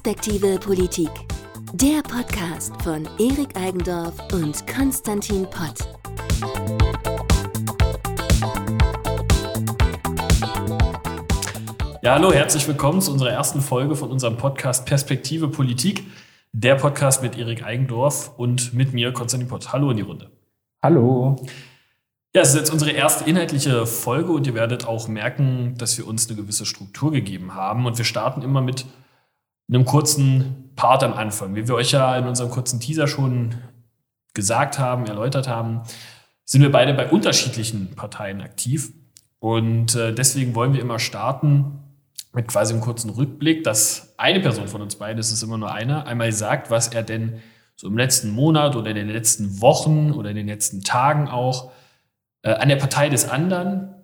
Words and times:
Perspektive 0.00 0.60
Politik. 0.60 1.10
Der 1.72 2.02
Podcast 2.02 2.72
von 2.82 3.08
Erik 3.18 3.56
Eigendorf 3.56 4.14
und 4.32 4.64
Konstantin 4.72 5.44
Pott. 5.50 5.74
Ja, 12.00 12.14
hallo, 12.14 12.32
herzlich 12.32 12.68
willkommen 12.68 13.00
zu 13.00 13.10
unserer 13.10 13.32
ersten 13.32 13.60
Folge 13.60 13.96
von 13.96 14.12
unserem 14.12 14.36
Podcast 14.36 14.86
Perspektive 14.86 15.48
Politik. 15.48 16.04
Der 16.52 16.76
Podcast 16.76 17.20
mit 17.24 17.36
Erik 17.36 17.64
Eigendorf 17.64 18.38
und 18.38 18.72
mit 18.72 18.92
mir, 18.92 19.12
Konstantin 19.12 19.48
Pott. 19.48 19.72
Hallo 19.72 19.90
in 19.90 19.96
die 19.96 20.04
Runde. 20.04 20.30
Hallo. 20.80 21.44
Ja, 22.36 22.42
es 22.42 22.50
ist 22.50 22.56
jetzt 22.56 22.72
unsere 22.72 22.92
erste 22.92 23.28
inhaltliche 23.28 23.84
Folge 23.84 24.30
und 24.30 24.46
ihr 24.46 24.54
werdet 24.54 24.86
auch 24.86 25.08
merken, 25.08 25.74
dass 25.76 25.98
wir 25.98 26.06
uns 26.06 26.28
eine 26.28 26.36
gewisse 26.36 26.66
Struktur 26.66 27.10
gegeben 27.10 27.56
haben. 27.56 27.84
Und 27.84 27.98
wir 27.98 28.04
starten 28.04 28.42
immer 28.42 28.60
mit 28.60 28.86
einem 29.68 29.84
kurzen 29.84 30.72
Part 30.76 31.02
am 31.02 31.12
Anfang. 31.12 31.54
Wie 31.54 31.68
wir 31.68 31.74
euch 31.74 31.92
ja 31.92 32.16
in 32.16 32.26
unserem 32.26 32.50
kurzen 32.50 32.80
Teaser 32.80 33.06
schon 33.06 33.54
gesagt 34.34 34.78
haben, 34.78 35.06
erläutert 35.06 35.48
haben, 35.48 35.82
sind 36.44 36.62
wir 36.62 36.72
beide 36.72 36.94
bei 36.94 37.10
unterschiedlichen 37.10 37.94
Parteien 37.94 38.40
aktiv. 38.40 38.92
Und 39.40 39.94
äh, 39.94 40.14
deswegen 40.14 40.54
wollen 40.54 40.72
wir 40.72 40.80
immer 40.80 40.98
starten 40.98 41.78
mit 42.32 42.48
quasi 42.48 42.72
einem 42.72 42.82
kurzen 42.82 43.10
Rückblick, 43.10 43.64
dass 43.64 44.14
eine 44.16 44.40
Person 44.40 44.68
von 44.68 44.82
uns 44.82 44.96
beiden, 44.96 45.18
es 45.18 45.32
ist 45.32 45.42
immer 45.42 45.58
nur 45.58 45.72
einer, 45.72 46.06
einmal 46.06 46.32
sagt, 46.32 46.70
was 46.70 46.88
er 46.88 47.02
denn 47.02 47.40
so 47.76 47.86
im 47.86 47.96
letzten 47.96 48.30
Monat 48.30 48.76
oder 48.76 48.90
in 48.90 48.96
den 48.96 49.08
letzten 49.08 49.60
Wochen 49.60 50.12
oder 50.12 50.30
in 50.30 50.36
den 50.36 50.48
letzten 50.48 50.82
Tagen 50.82 51.28
auch 51.28 51.70
äh, 52.42 52.52
an 52.52 52.68
der 52.68 52.76
Partei 52.76 53.08
des 53.08 53.28
anderen 53.28 53.94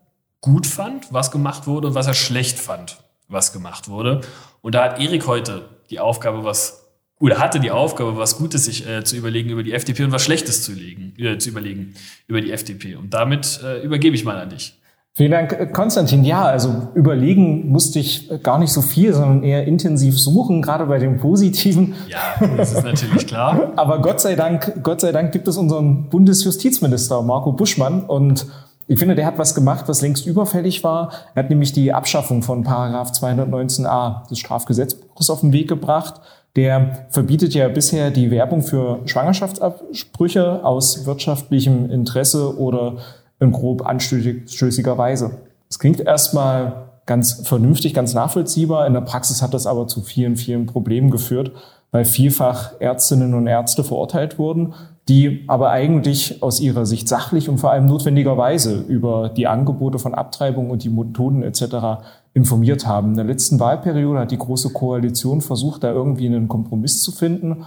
gut 0.41 0.67
fand, 0.67 1.13
was 1.13 1.31
gemacht 1.31 1.67
wurde 1.67 1.89
und 1.89 1.95
was 1.95 2.07
er 2.07 2.15
schlecht 2.15 2.59
fand, 2.59 2.99
was 3.29 3.53
gemacht 3.53 3.89
wurde. 3.89 4.21
Und 4.65 4.75
da 4.75 4.85
hat 4.85 4.99
Erik 4.99 5.27
heute 5.27 5.69
die 5.91 6.01
Aufgabe, 6.01 6.43
was 6.43 6.89
oder 7.21 7.39
hatte 7.39 7.61
die 7.61 7.71
Aufgabe, 7.71 8.17
was 8.17 8.39
Gutes 8.39 8.65
sich 8.65 8.89
äh, 8.89 9.05
zu 9.05 9.15
überlegen 9.15 9.51
über 9.51 9.63
die 9.63 9.75
FDP 9.75 10.05
und 10.05 10.13
was 10.13 10.25
Schlechtes 10.25 10.63
zu, 10.63 10.73
legen, 10.73 11.13
äh, 11.19 11.37
zu 11.37 11.51
überlegen 11.51 11.93
über 12.29 12.41
die 12.41 12.51
FDP. 12.51 12.95
Und 12.95 13.13
damit 13.13 13.61
äh, 13.63 13.83
übergebe 13.83 14.17
ich 14.17 14.25
mal 14.25 14.41
an 14.41 14.49
dich. 14.49 14.81
Vielen 15.13 15.33
Dank, 15.33 15.75
Konstantin. 15.75 16.25
Ja, 16.25 16.45
also 16.45 16.89
überlegen 16.95 17.69
musste 17.69 17.99
ich 17.99 18.31
gar 18.43 18.59
nicht 18.59 18.73
so 18.73 18.81
viel, 18.81 19.13
sondern 19.13 19.43
eher 19.43 19.67
intensiv 19.67 20.19
suchen, 20.19 20.63
gerade 20.63 20.87
bei 20.87 20.99
dem 20.99 21.21
Positiven. 21.21 21.95
Ja, 22.09 22.47
das 22.57 22.73
ist 22.73 22.85
natürlich 22.85 23.27
klar. 23.27 23.73
Aber 23.77 24.01
Gott 24.01 24.23
sei 24.23 24.35
Dank, 24.35 24.83
Gott 24.83 25.03
sei 25.03 25.13
Dank 25.13 25.31
gibt 25.31 25.47
es 25.47 25.59
unseren 25.59 26.09
Bundesjustizminister 26.09 27.21
Marco 27.21 27.53
Buschmann 27.53 28.05
und 28.05 28.47
ich 28.87 28.99
finde, 28.99 29.15
der 29.15 29.27
hat 29.27 29.39
was 29.39 29.55
gemacht, 29.55 29.85
was 29.89 30.03
längst 30.03 30.27
überfällig 30.27 30.85
war. 30.85 31.11
Er 31.35 31.45
hat 31.45 31.51
nämlich 31.51 31.73
die 31.73 31.93
Abschaffung 31.93 32.43
von 32.43 32.65
Paragraph 32.65 33.13
219a 33.13 34.29
des 34.29 34.39
Strafgesetzbuches 34.39 35.31
auf 35.31 35.41
den 35.41 35.53
Weg 35.53 35.69
gebracht. 35.69 36.21
Der 36.57 37.07
verbietet 37.11 37.55
ja 37.55 37.69
bisher 37.69 38.11
die 38.11 38.31
Werbung 38.31 38.63
für 38.63 39.01
Schwangerschaftsabsprüche 39.07 40.65
aus 40.65 41.07
wirtschaftlichem 41.07 41.91
Interesse 41.91 42.59
oder 42.59 42.99
in 43.41 43.53
grob 43.53 43.87
anstößiger 43.87 44.99
Weise. 44.99 45.39
Es 45.69 45.79
klingt 45.79 46.01
erstmal 46.01 46.85
ganz 47.07 47.47
vernünftig, 47.47 47.95
ganz 47.95 48.15
nachvollziehbar. 48.15 48.87
In 48.87 48.95
der 48.95 49.01
Praxis 49.01 49.43
hat 49.43 49.55
das 49.55 49.67
aber 49.67 49.89
zu 49.89 50.03
vielen, 50.03 50.37
vielen 50.37 50.67
Problemen 50.67 51.11
geführt, 51.11 51.53
weil 51.91 52.05
vielfach 52.05 52.81
Ärztinnen 52.81 53.35
und 53.35 53.47
Ärzte 53.47 53.83
verurteilt 53.83 54.39
wurden, 54.39 54.75
die 55.09 55.45
aber 55.49 55.71
eigentlich 55.71 56.43
aus 56.43 56.61
ihrer 56.61 56.87
Sicht 56.87 57.09
sachlich 57.09 57.49
und 57.49 57.59
vor 57.59 57.71
allem 57.71 57.87
notwendigerweise 57.87 58.81
über 58.89 59.29
die 59.29 59.47
Angebote 59.47 59.99
von 59.99 60.15
Abtreibung 60.15 60.71
und 60.71 60.83
die 60.83 60.89
Methoden 60.89 61.43
etc. 61.43 62.03
informiert 62.33 62.87
haben. 62.87 63.11
In 63.11 63.17
der 63.17 63.27
letzten 63.27 63.61
Wahlperiode 63.61 64.21
hat 64.21 64.31
die 64.31 64.39
Große 64.39 64.71
Koalition 64.71 65.43
versucht, 65.43 65.85
da 65.85 65.93
irgendwie 65.93 66.27
einen 66.27 66.49
Kompromiss 66.49 67.03
zu 67.03 67.13
finden. 67.13 67.65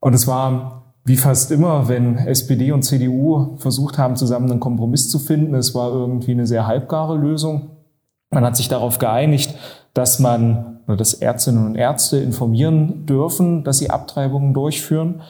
Und 0.00 0.14
es 0.14 0.26
war 0.26 0.94
wie 1.04 1.16
fast 1.16 1.52
immer, 1.52 1.88
wenn 1.88 2.18
SPD 2.18 2.72
und 2.72 2.82
CDU 2.82 3.56
versucht 3.58 3.96
haben, 3.96 4.16
zusammen 4.16 4.50
einen 4.50 4.60
Kompromiss 4.60 5.08
zu 5.08 5.18
finden, 5.18 5.54
es 5.54 5.74
war 5.74 5.92
irgendwie 5.92 6.32
eine 6.32 6.46
sehr 6.46 6.66
halbgare 6.66 7.16
Lösung. 7.16 7.70
Man 8.30 8.44
hat 8.44 8.56
sich 8.56 8.68
darauf 8.68 8.98
geeinigt, 8.98 9.54
dass 9.94 10.18
man 10.18 10.80
dass 10.96 11.14
Ärztinnen 11.14 11.66
und 11.66 11.76
Ärzte 11.76 12.18
informieren 12.18 13.06
dürfen, 13.06 13.64
dass 13.64 13.78
sie 13.78 13.90
Abtreibungen 13.90 14.54
durchführen 14.54 15.22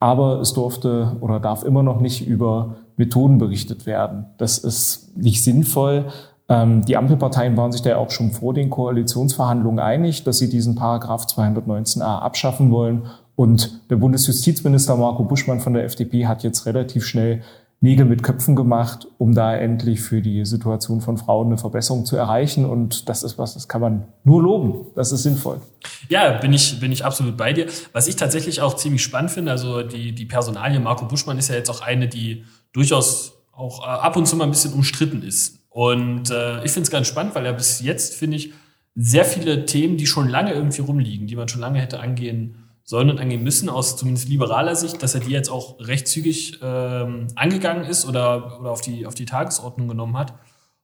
aber 0.00 0.40
es 0.40 0.52
durfte 0.52 1.16
oder 1.20 1.40
darf 1.40 1.64
immer 1.64 1.82
noch 1.82 2.00
nicht 2.00 2.26
über 2.26 2.76
Methoden 2.96 3.38
berichtet 3.38 3.86
werden. 3.86 4.26
Das 4.38 4.58
ist 4.58 5.16
nicht 5.16 5.42
sinnvoll. 5.42 6.06
Ähm, 6.48 6.84
die 6.84 6.96
Ampelparteien 6.96 7.56
waren 7.56 7.72
sich 7.72 7.82
da 7.82 7.96
auch 7.96 8.10
schon 8.10 8.30
vor 8.30 8.54
den 8.54 8.70
Koalitionsverhandlungen 8.70 9.80
einig, 9.80 10.24
dass 10.24 10.38
sie 10.38 10.48
diesen 10.48 10.74
Paragraph 10.74 11.26
219a 11.26 12.20
abschaffen 12.20 12.70
wollen. 12.70 13.06
Und 13.36 13.88
der 13.90 13.96
Bundesjustizminister 13.96 14.96
Marco 14.96 15.24
Buschmann 15.24 15.60
von 15.60 15.74
der 15.74 15.84
FDP 15.84 16.26
hat 16.26 16.42
jetzt 16.42 16.66
relativ 16.66 17.04
schnell 17.04 17.42
Nägel 17.80 18.06
mit 18.06 18.24
Köpfen 18.24 18.56
gemacht, 18.56 19.06
um 19.18 19.34
da 19.34 19.54
endlich 19.54 20.00
für 20.00 20.20
die 20.20 20.44
Situation 20.44 21.00
von 21.00 21.16
Frauen 21.16 21.46
eine 21.46 21.58
Verbesserung 21.58 22.04
zu 22.04 22.16
erreichen. 22.16 22.64
Und 22.64 23.08
das 23.08 23.22
ist 23.22 23.38
was, 23.38 23.54
das 23.54 23.68
kann 23.68 23.80
man 23.80 24.08
nur 24.24 24.42
loben. 24.42 24.86
Das 24.96 25.12
ist 25.12 25.22
sinnvoll. 25.22 25.60
Ja, 26.08 26.38
bin 26.38 26.52
ich, 26.52 26.80
bin 26.80 26.90
ich 26.90 27.04
absolut 27.04 27.36
bei 27.36 27.52
dir. 27.52 27.66
Was 27.92 28.08
ich 28.08 28.16
tatsächlich 28.16 28.60
auch 28.60 28.74
ziemlich 28.74 29.02
spannend 29.02 29.30
finde, 29.30 29.52
also 29.52 29.82
die, 29.82 30.12
die 30.12 30.26
Personalie 30.26 30.80
Marco 30.80 31.06
Buschmann 31.06 31.38
ist 31.38 31.48
ja 31.48 31.54
jetzt 31.54 31.70
auch 31.70 31.80
eine, 31.80 32.08
die 32.08 32.44
durchaus 32.72 33.34
auch 33.52 33.84
äh, 33.84 33.90
ab 33.90 34.16
und 34.16 34.26
zu 34.26 34.34
mal 34.34 34.44
ein 34.44 34.50
bisschen 34.50 34.72
umstritten 34.72 35.22
ist. 35.22 35.60
Und 35.70 36.30
äh, 36.30 36.64
ich 36.64 36.72
finde 36.72 36.86
es 36.86 36.90
ganz 36.90 37.06
spannend, 37.06 37.36
weil 37.36 37.46
er 37.46 37.52
bis 37.52 37.80
jetzt, 37.80 38.14
finde 38.14 38.38
ich, 38.38 38.52
sehr 38.96 39.24
viele 39.24 39.66
Themen, 39.66 39.96
die 39.96 40.06
schon 40.06 40.28
lange 40.28 40.52
irgendwie 40.52 40.80
rumliegen, 40.80 41.28
die 41.28 41.36
man 41.36 41.46
schon 41.46 41.60
lange 41.60 41.80
hätte 41.80 42.00
angehen 42.00 42.67
sollen 42.88 43.10
und 43.10 43.20
angehen 43.20 43.42
müssen, 43.42 43.68
aus 43.68 43.98
zumindest 43.98 44.30
liberaler 44.30 44.74
Sicht, 44.74 45.02
dass 45.02 45.14
er 45.14 45.20
die 45.20 45.30
jetzt 45.30 45.50
auch 45.50 45.78
recht 45.78 46.08
zügig 46.08 46.58
ähm, 46.62 47.26
angegangen 47.34 47.84
ist 47.84 48.08
oder, 48.08 48.58
oder 48.58 48.70
auf, 48.70 48.80
die, 48.80 49.04
auf 49.04 49.14
die 49.14 49.26
Tagesordnung 49.26 49.88
genommen 49.88 50.16
hat. 50.16 50.32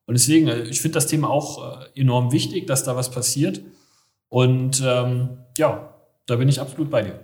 Und 0.04 0.12
deswegen, 0.12 0.48
äh, 0.48 0.65
ich 0.65 0.82
finde 0.82 0.97
das 0.97 1.06
Thema 1.06 1.31
auch 1.31 1.81
äh, 1.81 1.98
enorm 1.98 2.31
wichtig, 2.31 2.66
dass 2.66 2.84
da 2.84 2.94
was 2.94 3.10
passiert. 3.10 3.62
Und 4.28 4.82
ähm, 4.87 5.38
ja, 5.56 5.94
da 6.26 6.37
bin 6.37 6.47
ich 6.47 6.60
absolut 6.60 6.91
bei 6.91 7.04
dir. 7.04 7.20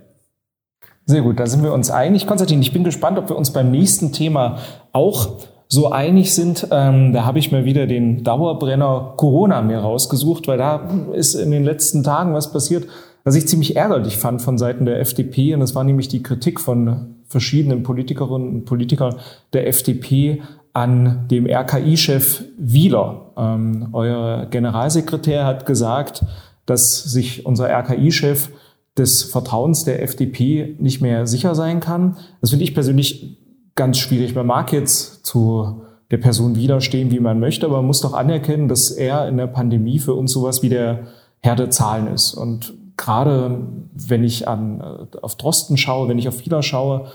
Sehr 1.05 1.21
gut, 1.21 1.39
da 1.39 1.45
sind 1.45 1.61
wir 1.61 1.73
uns 1.73 1.91
einig. 1.91 2.25
Konstantin, 2.25 2.59
ich 2.63 2.73
bin 2.73 2.83
gespannt, 2.83 3.19
ob 3.19 3.29
wir 3.29 3.35
uns 3.35 3.53
beim 3.53 3.69
nächsten 3.69 4.11
Thema 4.11 4.57
auch 4.93 5.41
so 5.67 5.91
einig 5.91 6.33
sind. 6.33 6.67
Ähm, 6.71 7.13
da 7.13 7.23
habe 7.23 7.37
ich 7.37 7.51
mir 7.51 7.65
wieder 7.65 7.85
den 7.85 8.23
Dauerbrenner 8.23 9.13
Corona 9.15 9.61
mir 9.61 9.77
rausgesucht, 9.77 10.47
weil 10.47 10.57
da 10.57 10.89
ist 11.13 11.35
in 11.35 11.51
den 11.51 11.65
letzten 11.65 12.01
Tagen 12.01 12.33
was 12.33 12.51
passiert, 12.51 12.87
was 13.23 13.35
ich 13.35 13.47
ziemlich 13.47 13.75
ärgerlich 13.75 14.17
fand 14.17 14.41
von 14.41 14.57
Seiten 14.57 14.85
der 14.85 14.99
FDP, 14.99 15.53
und 15.53 15.59
das 15.59 15.75
war 15.75 15.83
nämlich 15.83 16.07
die 16.07 16.23
Kritik 16.23 16.59
von 16.59 17.15
verschiedenen 17.27 17.83
Politikerinnen 17.83 18.49
und 18.49 18.65
Politikern 18.65 19.15
der 19.53 19.67
FDP 19.67 20.41
an 20.73 21.27
dem 21.29 21.45
RKI-Chef 21.45 22.43
Wieler. 22.57 23.31
Ähm, 23.37 23.89
euer 23.93 24.47
Generalsekretär 24.49 25.45
hat 25.45 25.65
gesagt, 25.65 26.23
dass 26.65 27.03
sich 27.03 27.45
unser 27.45 27.69
RKI-Chef 27.69 28.49
des 28.97 29.23
Vertrauens 29.23 29.83
der 29.83 30.01
FDP 30.01 30.75
nicht 30.79 31.01
mehr 31.01 31.27
sicher 31.27 31.55
sein 31.55 31.79
kann. 31.79 32.17
Das 32.41 32.49
finde 32.49 32.63
ich 32.63 32.73
persönlich 32.73 33.37
ganz 33.75 33.97
schwierig. 33.97 34.35
Man 34.35 34.47
mag 34.47 34.73
jetzt 34.73 35.25
zu 35.25 35.83
der 36.11 36.17
Person 36.17 36.55
widerstehen, 36.55 37.09
wie 37.11 37.21
man 37.21 37.39
möchte, 37.39 37.65
aber 37.65 37.77
man 37.77 37.87
muss 37.87 38.01
doch 38.01 38.13
anerkennen, 38.13 38.67
dass 38.67 38.91
er 38.91 39.27
in 39.29 39.37
der 39.37 39.47
Pandemie 39.47 39.99
für 39.99 40.13
uns 40.13 40.33
sowas 40.33 40.61
wie 40.61 40.69
der 40.69 41.07
Herr 41.39 41.55
der 41.55 41.69
Zahlen 41.69 42.07
ist. 42.07 42.33
Und 42.33 42.73
gerade 43.01 43.59
wenn 43.93 44.23
ich 44.23 44.47
an, 44.47 44.79
äh, 44.79 45.17
auf 45.21 45.35
Drosten 45.35 45.75
schaue, 45.75 46.07
wenn 46.07 46.19
ich 46.19 46.27
auf 46.27 46.45
Wieler 46.45 46.61
schaue, 46.61 47.07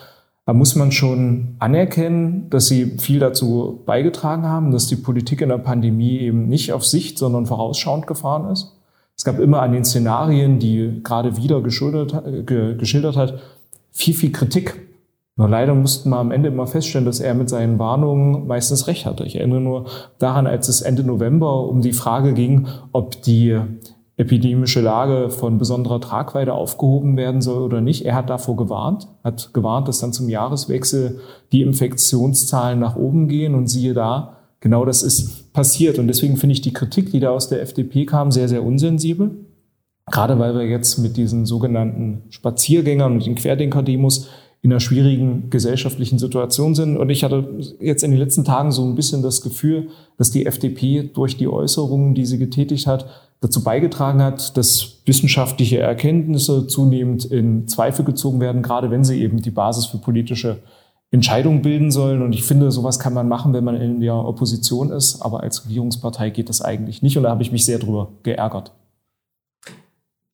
da 0.45 0.53
muss 0.53 0.77
man 0.77 0.93
schon 0.93 1.57
anerkennen, 1.59 2.49
dass 2.51 2.67
sie 2.67 2.99
viel 2.99 3.19
dazu 3.19 3.83
beigetragen 3.87 4.45
haben, 4.45 4.71
dass 4.71 4.87
die 4.87 4.97
Politik 4.97 5.41
in 5.41 5.49
der 5.49 5.59
Pandemie 5.59 6.19
eben 6.19 6.49
nicht 6.49 6.73
auf 6.73 6.85
Sicht, 6.85 7.19
sondern 7.19 7.47
vorausschauend 7.47 8.07
gefahren 8.07 8.51
ist. 8.51 8.73
Es 9.17 9.25
gab 9.25 9.39
immer 9.39 9.63
an 9.63 9.73
den 9.73 9.85
Szenarien, 9.85 10.59
die 10.59 11.01
gerade 11.03 11.37
wieder 11.37 11.63
geschildert, 11.63 12.23
geschildert 12.47 13.17
hat, 13.17 13.41
viel, 13.91 14.15
viel 14.15 14.31
Kritik. 14.31 14.89
Nur 15.37 15.49
leider 15.49 15.75
mussten 15.75 16.11
wir 16.11 16.19
am 16.19 16.31
Ende 16.31 16.49
immer 16.49 16.67
feststellen, 16.67 17.07
dass 17.07 17.21
er 17.21 17.35
mit 17.35 17.49
seinen 17.49 17.79
Warnungen 17.79 18.47
meistens 18.47 18.87
recht 18.87 19.07
hatte. 19.07 19.25
Ich 19.25 19.37
erinnere 19.37 19.61
nur 19.61 19.87
daran, 20.19 20.47
als 20.47 20.69
es 20.69 20.81
Ende 20.83 21.03
November 21.03 21.69
um 21.69 21.81
die 21.81 21.93
Frage 21.93 22.35
ging, 22.35 22.69
ob 22.93 23.23
die 23.23 23.59
epidemische 24.19 24.81
Lage 24.81 25.29
von 25.29 25.59
besonderer 25.59 26.01
Tragweite 26.01 26.55
aufgehoben 26.55 27.17
werden 27.17 27.43
soll 27.43 27.63
oder 27.63 27.83
nicht. 27.83 28.07
Er 28.07 28.15
hat 28.15 28.31
davor 28.31 28.57
gewarnt, 28.57 29.09
hat 29.23 29.53
gewarnt, 29.53 29.89
dass 29.89 29.99
dann 29.99 30.13
zum 30.13 30.29
Jahreswechsel 30.29 31.21
die 31.53 31.63
Infektionszahlen 31.63 32.79
nach 32.79 32.97
oben 32.97 33.29
gehen 33.29 33.55
und 33.55 33.67
siehe 33.69 33.93
da, 33.93 34.39
genau 34.61 34.87
das 34.87 35.03
ist 35.03 35.53
passiert. 35.53 35.99
Und 35.99 36.09
deswegen 36.09 36.39
finde 36.39 36.55
ich 36.55 36.63
die 36.63 36.73
Kritik, 36.73 37.11
die 37.11 37.21
da 37.21 37.31
aus 37.31 37.49
der 37.49 37.61
FDP 37.61 38.07
kam, 38.07 38.31
sehr, 38.31 38.49
sehr 38.49 38.65
unsensibel. 38.65 39.33
Gerade 40.11 40.39
weil 40.39 40.55
wir 40.55 40.65
jetzt 40.65 40.99
mit 40.99 41.17
diesen 41.17 41.47
sogenannten 41.47 42.23
Spaziergängern 42.31 43.15
und 43.15 43.27
den 43.27 43.35
Querdenker-Demos 43.35 44.29
in 44.67 44.73
einer 44.73 44.81
schwierigen 44.81 45.49
gesellschaftlichen 45.49 46.19
Situation 46.19 46.75
sind. 46.75 46.97
Und 46.97 47.09
ich 47.09 47.23
hatte 47.23 47.49
jetzt 47.79 48.03
in 48.03 48.11
den 48.11 48.19
letzten 48.19 48.43
Tagen 48.43 48.73
so 48.73 48.85
ein 48.85 48.97
bisschen 48.97 49.23
das 49.23 49.41
Gefühl, 49.41 49.91
dass 50.19 50.33
die 50.33 50.45
FDP 50.45 51.09
durch 51.15 51.37
die 51.37 51.47
Äußerungen, 51.47 52.17
die 52.17 52.27
sie 52.27 52.37
getätigt 52.37 52.89
hat, 52.89 53.07
dazu 53.41 53.63
beigetragen 53.63 54.21
hat, 54.21 54.57
dass 54.57 55.03
wissenschaftliche 55.05 55.79
Erkenntnisse 55.79 56.67
zunehmend 56.67 57.27
in 57.27 57.69
Zweifel 57.69 58.05
gezogen 58.05 58.41
werden, 58.41 58.63
gerade 58.63 58.91
wenn 58.91 59.05
sie 59.05 59.23
eben 59.23 59.41
die 59.41 59.53
Basis 59.53 59.87
für 59.87 59.99
politische 59.99 60.59
Entscheidungen 61.13 61.63
bilden 61.63 61.93
sollen. 61.93 62.21
Und 62.21 62.33
ich 62.33 62.43
finde, 62.43 62.73
sowas 62.73 62.99
kann 62.99 63.15
man 63.15 63.29
machen, 63.29 63.53
wenn 63.53 63.63
man 63.63 63.81
in 63.81 64.01
der 64.01 64.17
Opposition 64.17 64.91
ist, 64.91 65.23
aber 65.23 65.45
als 65.45 65.65
Regierungspartei 65.67 66.31
geht 66.31 66.49
das 66.49 66.61
eigentlich 66.61 67.03
nicht. 67.03 67.17
Und 67.17 67.23
da 67.23 67.31
habe 67.31 67.43
ich 67.45 67.53
mich 67.53 67.65
sehr 67.65 67.79
drüber 67.79 68.09
geärgert. 68.25 68.73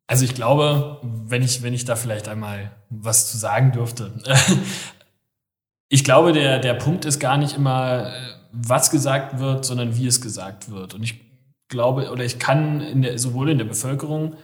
Also 0.06 0.25
ich 0.25 0.34
glaube, 0.34 0.99
wenn 1.02 1.43
ich, 1.43 1.62
wenn 1.62 1.75
ich 1.75 1.84
da 1.84 1.96
vielleicht 1.96 2.28
einmal 2.28 2.72
was 2.90 3.31
zu 3.31 3.38
sagen 3.38 3.72
dürfte. 3.72 4.12
ich 5.88 6.04
glaube, 6.04 6.32
der, 6.32 6.58
der 6.58 6.75
Punkt 6.75 7.04
ist 7.04 7.19
gar 7.19 7.37
nicht 7.37 7.56
immer, 7.56 8.12
was 8.52 8.90
gesagt 8.90 9.38
wird, 9.38 9.64
sondern 9.64 9.96
wie 9.96 10.06
es 10.06 10.20
gesagt 10.20 10.70
wird. 10.70 10.94
Und 10.94 11.02
ich 11.02 11.20
glaube, 11.69 12.10
oder 12.10 12.25
ich 12.25 12.38
kann 12.38 12.81
in 12.81 13.02
der, 13.02 13.19
sowohl 13.19 13.50
in 13.50 13.58
der 13.58 13.64
Bevölkerung 13.64 14.34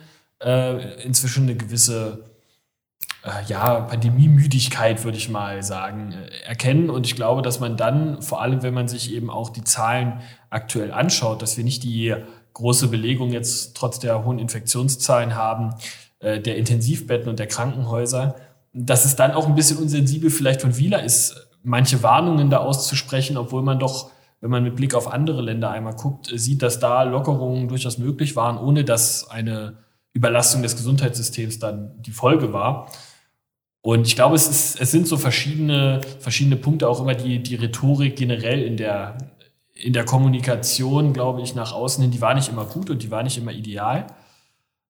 äh, 0.43 1.03
inzwischen 1.03 1.45
eine 1.45 1.57
gewisse 1.57 2.25
äh, 3.25 3.45
ja, 3.47 3.81
Pandemiemüdigkeit, 3.81 5.05
würde 5.05 5.19
ich 5.19 5.29
mal 5.29 5.63
sagen, 5.63 6.13
äh, 6.13 6.47
erkennen. 6.47 6.91
Und 6.91 7.07
ich 7.07 7.17
glaube, 7.17 7.43
dass 7.43 7.61
man 7.61 7.77
dann, 7.77 8.23
vor 8.23 8.41
allem 8.41 8.63
wenn 8.63 8.75
man 8.75 8.89
sich 8.89 9.13
eben 9.13 9.31
auch 9.31 9.51
die 9.51 9.65
Zahlen 9.65 10.21
aktuell 10.51 10.93
anschaut, 10.93 11.43
dass 11.43 11.57
wir 11.57 11.65
nicht 11.65 11.83
die 11.85 12.15
große 12.59 12.89
Belegung 12.89 13.31
jetzt 13.31 13.77
trotz 13.77 14.01
der 14.01 14.25
hohen 14.25 14.39
Infektionszahlen 14.39 15.37
haben, 15.37 15.75
äh, 16.19 16.41
der 16.41 16.57
Intensivbetten 16.57 17.29
und 17.29 17.39
der 17.39 17.47
Krankenhäuser, 17.47 18.35
dass 18.73 19.05
es 19.05 19.15
dann 19.17 19.31
auch 19.31 19.47
ein 19.47 19.55
bisschen 19.55 19.79
unsensibel 19.79 20.31
vielleicht 20.31 20.63
von 20.63 20.77
Wieler 20.77 21.03
ist, 21.03 21.49
manche 21.63 22.03
Warnungen 22.03 22.51
da 22.51 22.59
auszusprechen, 22.59 23.37
obwohl 23.37 23.63
man 23.63 23.79
doch, 23.79 24.11
wenn 24.41 24.51
man 24.51 24.65
mit 24.65 24.75
Blick 24.75 24.95
auf 24.95 25.13
andere 25.13 25.41
Länder 25.41 25.71
einmal 25.71 25.95
guckt, 25.95 26.31
sieht, 26.35 26.63
dass 26.63 26.81
da 26.81 27.05
Lockerungen 27.05 27.69
durchaus 27.69 27.99
möglich 27.99 28.35
waren, 28.35 28.59
ohne 28.59 28.85
dass 28.85 29.31
eine 29.31 29.79
Überlastung 30.13 30.63
des 30.63 30.77
Gesundheitssystems 30.77 31.61
dann 31.61 32.03
die 32.03 32.11
Folge 32.11 32.53
war. 32.53 32.91
Und 33.83 34.09
ich 34.09 34.17
glaube, 34.17 34.35
es, 34.35 34.49
ist, 34.49 34.81
es 34.81 34.91
sind 34.91 35.07
so 35.07 35.17
verschiedene, 35.17 36.01
verschiedene 36.19 36.57
Punkte, 36.57 36.89
auch 36.89 37.01
immer 37.01 37.15
die, 37.15 37.41
die 37.41 37.55
Rhetorik 37.55 38.17
generell 38.17 38.63
in 38.63 38.77
der, 38.77 39.17
in 39.81 39.93
der 39.93 40.05
Kommunikation, 40.05 41.13
glaube 41.13 41.41
ich, 41.43 41.55
nach 41.55 41.73
außen 41.73 42.03
hin, 42.03 42.11
die 42.11 42.21
war 42.21 42.35
nicht 42.35 42.49
immer 42.49 42.65
gut 42.65 42.91
und 42.91 43.03
die 43.03 43.11
war 43.11 43.23
nicht 43.23 43.39
immer 43.39 43.53
ideal. 43.53 44.07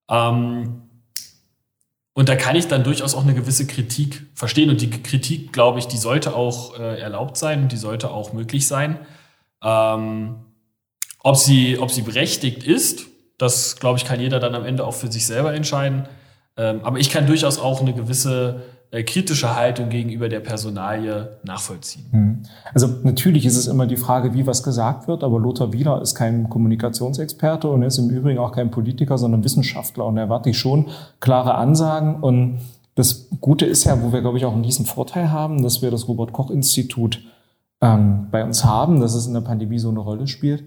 Ähm, 0.08 0.82
und 2.14 2.28
da 2.28 2.34
kann 2.34 2.56
ich 2.56 2.66
dann 2.66 2.82
durchaus 2.82 3.14
auch 3.14 3.22
eine 3.22 3.34
gewisse 3.34 3.66
Kritik 3.66 4.26
verstehen. 4.34 4.70
Und 4.70 4.80
die 4.80 4.90
Kritik, 4.90 5.52
glaube 5.52 5.78
ich, 5.78 5.86
die 5.86 5.98
sollte 5.98 6.34
auch 6.34 6.78
äh, 6.78 7.00
erlaubt 7.00 7.36
sein 7.36 7.62
und 7.62 7.72
die 7.72 7.76
sollte 7.76 8.10
auch 8.10 8.32
möglich 8.32 8.66
sein. 8.66 8.98
Ähm, 9.62 10.36
ob, 11.22 11.36
sie, 11.36 11.78
ob 11.78 11.90
sie 11.90 12.02
berechtigt 12.02 12.64
ist, 12.64 13.06
das, 13.36 13.76
glaube 13.76 13.98
ich, 13.98 14.04
kann 14.04 14.20
jeder 14.20 14.40
dann 14.40 14.54
am 14.54 14.64
Ende 14.64 14.84
auch 14.84 14.94
für 14.94 15.12
sich 15.12 15.26
selber 15.26 15.54
entscheiden. 15.54 16.08
Ähm, 16.56 16.80
aber 16.82 16.98
ich 16.98 17.10
kann 17.10 17.26
durchaus 17.26 17.58
auch 17.58 17.80
eine 17.80 17.94
gewisse 17.94 18.64
kritische 18.90 19.54
Haltung 19.54 19.90
gegenüber 19.90 20.28
der 20.28 20.40
Personalie 20.40 21.36
nachvollziehen. 21.44 22.06
Hm. 22.10 22.42
Also 22.72 22.88
natürlich 23.02 23.44
ist 23.44 23.56
es 23.56 23.66
immer 23.66 23.86
die 23.86 23.98
Frage, 23.98 24.32
wie 24.32 24.46
was 24.46 24.62
gesagt 24.62 25.08
wird, 25.08 25.22
aber 25.22 25.38
Lothar 25.38 25.72
Wieler 25.74 26.00
ist 26.00 26.14
kein 26.14 26.48
Kommunikationsexperte 26.48 27.68
und 27.68 27.82
er 27.82 27.88
ist 27.88 27.98
im 27.98 28.08
Übrigen 28.08 28.38
auch 28.38 28.52
kein 28.52 28.70
Politiker, 28.70 29.18
sondern 29.18 29.44
Wissenschaftler 29.44 30.06
und 30.06 30.16
er 30.16 30.24
erwarte 30.24 30.50
ich 30.50 30.58
schon 30.58 30.86
klare 31.20 31.54
Ansagen 31.56 32.16
und 32.16 32.60
das 32.94 33.28
Gute 33.40 33.64
ist 33.66 33.84
ja, 33.84 34.02
wo 34.02 34.12
wir, 34.12 34.22
glaube 34.22 34.38
ich, 34.38 34.44
auch 34.44 34.54
einen 34.54 34.64
riesen 34.64 34.86
Vorteil 34.86 35.30
haben, 35.30 35.62
dass 35.62 35.82
wir 35.82 35.90
das 35.90 36.08
Robert-Koch-Institut 36.08 37.20
ähm, 37.80 38.26
bei 38.30 38.42
uns 38.42 38.64
haben, 38.64 39.00
dass 39.00 39.14
es 39.14 39.26
in 39.26 39.34
der 39.34 39.40
Pandemie 39.42 39.78
so 39.78 39.90
eine 39.90 40.00
Rolle 40.00 40.26
spielt 40.26 40.64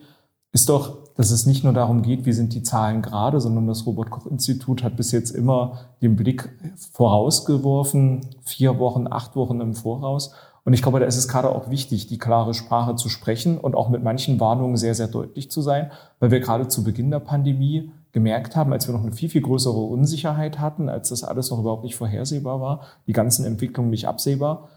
ist 0.52 0.70
doch, 0.70 0.98
dass 1.16 1.32
es 1.32 1.46
nicht 1.46 1.64
nur 1.64 1.74
darum 1.74 2.02
geht, 2.02 2.26
wie 2.26 2.34
sind 2.34 2.54
die 2.54 2.64
Zahlen 2.64 3.02
gerade, 3.02 3.40
sondern 3.40 3.68
das 3.68 3.86
Robert-Koch-Institut 3.86 4.84
hat 4.84 4.98
bis 4.98 5.12
jetzt 5.12 5.32
immer 5.32 5.80
den 6.02 6.16
Blick 6.16 6.50
vorausgeworfen, 6.94 8.22
vier 8.44 8.80
Wochen, 8.80 9.08
acht 9.10 9.36
Wochen 9.36 9.62
im 9.62 9.74
Voraus. 9.74 10.34
Und 10.64 10.74
ich 10.74 10.82
glaube, 10.82 11.00
da 11.00 11.06
ist 11.06 11.18
es 11.18 11.28
gerade 11.28 11.50
auch 11.50 11.70
wichtig, 11.70 12.08
die 12.08 12.20
klare 12.20 12.54
Sprache 12.54 12.96
zu 12.96 13.10
sprechen 13.10 13.58
und 13.58 13.76
auch 13.76 13.90
mit 13.90 14.04
manchen 14.04 14.40
Warnungen 14.40 14.78
sehr, 14.78 14.94
sehr 14.94 15.08
deutlich 15.08 15.50
zu 15.50 15.62
sein, 15.62 15.92
weil 16.20 16.32
wir 16.32 16.40
gerade 16.40 16.68
zu 16.68 16.84
Beginn 16.84 17.10
der 17.12 17.20
Pandemie 17.20 17.92
gemerkt 18.12 18.56
haben, 18.56 18.74
als 18.74 18.88
wir 18.88 18.94
noch 18.94 19.02
eine 19.02 19.14
viel, 19.14 19.30
viel 19.30 19.42
größere 19.42 19.80
Unsicherheit 19.80 20.60
hatten, 20.60 20.90
als 20.90 21.10
das 21.10 21.24
alles 21.24 21.50
noch 21.50 21.60
überhaupt 21.60 21.84
nicht 21.84 21.96
vorhersehbar 21.96 22.62
war, 22.62 22.82
die 23.08 23.14
ganzen 23.14 23.46
Entwicklungen 23.46 23.90
nicht 23.90 24.08
absehbar, 24.08 24.70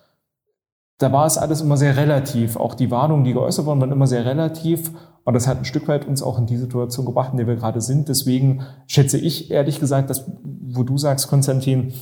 da 0.98 1.12
war 1.12 1.26
es 1.26 1.38
alles 1.38 1.60
immer 1.60 1.76
sehr 1.76 1.96
relativ. 1.96 2.56
Auch 2.56 2.74
die 2.74 2.90
Warnungen, 2.90 3.24
die 3.24 3.32
geäußert 3.32 3.66
wurden, 3.66 3.80
waren 3.80 3.92
immer 3.92 4.06
sehr 4.06 4.24
relativ. 4.24 4.92
Und 5.24 5.34
das 5.34 5.46
hat 5.46 5.58
ein 5.58 5.64
Stück 5.64 5.88
weit 5.88 6.06
uns 6.06 6.22
auch 6.22 6.38
in 6.38 6.46
die 6.46 6.56
Situation 6.56 7.06
gebracht, 7.06 7.32
in 7.32 7.38
der 7.38 7.46
wir 7.46 7.56
gerade 7.56 7.80
sind. 7.80 8.08
Deswegen 8.08 8.64
schätze 8.86 9.18
ich 9.18 9.50
ehrlich 9.50 9.80
gesagt, 9.80 10.10
dass, 10.10 10.30
wo 10.44 10.82
du 10.82 10.98
sagst, 10.98 11.28
Konstantin, 11.28 11.94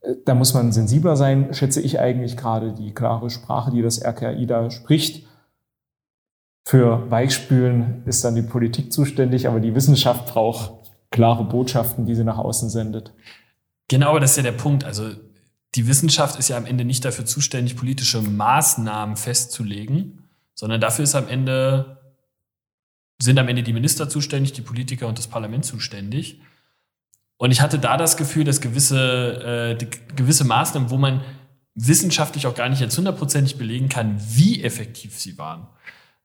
äh, 0.00 0.14
da 0.24 0.34
muss 0.34 0.54
man 0.54 0.72
sensibler 0.72 1.16
sein, 1.16 1.52
schätze 1.52 1.80
ich 1.80 2.00
eigentlich 2.00 2.36
gerade 2.36 2.72
die 2.72 2.94
klare 2.94 3.28
Sprache, 3.28 3.70
die 3.70 3.82
das 3.82 4.02
RKI 4.02 4.46
da 4.46 4.70
spricht. 4.70 5.26
Für 6.64 7.10
Weichspülen 7.10 8.02
ist 8.06 8.24
dann 8.24 8.36
die 8.36 8.42
Politik 8.42 8.92
zuständig, 8.92 9.48
aber 9.48 9.60
die 9.60 9.74
Wissenschaft 9.74 10.32
braucht 10.32 10.72
klare 11.10 11.44
Botschaften, 11.44 12.06
die 12.06 12.14
sie 12.14 12.24
nach 12.24 12.38
außen 12.38 12.70
sendet. 12.70 13.12
Genau, 13.88 14.18
das 14.20 14.32
ist 14.32 14.36
ja 14.36 14.42
der 14.44 14.52
Punkt. 14.52 14.84
Also 14.84 15.10
die 15.74 15.86
Wissenschaft 15.86 16.38
ist 16.38 16.48
ja 16.48 16.56
am 16.56 16.66
Ende 16.66 16.84
nicht 16.84 17.04
dafür 17.04 17.24
zuständig, 17.24 17.76
politische 17.76 18.20
Maßnahmen 18.20 19.16
festzulegen, 19.16 20.28
sondern 20.54 20.80
dafür 20.80 21.04
ist 21.04 21.14
am 21.14 21.28
Ende, 21.28 21.98
sind 23.20 23.38
am 23.38 23.48
Ende 23.48 23.62
die 23.62 23.72
Minister 23.72 24.08
zuständig, 24.08 24.52
die 24.52 24.62
Politiker 24.62 25.06
und 25.06 25.18
das 25.18 25.28
Parlament 25.28 25.64
zuständig. 25.64 26.40
Und 27.36 27.52
ich 27.52 27.60
hatte 27.60 27.78
da 27.78 27.96
das 27.96 28.16
Gefühl, 28.16 28.44
dass 28.44 28.60
gewisse, 28.60 29.76
äh, 29.80 29.86
gewisse 30.14 30.44
Maßnahmen, 30.44 30.90
wo 30.90 30.98
man 30.98 31.22
wissenschaftlich 31.74 32.46
auch 32.46 32.54
gar 32.54 32.68
nicht 32.68 32.80
jetzt 32.80 32.98
hundertprozentig 32.98 33.56
belegen 33.56 33.88
kann, 33.88 34.20
wie 34.20 34.62
effektiv 34.62 35.18
sie 35.18 35.38
waren, 35.38 35.68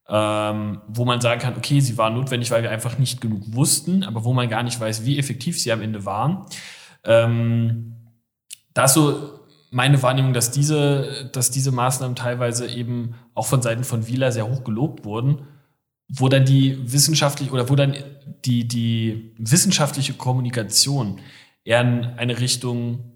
ähm, 0.08 0.82
wo 0.88 1.04
man 1.04 1.20
sagen 1.20 1.40
kann, 1.40 1.56
okay, 1.56 1.80
sie 1.80 1.96
waren 1.96 2.14
notwendig, 2.14 2.50
weil 2.50 2.62
wir 2.62 2.70
einfach 2.70 2.98
nicht 2.98 3.20
genug 3.20 3.54
wussten, 3.54 4.02
aber 4.02 4.24
wo 4.24 4.34
man 4.34 4.48
gar 4.48 4.62
nicht 4.62 4.78
weiß, 4.78 5.06
wie 5.06 5.18
effektiv 5.18 5.58
sie 5.60 5.72
am 5.72 5.80
Ende 5.80 6.04
waren. 6.04 6.46
Ähm, 7.04 7.95
da 8.76 8.84
ist 8.84 8.92
so 8.92 9.40
meine 9.70 10.02
Wahrnehmung, 10.02 10.34
dass 10.34 10.50
diese, 10.50 11.30
dass 11.32 11.50
diese 11.50 11.72
Maßnahmen 11.72 12.14
teilweise 12.14 12.68
eben 12.68 13.14
auch 13.34 13.46
von 13.46 13.62
Seiten 13.62 13.84
von 13.84 14.06
Wieler 14.06 14.32
sehr 14.32 14.46
hoch 14.46 14.64
gelobt 14.64 15.06
wurden, 15.06 15.46
wo 16.08 16.28
dann 16.28 16.44
die 16.44 16.78
wissenschaftliche 16.92 17.50
oder 17.52 17.70
wo 17.70 17.74
dann 17.74 17.96
die, 18.44 18.68
die 18.68 19.34
wissenschaftliche 19.38 20.12
Kommunikation 20.12 21.20
eher 21.64 21.80
in 21.80 22.04
eine 22.04 22.38
Richtung 22.38 23.12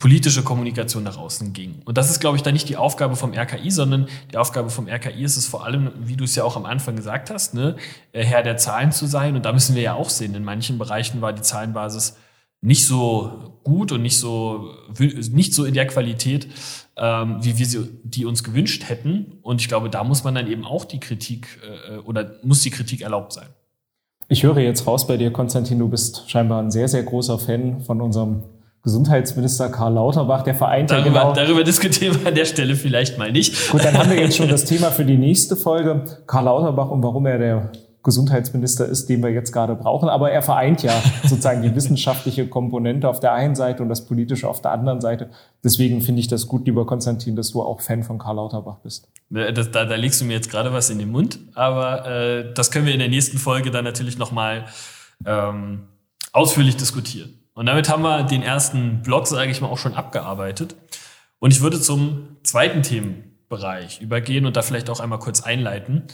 politische 0.00 0.42
Kommunikation 0.42 1.04
nach 1.04 1.16
außen 1.16 1.52
ging. 1.52 1.80
Und 1.84 1.96
das 1.96 2.10
ist, 2.10 2.18
glaube 2.18 2.36
ich, 2.36 2.42
dann 2.42 2.54
nicht 2.54 2.68
die 2.68 2.76
Aufgabe 2.76 3.14
vom 3.14 3.32
RKI, 3.32 3.70
sondern 3.70 4.08
die 4.32 4.36
Aufgabe 4.36 4.68
vom 4.68 4.88
RKI 4.88 5.22
ist 5.22 5.36
es 5.36 5.46
vor 5.46 5.64
allem, 5.64 5.92
wie 5.96 6.16
du 6.16 6.24
es 6.24 6.34
ja 6.34 6.42
auch 6.42 6.56
am 6.56 6.66
Anfang 6.66 6.96
gesagt 6.96 7.30
hast, 7.30 7.54
ne, 7.54 7.76
Herr 8.12 8.42
der 8.42 8.56
Zahlen 8.56 8.90
zu 8.90 9.06
sein. 9.06 9.36
Und 9.36 9.44
da 9.44 9.52
müssen 9.52 9.76
wir 9.76 9.82
ja 9.82 9.94
auch 9.94 10.10
sehen, 10.10 10.34
in 10.34 10.42
manchen 10.42 10.76
Bereichen 10.76 11.20
war 11.20 11.32
die 11.32 11.42
Zahlenbasis 11.42 12.16
nicht 12.62 12.86
so 12.86 13.58
gut 13.64 13.92
und 13.92 14.02
nicht 14.02 14.16
so, 14.16 14.70
nicht 14.98 15.52
so 15.52 15.64
in 15.64 15.74
der 15.74 15.86
Qualität, 15.86 16.48
ähm, 16.96 17.38
wie 17.40 17.58
wir 17.58 17.66
sie, 17.66 17.88
die 18.04 18.24
uns 18.24 18.42
gewünscht 18.42 18.88
hätten. 18.88 19.38
Und 19.42 19.60
ich 19.60 19.68
glaube, 19.68 19.90
da 19.90 20.04
muss 20.04 20.24
man 20.24 20.34
dann 20.34 20.46
eben 20.46 20.64
auch 20.64 20.84
die 20.84 21.00
Kritik 21.00 21.60
äh, 21.88 21.98
oder 21.98 22.36
muss 22.42 22.62
die 22.62 22.70
Kritik 22.70 23.02
erlaubt 23.02 23.32
sein. 23.32 23.48
Ich 24.28 24.44
höre 24.44 24.58
jetzt 24.58 24.86
raus 24.86 25.06
bei 25.06 25.16
dir, 25.16 25.32
Konstantin, 25.32 25.78
du 25.78 25.88
bist 25.88 26.30
scheinbar 26.30 26.62
ein 26.62 26.70
sehr, 26.70 26.88
sehr 26.88 27.02
großer 27.02 27.38
Fan 27.38 27.82
von 27.82 28.00
unserem 28.00 28.44
Gesundheitsminister 28.82 29.68
Karl 29.68 29.94
Lauterbach, 29.94 30.42
der 30.42 30.54
vereint 30.54 30.90
darüber, 30.90 31.16
ja 31.16 31.22
genau. 31.22 31.34
Darüber 31.34 31.64
diskutieren 31.64 32.18
wir 32.20 32.28
an 32.28 32.34
der 32.34 32.46
Stelle 32.46 32.74
vielleicht 32.74 33.18
mal 33.18 33.30
nicht. 33.30 33.70
Gut, 33.70 33.84
dann 33.84 33.96
haben 33.96 34.10
wir 34.10 34.18
jetzt 34.18 34.36
schon 34.36 34.48
das 34.48 34.64
Thema 34.64 34.90
für 34.90 35.04
die 35.04 35.18
nächste 35.18 35.56
Folge. 35.56 36.04
Karl 36.26 36.44
Lauterbach 36.44 36.90
und 36.90 37.02
warum 37.02 37.26
er 37.26 37.38
der 37.38 37.72
Gesundheitsminister 38.02 38.86
ist, 38.86 39.08
den 39.08 39.22
wir 39.22 39.30
jetzt 39.30 39.52
gerade 39.52 39.74
brauchen. 39.74 40.08
Aber 40.08 40.30
er 40.30 40.42
vereint 40.42 40.82
ja 40.82 40.92
sozusagen 41.22 41.62
die 41.62 41.74
wissenschaftliche 41.74 42.48
Komponente 42.48 43.08
auf 43.08 43.20
der 43.20 43.32
einen 43.32 43.54
Seite 43.54 43.82
und 43.82 43.88
das 43.88 44.06
politische 44.06 44.48
auf 44.48 44.60
der 44.60 44.72
anderen 44.72 45.00
Seite. 45.00 45.30
Deswegen 45.62 46.00
finde 46.00 46.20
ich 46.20 46.28
das 46.28 46.48
gut, 46.48 46.66
lieber 46.66 46.86
Konstantin, 46.86 47.36
dass 47.36 47.52
du 47.52 47.62
auch 47.62 47.80
Fan 47.80 48.02
von 48.02 48.18
Karl 48.18 48.36
Lauterbach 48.36 48.78
bist. 48.78 49.08
Das, 49.30 49.70
da, 49.70 49.84
da 49.84 49.94
legst 49.94 50.20
du 50.20 50.24
mir 50.24 50.34
jetzt 50.34 50.50
gerade 50.50 50.72
was 50.72 50.90
in 50.90 50.98
den 50.98 51.10
Mund, 51.10 51.38
aber 51.54 52.06
äh, 52.06 52.52
das 52.54 52.70
können 52.70 52.86
wir 52.86 52.92
in 52.92 52.98
der 52.98 53.08
nächsten 53.08 53.38
Folge 53.38 53.70
dann 53.70 53.84
natürlich 53.84 54.18
nochmal 54.18 54.66
ähm, 55.24 55.84
ausführlich 56.32 56.76
diskutieren. 56.76 57.38
Und 57.54 57.66
damit 57.66 57.88
haben 57.88 58.02
wir 58.02 58.22
den 58.24 58.42
ersten 58.42 59.02
Block, 59.02 59.26
sage 59.26 59.50
ich 59.50 59.60
mal, 59.60 59.68
auch 59.68 59.78
schon 59.78 59.94
abgearbeitet. 59.94 60.74
Und 61.38 61.52
ich 61.52 61.60
würde 61.60 61.80
zum 61.80 62.36
zweiten 62.42 62.82
Themenbereich 62.82 64.00
übergehen 64.00 64.46
und 64.46 64.56
da 64.56 64.62
vielleicht 64.62 64.88
auch 64.88 65.00
einmal 65.00 65.18
kurz 65.18 65.42
einleiten. 65.42 66.04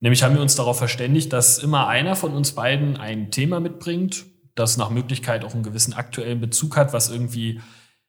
Nämlich 0.00 0.22
haben 0.22 0.34
wir 0.34 0.42
uns 0.42 0.54
darauf 0.54 0.78
verständigt, 0.78 1.32
dass 1.32 1.58
immer 1.58 1.88
einer 1.88 2.14
von 2.14 2.32
uns 2.32 2.52
beiden 2.52 2.96
ein 2.96 3.30
Thema 3.30 3.60
mitbringt, 3.60 4.26
das 4.54 4.76
nach 4.76 4.90
Möglichkeit 4.90 5.44
auch 5.44 5.54
einen 5.54 5.62
gewissen 5.62 5.94
aktuellen 5.94 6.40
Bezug 6.40 6.76
hat, 6.76 6.92
was 6.92 7.10
irgendwie 7.10 7.60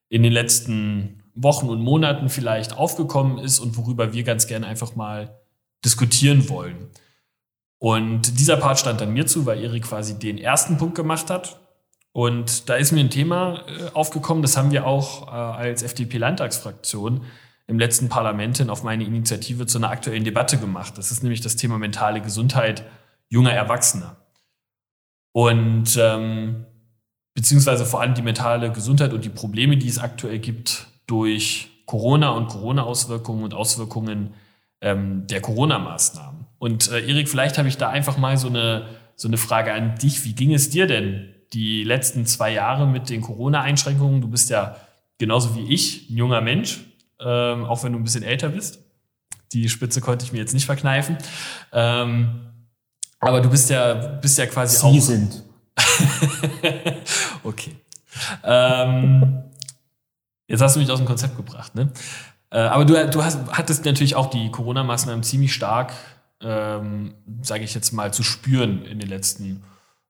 in 0.10 0.24
den 0.24 0.34
letzten 0.34 1.24
Wochen 1.36 1.70
und 1.70 1.82
Monaten 1.82 2.30
vielleicht 2.30 2.78
aufgekommen 2.78 3.38
ist 3.38 3.60
und 3.60 3.78
worüber 3.78 4.14
wir 4.14 4.24
ganz 4.24 4.48
gerne 4.48 4.68
einfach 4.68 4.96
mal 4.96 5.40
diskutieren 5.86 6.50
wollen. 6.50 6.90
Und 7.78 8.40
dieser 8.40 8.58
Part 8.58 8.80
stand 8.80 9.00
dann 9.00 9.14
mir 9.14 9.26
zu, 9.26 9.46
weil 9.46 9.64
Erik 9.64 9.84
quasi 9.84 10.20
den 10.20 10.38
ersten 10.38 10.78
Punkt 10.78 10.96
gemacht 10.96 11.30
hat. 11.30 11.60
Und 12.12 12.68
da 12.68 12.76
ist 12.76 12.92
mir 12.92 13.00
ein 13.00 13.10
Thema 13.10 13.64
äh, 13.68 13.92
aufgekommen, 13.94 14.42
das 14.42 14.58
haben 14.58 14.72
wir 14.72 14.86
auch 14.86 15.28
äh, 15.28 15.32
als 15.32 15.84
FDP-Landtagsfraktion 15.84 17.24
im 17.70 17.78
letzten 17.78 18.10
Parlament 18.10 18.58
hin 18.58 18.72
auf 18.72 18.84
meine 18.84 19.04
Initiative 19.04 19.68
zu 19.68 19.78
einer 19.78 19.92
aktuellen 19.92 20.24
Debatte 20.24 20.58
gemacht. 20.58 20.98
Das 20.98 21.12
ist 21.12 21.22
nämlich 21.22 21.42
das 21.42 21.56
Thema 21.56 21.78
mentale 21.78 22.20
Gesundheit 22.20 22.84
junger 23.30 23.54
Erwachsener. 23.54 24.18
Und 25.34 25.96
ähm, 26.02 26.66
beziehungsweise 27.36 27.86
vor 27.86 28.02
allem 28.02 28.16
die 28.16 28.24
mentale 28.24 28.72
Gesundheit 28.72 29.14
und 29.14 29.24
die 29.24 29.30
Probleme, 29.30 29.78
die 29.78 29.88
es 29.88 30.00
aktuell 30.00 30.40
gibt 30.40 30.88
durch 31.06 31.70
Corona 31.86 32.32
und 32.32 32.48
Corona-Auswirkungen 32.48 33.44
und 33.44 33.54
Auswirkungen 33.54 34.34
ähm, 34.82 35.28
der 35.28 35.40
Corona-Maßnahmen. 35.40 36.48
Und 36.58 36.92
äh, 36.92 37.08
Erik, 37.08 37.30
vielleicht 37.30 37.60
habe 37.60 37.68
ich 37.68 37.78
da 37.78 37.90
einfach 37.90 38.18
mal 38.18 38.36
so 38.38 38.48
eine, 38.48 38.88
so 39.16 39.28
eine 39.28 39.38
Frage 39.38 39.74
an 39.74 39.94
dich. 39.94 40.26
Wie 40.26 40.34
ging 40.34 40.56
es 40.56 40.72
dir 40.72 40.88
denn 40.88 41.36
die 41.54 41.84
letzten 41.84 42.26
zwei 42.26 42.52
Jahre 42.52 42.88
mit 42.88 43.12
den 43.12 43.22
Corona-Einschränkungen? 43.22 44.22
Du 44.22 44.28
bist 44.28 44.50
ja 44.50 44.76
genauso 45.20 45.56
wie 45.56 45.72
ich 45.72 46.10
ein 46.10 46.18
junger 46.18 46.42
Mensch, 46.42 46.89
ähm, 47.20 47.66
auch 47.66 47.84
wenn 47.84 47.94
du 47.94 48.00
ein 48.00 48.04
bisschen 48.04 48.24
älter 48.24 48.50
bist. 48.50 48.80
Die 49.54 49.68
Spitze 49.70 50.02
konnte 50.02 50.26
ich 50.26 50.32
mir 50.32 50.40
jetzt 50.40 50.54
nicht 50.54 50.66
verkneifen. 50.66 51.18
Ähm, 51.72 52.42
aber 53.20 53.42
du 53.42 53.50
bist 53.50 53.70
ja, 53.70 53.94
bist 53.94 54.38
ja 54.38 54.46
quasi 54.46 54.78
Sie 54.78 54.84
auch. 54.86 54.94
Sie 54.94 55.00
sind. 55.00 55.44
okay. 57.44 57.76
Ähm, 58.44 59.44
jetzt 60.48 60.62
hast 60.62 60.76
du 60.76 60.80
mich 60.80 60.90
aus 60.90 61.00
dem 61.00 61.08
Konzept 61.08 61.36
gebracht, 61.36 61.76
ne? 61.76 61.92
Äh, 62.52 62.60
aber 62.60 62.86
du, 62.86 63.10
du 63.10 63.24
hast, 63.24 63.40
hattest 63.52 63.86
natürlich 63.86 64.16
auch 64.16 64.30
die 64.30 64.50
Corona-Maßnahmen 64.52 65.24
ziemlich 65.24 65.54
stark, 65.54 65.94
ähm, 66.42 67.14
sage 67.42 67.64
ich 67.64 67.74
jetzt 67.74 67.92
mal, 67.92 68.14
zu 68.14 68.24
spüren 68.24 68.84
in 68.84 69.00
den 69.00 69.10
letzten 69.10 69.64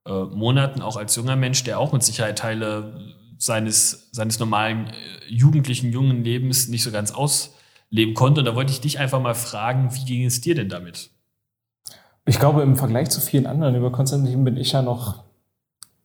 äh, 0.05 0.11
Monaten, 0.11 0.81
auch 0.81 0.95
als 0.95 1.15
junger 1.15 1.35
Mensch, 1.35 1.63
der 1.63 1.79
auch 1.79 1.91
mit 1.91 2.03
Sicherheit 2.03 2.37
Teile 2.37 3.15
seines, 3.39 4.09
seines 4.11 4.37
normalen 4.37 4.87
äh, 4.87 4.91
jugendlichen, 5.27 5.91
jungen 5.91 6.23
Lebens 6.23 6.67
nicht 6.67 6.83
so 6.83 6.91
ganz 6.91 7.11
ausleben 7.11 8.13
konnte. 8.13 8.41
Und 8.41 8.45
da 8.45 8.53
wollte 8.53 8.71
ich 8.71 8.81
dich 8.81 8.99
einfach 8.99 9.21
mal 9.21 9.33
fragen, 9.33 9.89
wie 9.95 10.05
ging 10.05 10.25
es 10.25 10.41
dir 10.41 10.53
denn 10.53 10.69
damit? 10.69 11.09
Ich 12.25 12.37
glaube, 12.37 12.61
im 12.61 12.75
Vergleich 12.75 13.09
zu 13.09 13.21
vielen 13.21 13.47
anderen 13.47 13.73
über 13.75 13.91
Konstantin 13.91 14.43
bin 14.43 14.57
ich 14.57 14.73
ja 14.73 14.83
noch 14.83 15.23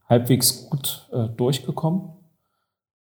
halbwegs 0.08 0.70
gut 0.70 1.08
äh, 1.12 1.28
durchgekommen. 1.28 2.10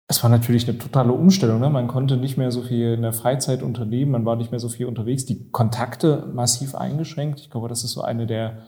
Es 0.08 0.22
war 0.22 0.30
natürlich 0.30 0.68
eine 0.68 0.78
totale 0.78 1.12
Umstellung. 1.12 1.60
Ne? 1.60 1.70
Man 1.70 1.88
konnte 1.88 2.16
nicht 2.16 2.36
mehr 2.36 2.50
so 2.50 2.62
viel 2.62 2.94
in 2.94 3.02
der 3.02 3.12
Freizeit 3.12 3.62
unternehmen, 3.62 4.10
man 4.10 4.24
war 4.24 4.36
nicht 4.36 4.50
mehr 4.50 4.60
so 4.60 4.68
viel 4.68 4.86
unterwegs, 4.86 5.24
die 5.24 5.50
Kontakte 5.50 6.28
massiv 6.32 6.74
eingeschränkt. 6.74 7.40
Ich 7.40 7.50
glaube, 7.50 7.68
das 7.68 7.84
ist 7.84 7.92
so 7.92 8.02
eine 8.02 8.26
der, 8.26 8.62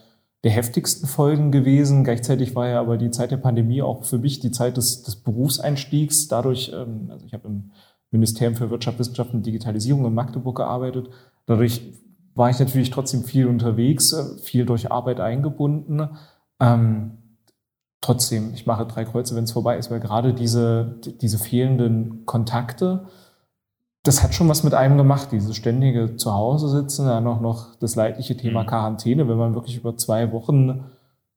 der 0.44 0.52
heftigsten 0.52 1.08
Folgen 1.08 1.50
gewesen. 1.50 2.04
Gleichzeitig 2.04 2.54
war 2.54 2.68
ja 2.68 2.80
aber 2.80 2.96
die 2.96 3.10
Zeit 3.10 3.30
der 3.30 3.38
Pandemie 3.38 3.82
auch 3.82 4.04
für 4.04 4.18
mich 4.18 4.40
die 4.40 4.52
Zeit 4.52 4.76
des, 4.76 5.02
des 5.02 5.16
Berufseinstiegs. 5.16 6.28
Dadurch, 6.28 6.72
ähm, 6.74 7.08
also 7.10 7.26
ich 7.26 7.32
habe 7.32 7.48
im 7.48 7.70
Ministerium 8.10 8.56
für 8.56 8.70
Wirtschaft, 8.70 8.98
Wissenschaft 8.98 9.34
und 9.34 9.44
Digitalisierung 9.44 10.04
in 10.06 10.14
Magdeburg 10.14 10.56
gearbeitet. 10.56 11.10
Dadurch 11.46 11.82
war 12.34 12.50
ich 12.50 12.58
natürlich 12.58 12.90
trotzdem 12.90 13.24
viel 13.24 13.46
unterwegs, 13.46 14.12
äh, 14.12 14.38
viel 14.38 14.64
durch 14.64 14.92
Arbeit 14.92 15.20
eingebunden. 15.20 16.08
Ähm, 16.60 17.18
trotzdem, 18.00 18.52
ich 18.54 18.64
mache 18.64 18.86
drei 18.86 19.04
Kreuze, 19.04 19.34
wenn 19.34 19.44
es 19.44 19.52
vorbei 19.52 19.76
ist, 19.76 19.90
weil 19.90 20.00
gerade 20.00 20.34
diese, 20.34 21.00
diese 21.20 21.38
fehlenden 21.38 22.24
Kontakte, 22.26 23.06
das 24.08 24.22
hat 24.22 24.34
schon 24.34 24.48
was 24.48 24.64
mit 24.64 24.72
einem 24.72 24.96
gemacht, 24.96 25.28
dieses 25.32 25.54
ständige 25.54 26.16
Zuhause 26.16 26.68
sitzen, 26.70 27.06
dann 27.06 27.24
noch, 27.24 27.42
noch 27.42 27.76
das 27.78 27.94
leidliche 27.94 28.36
Thema 28.36 28.62
mhm. 28.62 28.66
Quarantäne, 28.66 29.28
wenn 29.28 29.36
man 29.36 29.54
wirklich 29.54 29.76
über 29.76 29.96
zwei 29.98 30.32
Wochen 30.32 30.84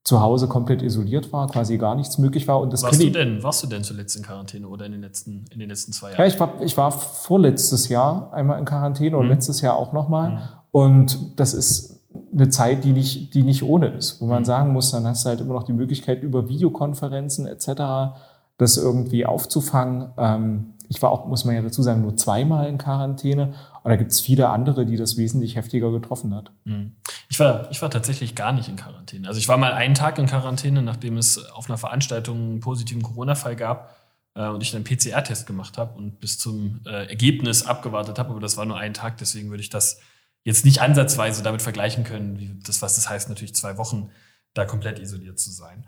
zu 0.03 0.21
Hause 0.21 0.47
komplett 0.47 0.81
isoliert 0.81 1.33
war, 1.33 1.47
quasi 1.47 1.77
gar 1.77 1.95
nichts 1.95 2.17
möglich 2.17 2.47
war. 2.47 2.61
Und 2.61 2.71
das 2.71 2.81
warst, 2.81 3.03
du 3.03 3.11
denn, 3.11 3.43
warst 3.43 3.61
du 3.61 3.67
denn 3.67 3.83
zuletzt 3.83 4.15
in 4.15 4.23
Quarantäne 4.23 4.67
oder 4.67 4.85
in 4.85 4.93
den 4.93 5.01
letzten, 5.01 5.45
in 5.51 5.59
den 5.59 5.67
letzten 5.67 5.91
zwei 5.91 6.11
Jahren? 6.11 6.19
Ja, 6.19 6.25
ich 6.25 6.39
war, 6.39 6.61
ich 6.61 6.77
war 6.77 6.91
vorletztes 6.91 7.89
Jahr 7.89 8.33
einmal 8.33 8.57
in 8.57 8.63
Quarantäne 8.63 9.17
und 9.17 9.25
mhm. 9.25 9.31
letztes 9.31 9.59
Jahr 9.59 9.75
auch 9.75 9.91
nochmal. 9.91 10.31
Mhm. 10.31 10.39
Und 10.71 11.39
das 11.39 11.53
ist 11.53 11.99
eine 12.33 12.49
Zeit, 12.49 12.85
die 12.85 12.93
nicht, 12.93 13.33
die 13.33 13.43
nicht 13.43 13.63
ohne 13.63 13.87
ist, 13.87 14.21
wo 14.21 14.27
man 14.27 14.39
mhm. 14.39 14.45
sagen 14.45 14.71
muss, 14.71 14.91
dann 14.91 15.05
hast 15.05 15.25
du 15.25 15.29
halt 15.29 15.41
immer 15.41 15.53
noch 15.53 15.63
die 15.63 15.73
Möglichkeit, 15.73 16.23
über 16.23 16.47
Videokonferenzen 16.47 17.47
etc. 17.47 18.15
das 18.61 18.77
irgendwie 18.77 19.25
aufzufangen. 19.25 20.11
Ähm, 20.17 20.73
ich 20.87 21.01
war 21.01 21.09
auch, 21.09 21.25
muss 21.25 21.45
man 21.45 21.55
ja 21.55 21.61
dazu 21.61 21.81
sagen, 21.81 22.01
nur 22.01 22.15
zweimal 22.15 22.67
in 22.67 22.77
Quarantäne. 22.77 23.55
Und 23.83 23.89
da 23.89 23.95
gibt 23.95 24.11
es 24.11 24.21
viele 24.21 24.49
andere, 24.49 24.85
die 24.85 24.97
das 24.97 25.17
wesentlich 25.17 25.55
heftiger 25.55 25.91
getroffen 25.91 26.35
hat. 26.35 26.51
Mhm. 26.65 26.95
Ich 27.27 27.39
war, 27.39 27.71
ich 27.71 27.81
war 27.81 27.89
tatsächlich 27.89 28.35
gar 28.35 28.51
nicht 28.51 28.69
in 28.69 28.75
Quarantäne. 28.75 29.27
Also 29.27 29.39
ich 29.39 29.47
war 29.47 29.57
mal 29.57 29.73
einen 29.73 29.95
Tag 29.95 30.19
in 30.19 30.27
Quarantäne, 30.27 30.83
nachdem 30.83 31.17
es 31.17 31.43
auf 31.51 31.69
einer 31.69 31.79
Veranstaltung 31.79 32.37
einen 32.37 32.59
positiven 32.59 33.01
Corona-Fall 33.01 33.55
gab 33.55 33.95
äh, 34.35 34.47
und 34.47 34.61
ich 34.61 34.75
einen 34.75 34.83
PCR-Test 34.83 35.47
gemacht 35.47 35.79
habe 35.79 35.97
und 35.97 36.19
bis 36.19 36.37
zum 36.37 36.81
äh, 36.85 37.07
Ergebnis 37.07 37.65
abgewartet 37.65 38.19
habe. 38.19 38.29
Aber 38.29 38.39
das 38.39 38.57
war 38.57 38.65
nur 38.65 38.77
ein 38.77 38.93
Tag, 38.93 39.17
deswegen 39.17 39.49
würde 39.49 39.63
ich 39.63 39.69
das 39.69 39.99
jetzt 40.43 40.65
nicht 40.65 40.81
ansatzweise 40.81 41.41
damit 41.41 41.63
vergleichen 41.63 42.03
können, 42.03 42.39
wie 42.39 42.59
das, 42.63 42.83
was 42.83 42.95
das 42.95 43.09
heißt, 43.09 43.27
natürlich 43.27 43.55
zwei 43.55 43.77
Wochen 43.77 44.11
da 44.53 44.65
komplett 44.65 44.99
isoliert 44.99 45.39
zu 45.39 45.49
sein. 45.49 45.87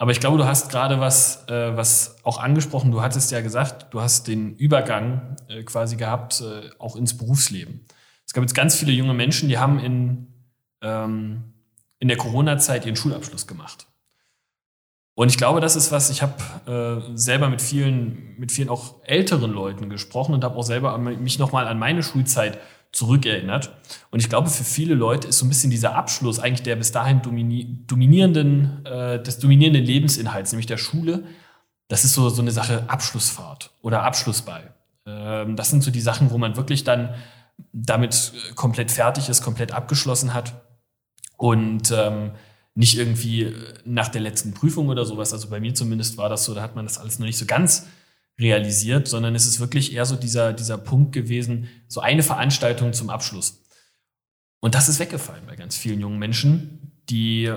Aber 0.00 0.12
ich 0.12 0.20
glaube, 0.20 0.38
du 0.38 0.46
hast 0.46 0.70
gerade 0.70 0.98
was, 0.98 1.46
äh, 1.48 1.76
was 1.76 2.16
auch 2.24 2.38
angesprochen. 2.38 2.90
Du 2.90 3.02
hattest 3.02 3.30
ja 3.32 3.42
gesagt, 3.42 3.92
du 3.92 4.00
hast 4.00 4.28
den 4.28 4.56
Übergang 4.56 5.36
äh, 5.48 5.62
quasi 5.62 5.96
gehabt, 5.96 6.40
äh, 6.40 6.70
auch 6.78 6.96
ins 6.96 7.18
Berufsleben. 7.18 7.84
Es 8.24 8.32
gab 8.32 8.42
jetzt 8.42 8.54
ganz 8.54 8.74
viele 8.74 8.92
junge 8.92 9.12
Menschen, 9.12 9.50
die 9.50 9.58
haben 9.58 9.78
in, 9.78 10.28
ähm, 10.80 11.52
in 11.98 12.08
der 12.08 12.16
Corona-Zeit 12.16 12.86
ihren 12.86 12.96
Schulabschluss 12.96 13.46
gemacht. 13.46 13.88
Und 15.16 15.28
ich 15.28 15.36
glaube, 15.36 15.60
das 15.60 15.76
ist 15.76 15.92
was, 15.92 16.08
ich 16.08 16.22
habe 16.22 17.04
äh, 17.04 17.14
selber 17.14 17.50
mit 17.50 17.60
vielen, 17.60 18.36
mit 18.38 18.52
vielen 18.52 18.70
auch 18.70 19.04
älteren 19.04 19.50
Leuten 19.50 19.90
gesprochen 19.90 20.32
und 20.32 20.42
habe 20.44 20.56
auch 20.56 20.62
selber 20.62 20.96
mich 20.96 21.38
nochmal 21.38 21.68
an 21.68 21.78
meine 21.78 22.02
Schulzeit 22.02 22.58
zurückerinnert. 22.92 23.72
Und 24.10 24.20
ich 24.20 24.28
glaube, 24.28 24.50
für 24.50 24.64
viele 24.64 24.94
Leute 24.94 25.28
ist 25.28 25.38
so 25.38 25.46
ein 25.46 25.48
bisschen 25.48 25.70
dieser 25.70 25.94
Abschluss 25.94 26.38
eigentlich 26.38 26.62
der 26.62 26.76
bis 26.76 26.92
dahin 26.92 27.22
domini 27.22 27.84
dominierenden, 27.86 28.84
äh, 28.84 29.22
des 29.22 29.38
dominierenden 29.38 29.84
Lebensinhalts, 29.84 30.52
nämlich 30.52 30.66
der 30.66 30.76
Schule. 30.76 31.24
Das 31.88 32.04
ist 32.04 32.14
so, 32.14 32.28
so 32.28 32.42
eine 32.42 32.50
Sache 32.50 32.84
Abschlussfahrt 32.88 33.70
oder 33.82 34.02
Abschlussball. 34.02 34.74
Ähm, 35.06 35.56
das 35.56 35.70
sind 35.70 35.82
so 35.82 35.90
die 35.90 36.00
Sachen, 36.00 36.30
wo 36.30 36.38
man 36.38 36.56
wirklich 36.56 36.84
dann 36.84 37.14
damit 37.72 38.32
komplett 38.54 38.90
fertig 38.90 39.28
ist, 39.28 39.42
komplett 39.42 39.72
abgeschlossen 39.72 40.34
hat 40.34 40.54
und 41.36 41.92
ähm, 41.92 42.32
nicht 42.74 42.96
irgendwie 42.96 43.54
nach 43.84 44.08
der 44.08 44.20
letzten 44.20 44.54
Prüfung 44.54 44.88
oder 44.88 45.04
sowas. 45.04 45.32
Also 45.32 45.48
bei 45.48 45.60
mir 45.60 45.74
zumindest 45.74 46.16
war 46.16 46.28
das 46.28 46.44
so, 46.44 46.54
da 46.54 46.62
hat 46.62 46.76
man 46.76 46.86
das 46.86 46.98
alles 46.98 47.18
noch 47.18 47.26
nicht 47.26 47.38
so 47.38 47.46
ganz 47.46 47.86
realisiert, 48.40 49.06
sondern 49.06 49.34
es 49.34 49.46
ist 49.46 49.60
wirklich 49.60 49.92
eher 49.92 50.06
so 50.06 50.16
dieser, 50.16 50.52
dieser 50.52 50.78
Punkt 50.78 51.12
gewesen, 51.12 51.68
so 51.86 52.00
eine 52.00 52.22
Veranstaltung 52.22 52.92
zum 52.92 53.10
Abschluss. 53.10 53.62
Und 54.60 54.74
das 54.74 54.88
ist 54.88 54.98
weggefallen 54.98 55.44
bei 55.46 55.56
ganz 55.56 55.76
vielen 55.76 56.00
jungen 56.00 56.18
Menschen, 56.18 56.92
die 57.08 57.52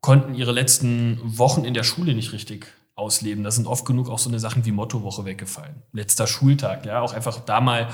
konnten 0.00 0.34
ihre 0.34 0.52
letzten 0.52 1.18
Wochen 1.22 1.64
in 1.64 1.74
der 1.74 1.84
Schule 1.84 2.14
nicht 2.14 2.32
richtig 2.32 2.66
ausleben. 2.94 3.44
Da 3.44 3.50
sind 3.50 3.66
oft 3.66 3.84
genug 3.84 4.08
auch 4.08 4.18
so 4.18 4.28
eine 4.28 4.38
Sachen 4.38 4.64
wie 4.64 4.72
Mottowoche 4.72 5.24
weggefallen. 5.24 5.82
Letzter 5.92 6.26
Schultag, 6.26 6.84
ja, 6.84 7.00
auch 7.00 7.12
einfach 7.12 7.40
da 7.40 7.60
mal 7.60 7.88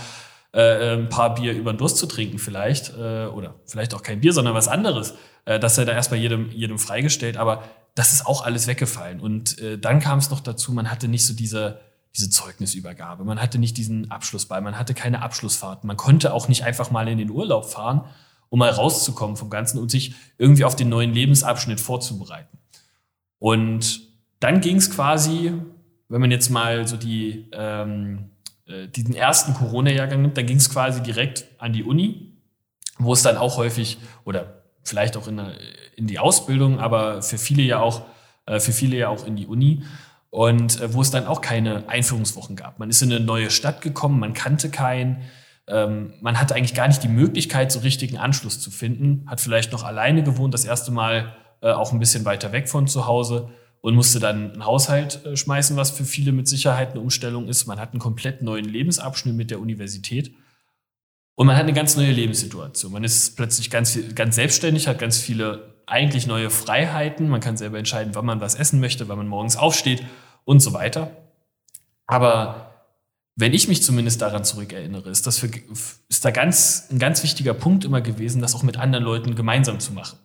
äh, 0.53 0.95
ein 0.95 1.09
paar 1.09 1.35
Bier 1.35 1.53
über 1.53 1.73
den 1.73 1.79
Durst 1.79 1.99
zu 1.99 2.07
trinken 2.07 2.39
vielleicht, 2.39 2.95
äh, 2.97 3.27
oder 3.27 3.57
vielleicht 3.67 3.95
auch 3.95 4.03
kein 4.03 4.21
Bier, 4.21 4.33
sondern 4.33 4.55
was 4.55 4.69
anderes. 4.69 5.15
Äh, 5.45 5.61
das 5.61 5.77
ja 5.77 5.85
da 5.85 5.93
erstmal 5.93 6.21
jedem, 6.21 6.51
jedem 6.51 6.79
freigestellt, 6.79 7.37
aber 7.37 7.63
das 7.95 8.13
ist 8.13 8.27
auch 8.27 8.45
alles 8.45 8.67
weggefallen. 8.67 9.21
Und 9.21 9.59
äh, 9.59 9.79
dann 9.79 10.01
kam 10.01 10.19
es 10.19 10.31
noch 10.31 10.41
dazu, 10.41 10.73
man 10.73 10.91
hatte 10.91 11.09
nicht 11.09 11.27
so 11.27 11.35
diese, 11.35 11.81
diese 12.19 12.31
Zeugnisübergabe. 12.31 13.25
Man 13.25 13.41
hatte 13.41 13.59
nicht 13.59 13.77
diesen 13.77 14.11
Abschlussball, 14.11 14.61
man 14.61 14.79
hatte 14.79 14.93
keine 14.93 15.23
Abschlussfahrten. 15.23 15.87
Man 15.87 15.97
konnte 15.97 16.35
auch 16.35 16.49
nicht 16.49 16.65
einfach 16.65 16.91
mal 16.91 17.07
in 17.09 17.19
den 17.19 17.31
Urlaub 17.31 17.67
fahren, 17.67 18.05
um 18.49 18.59
mal 18.59 18.71
rauszukommen 18.71 19.37
vom 19.37 19.51
Ganzen 19.51 19.79
und 19.79 19.91
sich 19.91 20.15
irgendwie 20.37 20.65
auf 20.65 20.75
den 20.75 20.89
neuen 20.89 21.13
Lebensabschnitt 21.13 21.81
vorzubereiten. 21.81 22.59
Und 23.39 24.01
dann 24.41 24.61
ging 24.61 24.77
es 24.77 24.91
quasi, 24.91 25.53
wenn 26.09 26.21
man 26.21 26.31
jetzt 26.31 26.51
mal 26.51 26.87
so 26.89 26.97
die, 26.97 27.49
ähm, 27.53 28.31
äh, 28.67 28.89
diesen 28.89 29.15
ersten 29.15 29.55
Corona-Jahrgang 29.55 30.23
nimmt, 30.23 30.37
dann 30.37 30.47
ging 30.47 30.57
es 30.57 30.71
quasi 30.71 31.03
direkt 31.03 31.45
an 31.59 31.73
die 31.73 31.85
Uni, 31.85 32.33
wo 32.99 33.13
es 33.13 33.23
dann 33.23 33.37
auch 33.37 33.57
häufig 33.57 33.99
oder 34.25 34.65
vielleicht 34.83 35.17
auch 35.17 35.29
in, 35.29 35.41
in 35.95 36.07
die 36.09 36.19
Ausbildung, 36.19 36.81
aber 36.81 37.23
für 37.23 37.39
viele 37.39 37.63
ja 37.63 37.79
auch, 37.79 38.03
äh, 38.47 38.59
für 38.59 38.73
viele 38.73 38.97
ja 38.97 39.09
auch 39.09 39.25
in 39.25 39.37
die 39.37 39.47
Uni 39.47 39.85
und 40.31 40.81
äh, 40.81 40.93
wo 40.93 41.01
es 41.01 41.11
dann 41.11 41.27
auch 41.27 41.41
keine 41.41 41.89
Einführungswochen 41.89 42.57
gab. 42.57 42.79
Man 42.79 42.91
ist 42.91 43.03
in 43.03 43.13
eine 43.13 43.25
neue 43.25 43.51
Stadt 43.51 43.81
gekommen, 43.81 44.21
man 44.21 44.35
kannte 44.35 44.71
keinen, 44.71 45.23
ähm, 45.67 46.15
man 46.21 46.39
hatte 46.39 46.55
eigentlich 46.55 46.75
gar 46.75 46.89
nicht 46.89 47.03
die 47.03 47.09
Möglichkeit, 47.09 47.73
so 47.73 47.81
richtigen 47.81 48.19
Anschluss 48.19 48.61
zu 48.61 48.71
finden, 48.71 49.25
hat 49.27 49.41
vielleicht 49.41 49.73
noch 49.73 49.85
alleine 49.85 50.23
gewohnt, 50.23 50.55
das 50.55 50.65
erste 50.65 50.91
Mal 50.91 51.35
äh, 51.63 51.71
auch 51.71 51.93
ein 51.93 51.99
bisschen 51.99 52.25
weiter 52.25 52.53
weg 52.53 52.69
von 52.69 52.87
zu 52.87 53.07
Hause 53.07 53.51
und 53.81 53.95
musste 53.95 54.21
dann 54.21 54.53
einen 54.53 54.67
Haushalt 54.67 55.25
äh, 55.25 55.37
schmeißen, 55.37 55.77
was 55.77 55.91
für 55.91 56.05
viele 56.05 56.33
mit 56.33 56.49
Sicherheit 56.49 56.91
eine 56.91 57.01
Umstellung 57.01 57.49
ist. 57.49 57.67
Man 57.67 57.81
hat 57.81 57.93
einen 57.93 58.01
komplett 58.01 58.43
neuen 58.43 58.65
Lebensabschnitt 58.65 59.35
mit 59.35 59.51
der 59.51 59.61
Universität 59.61 60.35
und 61.37 61.47
man 61.47 61.57
hat 61.57 61.63
eine 61.63 61.73
ganz 61.73 61.97
neue 61.97 62.11
Lebenssituation. 62.11 62.93
Man 62.93 63.05
ist 63.05 63.37
plötzlich 63.37 63.71
ganz, 63.71 63.99
ganz 64.15 64.35
selbstständig, 64.35 64.89
hat 64.89 64.99
ganz 64.99 65.19
viele 65.19 65.78
eigentlich 65.89 66.27
neue 66.27 66.51
Freiheiten. 66.51 67.29
Man 67.29 67.41
kann 67.41 67.57
selber 67.57 67.79
entscheiden, 67.79 68.15
wann 68.15 68.27
man 68.27 68.41
was 68.41 68.55
essen 68.55 68.81
möchte, 68.81 69.09
wann 69.09 69.19
man 69.19 69.29
morgens 69.29 69.57
aufsteht 69.57 70.05
und 70.45 70.61
so 70.61 70.73
weiter. 70.73 71.11
Aber 72.07 72.69
wenn 73.37 73.55
ich 73.55 73.69
mich 73.69 73.83
zumindest 73.83 74.21
daran 74.21 74.45
zurückerinnere, 74.45 75.11
ist 75.11 75.27
das 75.27 75.39
für, 75.39 75.49
ist 76.09 76.25
da 76.25 76.31
ganz, 76.31 76.89
ein 76.91 76.99
ganz 76.99 77.23
wichtiger 77.23 77.55
Punkt 77.55 77.85
immer 77.85 78.01
gewesen, 78.01 78.43
das 78.43 78.55
auch 78.55 78.63
mit 78.63 78.77
anderen 78.77 79.05
Leuten 79.05 79.37
gemeinsam 79.37 79.79
zu 79.79 79.93
machen. 79.93 80.19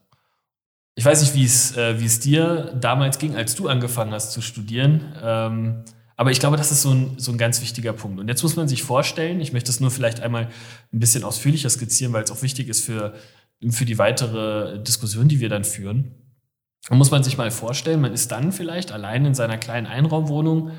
Ich 0.95 1.05
weiß 1.05 1.21
nicht, 1.21 1.35
wie 1.35 1.45
es, 1.45 1.75
äh, 1.77 1.99
wie 1.99 2.05
es 2.05 2.19
dir 2.19 2.75
damals 2.79 3.19
ging, 3.19 3.35
als 3.35 3.55
du 3.55 3.67
angefangen 3.67 4.13
hast 4.13 4.31
zu 4.31 4.41
studieren. 4.41 5.13
Ähm, 5.21 5.83
aber 6.15 6.31
ich 6.31 6.39
glaube, 6.39 6.57
das 6.57 6.71
ist 6.71 6.83
so 6.83 6.91
ein, 6.91 7.15
so 7.17 7.31
ein 7.31 7.37
ganz 7.37 7.61
wichtiger 7.61 7.93
Punkt. 7.93 8.19
Und 8.19 8.27
jetzt 8.27 8.43
muss 8.43 8.55
man 8.55 8.67
sich 8.67 8.83
vorstellen, 8.83 9.41
ich 9.41 9.53
möchte 9.53 9.71
es 9.71 9.79
nur 9.79 9.91
vielleicht 9.91 10.19
einmal 10.19 10.49
ein 10.91 10.99
bisschen 10.99 11.23
ausführlicher 11.23 11.69
skizzieren, 11.69 12.13
weil 12.13 12.23
es 12.23 12.31
auch 12.31 12.41
wichtig 12.43 12.67
ist 12.67 12.85
für, 12.85 13.13
für 13.71 13.85
die 13.85 13.97
weitere 13.97 14.81
Diskussion, 14.83 15.27
die 15.27 15.39
wir 15.39 15.49
dann 15.49 15.63
führen. 15.63 16.15
Da 16.87 16.95
muss 16.95 17.11
man 17.11 17.23
sich 17.23 17.37
mal 17.37 17.51
vorstellen, 17.51 18.01
man 18.01 18.13
ist 18.13 18.31
dann 18.31 18.51
vielleicht 18.51 18.91
allein 18.91 19.25
in 19.25 19.35
seiner 19.35 19.57
kleinen 19.57 19.87
Einraumwohnung 19.87 20.71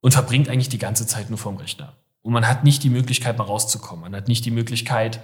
und 0.00 0.12
verbringt 0.12 0.48
eigentlich 0.48 0.70
die 0.70 0.78
ganze 0.78 1.06
Zeit 1.06 1.28
nur 1.28 1.38
vorm 1.38 1.56
Rechner. 1.56 1.96
Und 2.22 2.32
man 2.32 2.48
hat 2.48 2.64
nicht 2.64 2.82
die 2.82 2.90
Möglichkeit, 2.90 3.36
mal 3.36 3.44
rauszukommen. 3.44 4.02
Man 4.02 4.16
hat 4.16 4.28
nicht 4.28 4.44
die 4.46 4.50
Möglichkeit, 4.50 5.20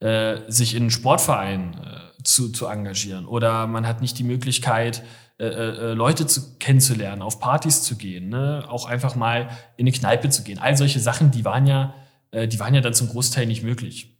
äh, 0.00 0.40
sich 0.48 0.74
in 0.74 0.84
einen 0.84 0.90
Sportverein 0.90 1.74
äh, 1.74 2.22
zu, 2.24 2.50
zu 2.50 2.66
engagieren. 2.66 3.26
Oder 3.26 3.68
man 3.68 3.86
hat 3.86 4.00
nicht 4.00 4.18
die 4.18 4.24
Möglichkeit, 4.24 5.04
äh, 5.40 5.46
äh, 5.46 5.92
Leute 5.94 6.26
zu, 6.26 6.58
kennenzulernen, 6.58 7.22
auf 7.22 7.40
Partys 7.40 7.82
zu 7.82 7.96
gehen, 7.96 8.28
ne? 8.28 8.64
auch 8.68 8.86
einfach 8.86 9.14
mal 9.14 9.48
in 9.78 9.86
eine 9.86 9.92
Kneipe 9.92 10.28
zu 10.28 10.42
gehen. 10.42 10.58
All 10.58 10.76
solche 10.76 11.00
Sachen, 11.00 11.30
die 11.30 11.46
waren 11.46 11.66
ja, 11.66 11.94
äh, 12.30 12.46
die 12.46 12.60
waren 12.60 12.74
ja 12.74 12.82
dann 12.82 12.92
zum 12.92 13.08
Großteil 13.08 13.46
nicht 13.46 13.62
möglich. 13.62 14.19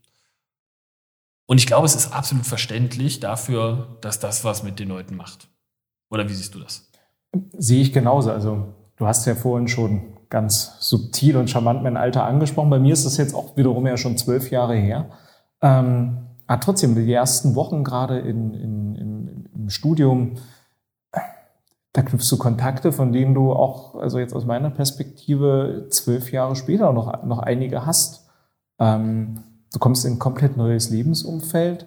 Und 1.51 1.59
ich 1.59 1.67
glaube, 1.67 1.85
es 1.87 1.97
ist 1.97 2.13
absolut 2.13 2.47
verständlich 2.47 3.19
dafür, 3.19 3.99
dass 4.03 4.21
das 4.21 4.45
was 4.45 4.63
mit 4.63 4.79
den 4.79 4.89
Leuten 4.89 5.17
macht. 5.17 5.49
Oder 6.09 6.29
wie 6.29 6.35
siehst 6.35 6.55
du 6.55 6.61
das? 6.61 6.89
Sehe 7.59 7.83
ich 7.83 7.93
genauso. 7.93 8.31
Also 8.31 8.75
Du 9.01 9.07
hast 9.07 9.25
ja 9.25 9.35
vorhin 9.35 9.67
schon 9.67 10.13
ganz 10.29 10.77
subtil 10.79 11.39
und 11.39 11.49
charmant 11.49 11.83
mein 11.83 11.97
Alter 11.97 12.25
angesprochen. 12.25 12.69
Bei 12.69 12.79
mir 12.79 12.93
ist 12.93 13.07
das 13.07 13.17
jetzt 13.17 13.35
auch 13.35 13.57
wiederum 13.57 13.87
ja 13.87 13.97
schon 13.97 14.19
zwölf 14.19 14.51
Jahre 14.51 14.75
her. 14.75 15.09
Ähm, 15.63 16.19
aber 16.47 16.61
trotzdem, 16.61 16.95
die 16.95 17.11
ersten 17.11 17.55
Wochen 17.55 17.83
gerade 17.83 18.19
in, 18.19 18.53
in, 18.53 18.95
in, 18.97 19.49
im 19.55 19.71
Studium, 19.71 20.35
da 21.95 22.03
knüpfst 22.03 22.31
du 22.31 22.37
Kontakte, 22.37 22.93
von 22.93 23.11
denen 23.11 23.33
du 23.33 23.55
auch, 23.55 23.95
also 23.95 24.19
jetzt 24.19 24.35
aus 24.35 24.45
meiner 24.45 24.69
Perspektive, 24.69 25.87
zwölf 25.89 26.31
Jahre 26.31 26.55
später 26.55 26.93
noch, 26.93 27.25
noch 27.25 27.39
einige 27.39 27.87
hast. 27.87 28.29
Ähm, 28.79 29.45
du 29.73 29.79
kommst 29.79 30.05
in 30.05 30.15
ein 30.15 30.19
komplett 30.19 30.57
neues 30.57 30.91
Lebensumfeld. 30.91 31.87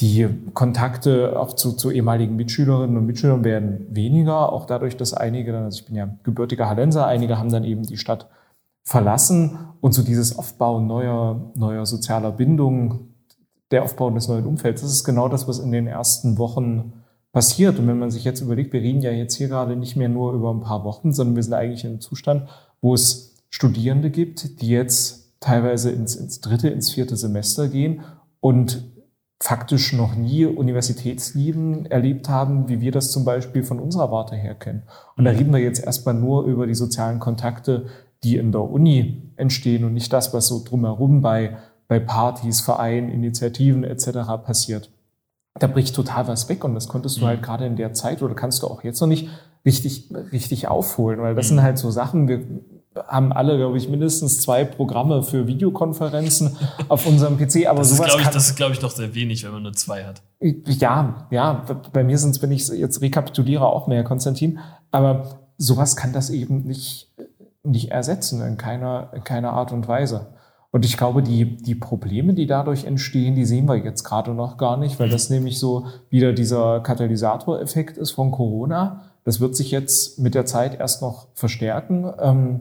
Die 0.00 0.28
Kontakte 0.54 1.38
auch 1.38 1.52
zu, 1.54 1.72
zu 1.72 1.90
ehemaligen 1.90 2.36
Mitschülerinnen 2.36 2.96
und 2.96 3.06
Mitschülern 3.06 3.44
werden 3.44 3.86
weniger, 3.90 4.52
auch 4.52 4.64
dadurch, 4.64 4.96
dass 4.96 5.12
einige, 5.12 5.56
also 5.56 5.78
ich 5.78 5.86
bin 5.86 5.96
ja 5.96 6.08
gebürtiger 6.22 6.68
Hallenser, 6.68 7.06
einige 7.06 7.38
haben 7.38 7.50
dann 7.50 7.64
eben 7.64 7.82
die 7.82 7.98
Stadt 7.98 8.28
verlassen. 8.82 9.58
Und 9.80 9.92
so 9.92 10.02
dieses 10.02 10.38
Aufbauen 10.38 10.86
neuer, 10.86 11.52
neuer 11.54 11.86
sozialer 11.86 12.32
Bindungen, 12.32 13.14
der 13.70 13.84
Aufbau 13.84 14.10
des 14.10 14.28
neuen 14.28 14.46
Umfelds, 14.46 14.82
das 14.82 14.90
ist 14.90 15.04
genau 15.04 15.28
das, 15.28 15.46
was 15.46 15.58
in 15.58 15.70
den 15.70 15.86
ersten 15.86 16.38
Wochen 16.38 16.92
passiert. 17.32 17.78
Und 17.78 17.86
wenn 17.86 17.98
man 17.98 18.10
sich 18.10 18.24
jetzt 18.24 18.40
überlegt, 18.40 18.72
wir 18.72 18.80
reden 18.80 19.00
ja 19.00 19.10
jetzt 19.10 19.36
hier 19.36 19.48
gerade 19.48 19.76
nicht 19.76 19.96
mehr 19.96 20.08
nur 20.08 20.32
über 20.32 20.50
ein 20.52 20.60
paar 20.60 20.84
Wochen, 20.84 21.12
sondern 21.12 21.36
wir 21.36 21.42
sind 21.42 21.54
eigentlich 21.54 21.84
in 21.84 21.90
einem 21.90 22.00
Zustand, 22.00 22.48
wo 22.80 22.94
es 22.94 23.36
Studierende 23.50 24.10
gibt, 24.10 24.60
die 24.60 24.68
jetzt 24.68 25.19
teilweise 25.40 25.90
ins, 25.90 26.14
ins 26.14 26.40
dritte, 26.40 26.68
ins 26.68 26.92
vierte 26.92 27.16
Semester 27.16 27.68
gehen 27.68 28.02
und 28.40 28.84
faktisch 29.42 29.94
noch 29.94 30.14
nie 30.14 30.44
Universitätsleben 30.44 31.86
erlebt 31.86 32.28
haben, 32.28 32.68
wie 32.68 32.82
wir 32.82 32.92
das 32.92 33.10
zum 33.10 33.24
Beispiel 33.24 33.62
von 33.62 33.80
unserer 33.80 34.12
Warte 34.12 34.36
her 34.36 34.54
kennen. 34.54 34.82
Und 35.16 35.24
da 35.24 35.32
mhm. 35.32 35.38
reden 35.38 35.52
wir 35.52 35.60
jetzt 35.60 35.82
erstmal 35.82 36.14
nur 36.14 36.44
über 36.44 36.66
die 36.66 36.74
sozialen 36.74 37.20
Kontakte, 37.20 37.86
die 38.22 38.36
in 38.36 38.52
der 38.52 38.60
Uni 38.62 39.32
entstehen 39.36 39.84
und 39.84 39.94
nicht 39.94 40.12
das, 40.12 40.34
was 40.34 40.46
so 40.46 40.62
drumherum 40.62 41.22
bei, 41.22 41.56
bei 41.88 41.98
Partys, 41.98 42.60
Vereinen, 42.60 43.08
Initiativen 43.08 43.82
etc. 43.82 44.44
passiert. 44.44 44.90
Da 45.58 45.66
bricht 45.66 45.96
total 45.96 46.28
was 46.28 46.50
weg 46.50 46.62
und 46.62 46.74
das 46.74 46.86
konntest 46.86 47.16
du 47.16 47.22
mhm. 47.22 47.28
halt 47.28 47.42
gerade 47.42 47.64
in 47.64 47.76
der 47.76 47.94
Zeit 47.94 48.22
oder 48.22 48.34
kannst 48.34 48.62
du 48.62 48.66
auch 48.66 48.84
jetzt 48.84 49.00
noch 49.00 49.08
nicht 49.08 49.28
richtig, 49.64 50.10
richtig 50.32 50.68
aufholen, 50.68 51.20
weil 51.20 51.34
das 51.34 51.46
mhm. 51.46 51.56
sind 51.56 51.62
halt 51.62 51.78
so 51.78 51.90
Sachen, 51.90 52.28
wir 52.28 52.44
haben 52.96 53.32
alle, 53.32 53.56
glaube 53.56 53.76
ich, 53.78 53.88
mindestens 53.88 54.40
zwei 54.40 54.64
Programme 54.64 55.22
für 55.22 55.46
Videokonferenzen 55.46 56.56
auf 56.88 57.06
unserem 57.06 57.36
PC. 57.36 57.66
Aber 57.68 57.80
das 57.80 57.90
sowas 57.90 58.14
ist, 58.14 58.20
ich, 58.20 58.28
das 58.28 58.46
ist, 58.48 58.56
glaube 58.56 58.72
ich, 58.72 58.82
noch 58.82 58.90
sehr 58.90 59.14
wenig, 59.14 59.44
wenn 59.44 59.52
man 59.52 59.62
nur 59.62 59.72
zwei 59.72 60.04
hat. 60.04 60.22
Ja, 60.40 61.26
ja. 61.30 61.64
Bei 61.92 62.02
mir 62.02 62.18
sind 62.18 62.30
es, 62.30 62.42
wenn 62.42 62.50
ich 62.50 62.68
jetzt 62.68 63.00
rekapituliere, 63.00 63.66
auch 63.66 63.86
mehr, 63.86 64.02
Konstantin. 64.02 64.58
Aber 64.90 65.40
sowas 65.56 65.94
kann 65.94 66.12
das 66.12 66.30
eben 66.30 66.64
nicht, 66.64 67.12
nicht 67.62 67.90
ersetzen 67.90 68.42
in 68.42 68.56
keiner, 68.56 69.10
in 69.14 69.22
keiner 69.22 69.52
Art 69.52 69.72
und 69.72 69.86
Weise. 69.86 70.34
Und 70.72 70.84
ich 70.84 70.96
glaube, 70.96 71.22
die, 71.22 71.56
die 71.56 71.74
Probleme, 71.74 72.32
die 72.32 72.46
dadurch 72.46 72.84
entstehen, 72.84 73.34
die 73.34 73.44
sehen 73.44 73.66
wir 73.66 73.76
jetzt 73.76 74.04
gerade 74.04 74.34
noch 74.34 74.56
gar 74.56 74.76
nicht, 74.76 75.00
weil 75.00 75.08
mhm. 75.08 75.12
das 75.12 75.30
nämlich 75.30 75.58
so 75.58 75.86
wieder 76.10 76.32
dieser 76.32 76.80
Katalysatoreffekt 76.80 77.98
ist 77.98 78.12
von 78.12 78.30
Corona. 78.30 79.09
Das 79.24 79.40
wird 79.40 79.56
sich 79.56 79.70
jetzt 79.70 80.18
mit 80.18 80.34
der 80.34 80.46
Zeit 80.46 80.78
erst 80.78 81.02
noch 81.02 81.28
verstärken. 81.34 82.12
Ähm, 82.18 82.60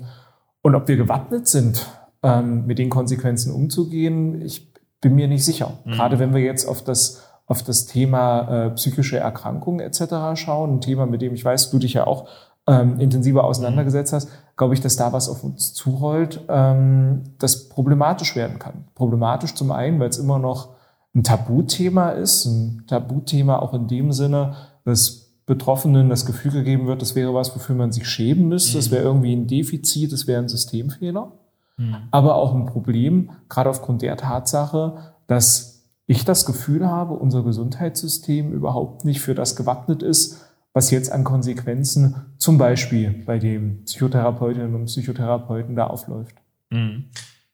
und 0.61 0.75
ob 0.75 0.87
wir 0.87 0.97
gewappnet 0.97 1.47
sind, 1.47 1.85
ähm, 2.23 2.65
mit 2.65 2.79
den 2.79 2.89
Konsequenzen 2.89 3.53
umzugehen, 3.53 4.41
ich 4.41 4.73
bin 5.01 5.15
mir 5.15 5.27
nicht 5.27 5.45
sicher. 5.45 5.79
Mhm. 5.85 5.91
Gerade 5.91 6.19
wenn 6.19 6.33
wir 6.33 6.41
jetzt 6.41 6.65
auf 6.65 6.83
das 6.83 7.23
auf 7.49 7.63
das 7.63 7.87
Thema 7.87 8.67
äh, 8.67 8.69
psychische 8.75 9.17
Erkrankungen 9.17 9.79
etc. 9.79 10.39
schauen, 10.39 10.75
ein 10.75 10.81
Thema, 10.81 11.07
mit 11.07 11.23
dem 11.23 11.33
ich 11.33 11.43
weiß, 11.43 11.71
du 11.71 11.79
dich 11.79 11.93
ja 11.93 12.05
auch 12.05 12.27
ähm, 12.67 12.99
intensiver 12.99 13.43
auseinandergesetzt 13.43 14.13
hast, 14.13 14.29
glaube 14.55 14.75
ich, 14.75 14.81
dass 14.81 14.95
da 14.95 15.11
was 15.13 15.27
auf 15.27 15.43
uns 15.43 15.73
zurollt, 15.73 16.41
ähm, 16.47 17.23
das 17.39 17.67
problematisch 17.67 18.35
werden 18.35 18.59
kann. 18.59 18.85
Problematisch 18.93 19.55
zum 19.55 19.71
einen, 19.71 19.99
weil 19.99 20.09
es 20.09 20.19
immer 20.19 20.37
noch 20.37 20.75
ein 21.15 21.23
Tabuthema 21.23 22.11
ist, 22.11 22.45
ein 22.45 22.83
Tabuthema 22.87 23.57
auch 23.57 23.73
in 23.73 23.87
dem 23.87 24.11
Sinne, 24.11 24.53
dass 24.85 25.28
Betroffenen 25.49 26.09
das 26.09 26.27
Gefühl 26.27 26.51
gegeben 26.51 26.85
wird, 26.85 27.01
das 27.01 27.15
wäre 27.15 27.33
was, 27.33 27.55
wofür 27.55 27.75
man 27.75 27.91
sich 27.91 28.07
schämen 28.07 28.47
müsste, 28.47 28.77
das 28.77 28.89
mhm. 28.89 28.93
wäre 28.93 29.03
irgendwie 29.03 29.35
ein 29.35 29.47
Defizit, 29.47 30.13
das 30.13 30.27
wäre 30.27 30.39
ein 30.39 30.47
Systemfehler. 30.47 31.31
Mhm. 31.77 31.95
Aber 32.11 32.35
auch 32.35 32.53
ein 32.53 32.67
Problem, 32.67 33.31
gerade 33.49 33.67
aufgrund 33.67 34.03
der 34.03 34.15
Tatsache, 34.15 35.15
dass 35.25 35.87
ich 36.05 36.23
das 36.23 36.45
Gefühl 36.45 36.85
habe, 36.87 37.15
unser 37.15 37.41
Gesundheitssystem 37.41 38.53
überhaupt 38.53 39.05
nicht 39.05 39.21
für 39.21 39.33
das 39.33 39.55
gewappnet 39.55 40.03
ist, 40.03 40.45
was 40.71 40.91
jetzt 40.91 41.11
an 41.11 41.23
Konsequenzen 41.23 42.27
zum 42.37 42.59
Beispiel 42.59 43.23
bei 43.25 43.39
den 43.39 43.85
Psychotherapeutinnen 43.85 44.75
und 44.75 44.85
Psychotherapeuten 44.85 45.75
da 45.75 45.87
aufläuft. 45.87 46.35
Mhm. 46.69 47.05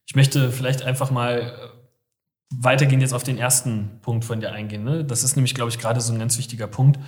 Ich 0.05 0.17
möchte 0.17 0.51
vielleicht 0.51 0.84
einfach 0.84 1.12
mal 1.12 1.39
äh, 1.39 1.51
weitergehend 2.53 3.03
jetzt 3.03 3.13
auf 3.13 3.23
den 3.23 3.38
ersten 3.38 3.99
Punkt 4.01 4.25
von 4.25 4.41
dir 4.41 4.51
eingehen. 4.51 4.84
Ne? 4.84 5.05
Das 5.05 5.23
ist 5.23 5.38
nämlich, 5.38 5.55
glaube 5.55 5.69
ich, 5.69 5.79
gerade 5.79 6.01
so 6.01 6.12
ein 6.12 6.19
ganz 6.19 6.38
wichtiger 6.38 6.67
Punkt 6.67 6.99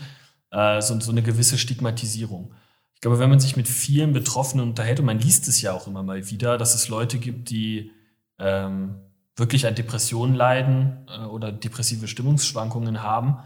äh, 0.52 0.82
so, 0.82 1.00
so 1.00 1.12
eine 1.12 1.24
gewisse 1.24 1.58
Stigmatisierung. 1.58 2.54
Ich 2.96 3.02
glaube, 3.02 3.20
wenn 3.20 3.30
man 3.30 3.40
sich 3.40 3.56
mit 3.56 3.68
vielen 3.68 4.14
Betroffenen 4.14 4.70
unterhält, 4.70 5.00
und 5.00 5.06
man 5.06 5.20
liest 5.20 5.48
es 5.48 5.62
ja 5.62 5.74
auch 5.74 5.88
immer 5.88 6.04
mal 6.04 6.30
wieder, 6.30 6.58
dass 6.58 6.74
es 6.74 6.88
Leute 6.88 7.20
gibt, 7.20 7.50
die 7.50 7.92
ähm, 8.40 8.96
wirklich 9.36 9.68
an 9.68 9.76
Depressionen 9.76 10.36
leiden 10.36 11.06
äh, 11.08 11.26
oder 11.26 11.52
depressive 11.52 12.08
Stimmungsschwankungen 12.08 13.04
haben 13.04 13.38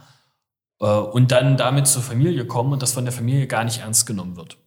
äh, 0.79 0.85
und 0.85 1.31
dann 1.31 1.57
damit 1.57 1.87
zur 1.87 2.01
Familie 2.01 2.47
kommen 2.47 2.71
und 2.71 2.81
das 2.81 2.93
von 2.93 3.03
der 3.03 3.11
Familie 3.11 3.47
gar 3.47 3.65
nicht 3.65 3.79
ernst 3.79 4.07
genommen 4.07 4.37
wird. 4.37 4.57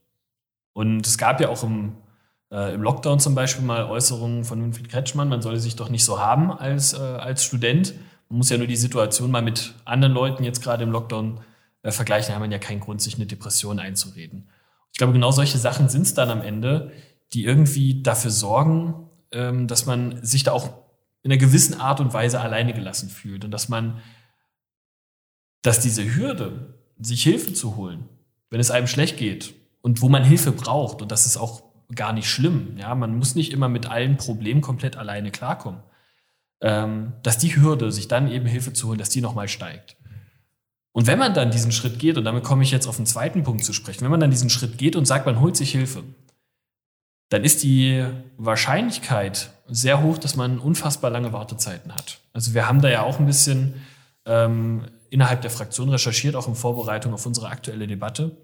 Und 0.75 1.07
es 1.07 1.17
gab 1.17 1.41
ja 1.41 1.49
auch 1.49 1.63
im, 1.63 1.97
äh, 2.51 2.75
im 2.75 2.83
Lockdown 2.83 3.21
zum 3.21 3.35
Beispiel 3.35 3.65
mal 3.65 3.85
Äußerungen 3.85 4.45
von 4.45 4.63
Winfried 4.63 4.91
Kretschmann, 4.91 5.29
man 5.29 5.41
solle 5.41 5.61
sich 5.61 5.77
doch 5.77 5.89
nicht 5.89 6.05
so 6.05 6.21
haben 6.21 6.53
als, 6.53 6.93
äh, 6.93 6.99
als 6.99 7.45
Student. 7.45 7.95
Man 8.29 8.39
muss 8.39 8.51
ja 8.51 8.59
nur 8.59 8.67
die 8.67 8.77
Situation 8.77 9.31
mal 9.31 9.43
mit 9.43 9.75
anderen 9.87 10.13
Leuten 10.13 10.45
jetzt 10.45 10.63
gerade 10.63 10.83
im 10.85 10.91
Lockdown 10.91 11.39
äh, 11.39 11.41
vergleichen, 11.93 12.35
haben 12.35 12.43
wir 12.43 12.51
ja 12.51 12.59
keinen 12.59 12.81
Grund, 12.81 13.03
sich 13.03 13.17
eine 13.17 13.27
Depression 13.27 13.79
einzureden. 13.79 14.49
Ich 14.93 14.99
glaube, 14.99 15.13
genau 15.13 15.31
solche 15.31 15.59
Sachen 15.59 15.89
sind 15.89 16.03
es 16.03 16.15
dann 16.15 16.31
am 16.31 16.41
Ende, 16.41 16.93
die 17.33 17.45
irgendwie 17.45 18.03
dafür 18.03 18.31
sorgen, 18.31 19.11
ähm, 19.33 19.67
dass 19.67 19.87
man 19.87 20.25
sich 20.25 20.45
da 20.45 20.53
auch 20.53 20.69
in 21.23 21.33
einer 21.33 21.41
gewissen 21.41 21.81
Art 21.81 22.01
und 22.01 22.15
Weise 22.15 22.41
alleine 22.41 22.73
gelassen 22.73 23.09
fühlt 23.09 23.45
und 23.45 23.51
dass 23.51 23.69
man, 23.69 24.01
dass 25.63 25.81
diese 25.81 26.15
Hürde, 26.15 26.75
sich 27.01 27.25
Hilfe 27.25 27.53
zu 27.53 27.77
holen, 27.77 28.09
wenn 28.51 28.61
es 28.61 28.71
einem 28.71 28.87
schlecht 28.87 29.17
geht 29.17 29.55
und 29.83 30.01
wo 30.01 30.09
man 30.09 30.23
Hilfe 30.23 30.53
braucht, 30.53 31.03
und 31.03 31.11
das 31.11 31.27
ist 31.27 31.37
auch 31.37 31.63
gar 31.95 32.13
nicht 32.13 32.29
schlimm, 32.29 32.77
ja, 32.79 32.95
man 32.95 33.17
muss 33.17 33.35
nicht 33.35 33.53
immer 33.53 33.69
mit 33.69 33.87
allen 33.87 34.17
Problemen 34.17 34.61
komplett 34.61 34.97
alleine 34.97 35.31
klarkommen, 35.31 35.83
ähm, 36.61 37.15
dass 37.23 37.39
die 37.39 37.57
Hürde, 37.57 37.91
sich 37.91 38.07
dann 38.07 38.31
eben 38.31 38.47
Hilfe 38.47 38.73
zu 38.73 38.89
holen, 38.89 38.99
dass 38.99 39.11
die 39.11 39.21
nochmal 39.21 39.49
steigt. 39.49 39.97
Und 40.95 41.09
wenn 41.09 41.19
man 41.19 41.35
dann 41.35 41.51
diesen 41.51 41.73
Schritt 41.73 41.99
geht, 41.99 42.17
und 42.17 42.25
damit 42.25 42.45
komme 42.45 42.63
ich 42.63 42.71
jetzt 42.71 42.87
auf 42.87 42.97
den 42.97 43.07
zweiten 43.07 43.43
Punkt 43.43 43.65
zu 43.65 43.73
sprechen, 43.73 44.03
wenn 44.03 44.13
man 44.13 44.21
dann 44.21 44.31
diesen 44.31 44.49
Schritt 44.49 44.79
geht 44.79 44.95
und 44.95 45.07
sagt, 45.07 45.27
man 45.27 45.41
holt 45.41 45.57
sich 45.57 45.73
Hilfe, 45.73 46.05
dann 47.31 47.43
ist 47.43 47.65
die 47.65 48.07
Wahrscheinlichkeit 48.39 49.51
sehr 49.67 50.05
hoch, 50.05 50.19
dass 50.19 50.37
man 50.37 50.61
unfassbar 50.61 51.11
lange 51.11 51.33
Wartezeiten 51.33 51.97
hat. 51.97 52.21
Also 52.33 52.55
wir 52.55 52.69
haben 52.69 52.81
da 52.81 52.89
ja 52.89 53.03
auch 53.03 53.19
ein 53.19 53.27
bisschen 53.27 53.75
ähm, 54.25 54.85
innerhalb 55.11 55.43
der 55.43 55.51
Fraktion 55.51 55.89
recherchiert, 55.89 56.37
auch 56.37 56.47
in 56.47 56.55
Vorbereitung 56.55 57.13
auf 57.13 57.27
unsere 57.27 57.49
aktuelle 57.49 57.89
Debatte. 57.89 58.37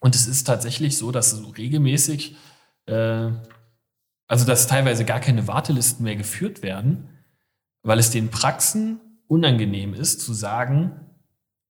Und 0.00 0.14
es 0.14 0.26
ist 0.26 0.44
tatsächlich 0.44 0.98
so, 0.98 1.12
dass 1.12 1.30
so 1.30 1.48
regelmäßig, 1.48 2.36
äh, 2.84 3.30
also 4.26 4.44
dass 4.44 4.66
teilweise 4.66 5.06
gar 5.06 5.20
keine 5.20 5.48
Wartelisten 5.48 6.04
mehr 6.04 6.16
geführt 6.16 6.62
werden, 6.62 7.08
weil 7.82 7.98
es 7.98 8.10
den 8.10 8.30
Praxen 8.30 9.00
unangenehm 9.28 9.94
ist 9.94 10.20
zu 10.20 10.34
sagen, 10.34 11.00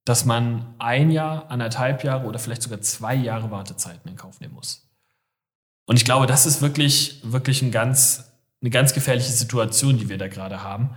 dass 0.05 0.25
man 0.25 0.75
ein 0.79 1.11
Jahr, 1.11 1.51
anderthalb 1.51 2.05
Jahre 2.05 2.27
oder 2.27 2.39
vielleicht 2.39 2.63
sogar 2.63 2.81
zwei 2.81 3.15
Jahre 3.15 3.51
Wartezeiten 3.51 4.09
in 4.09 4.17
Kauf 4.17 4.41
nehmen 4.41 4.55
muss. 4.55 4.89
Und 5.87 5.97
ich 5.97 6.05
glaube, 6.05 6.27
das 6.27 6.47
ist 6.47 6.63
wirklich, 6.63 7.21
wirklich 7.25 7.63
ein 7.63 7.71
ganz, 7.71 8.33
eine 8.61 8.71
ganz 8.71 8.93
gefährliche 8.95 9.33
Situation, 9.33 9.99
die 9.99 10.09
wir 10.09 10.19
da 10.19 10.29
gerade 10.29 10.63
haben. 10.63 10.97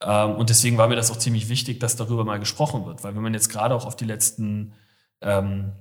Ähm, 0.00 0.32
und 0.32 0.50
deswegen 0.50 0.78
war 0.78 0.88
mir 0.88 0.96
das 0.96 1.10
auch 1.10 1.18
ziemlich 1.18 1.48
wichtig, 1.48 1.80
dass 1.80 1.96
darüber 1.96 2.24
mal 2.24 2.38
gesprochen 2.38 2.86
wird. 2.86 3.04
Weil 3.04 3.14
wenn 3.14 3.22
man 3.22 3.34
jetzt 3.34 3.48
gerade 3.48 3.74
auch 3.74 3.86
auf 3.86 3.96
die 3.96 4.04
letzten, 4.04 4.74
ähm, 5.20 5.72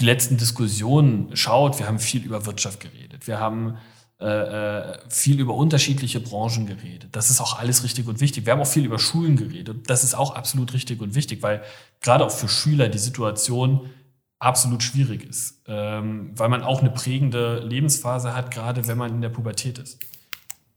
die 0.00 0.04
letzten 0.04 0.36
Diskussionen 0.36 1.34
schaut, 1.36 1.78
wir 1.78 1.86
haben 1.86 1.98
viel 1.98 2.24
über 2.24 2.44
Wirtschaft 2.46 2.80
geredet. 2.80 3.26
Wir 3.26 3.40
haben 3.40 3.78
äh, 4.18 4.98
viel 5.10 5.40
über 5.40 5.54
unterschiedliche 5.54 6.20
Branchen 6.20 6.66
geredet. 6.66 7.10
Das 7.12 7.30
ist 7.30 7.40
auch 7.40 7.58
alles 7.58 7.84
richtig 7.84 8.06
und 8.06 8.20
wichtig. 8.20 8.46
Wir 8.46 8.54
haben 8.54 8.60
auch 8.60 8.66
viel 8.66 8.84
über 8.84 8.98
Schulen 8.98 9.36
geredet. 9.36 9.90
Das 9.90 10.04
ist 10.04 10.14
auch 10.14 10.34
absolut 10.34 10.72
richtig 10.72 11.00
und 11.02 11.14
wichtig, 11.14 11.42
weil 11.42 11.62
gerade 12.00 12.24
auch 12.24 12.30
für 12.30 12.48
Schüler 12.48 12.88
die 12.88 12.98
Situation 12.98 13.90
absolut 14.38 14.82
schwierig 14.82 15.24
ist, 15.24 15.62
ähm, 15.66 16.30
weil 16.34 16.48
man 16.48 16.62
auch 16.62 16.80
eine 16.80 16.90
prägende 16.90 17.60
Lebensphase 17.60 18.34
hat, 18.34 18.50
gerade 18.50 18.86
wenn 18.86 18.98
man 18.98 19.10
in 19.10 19.20
der 19.20 19.30
Pubertät 19.30 19.78
ist. 19.78 19.98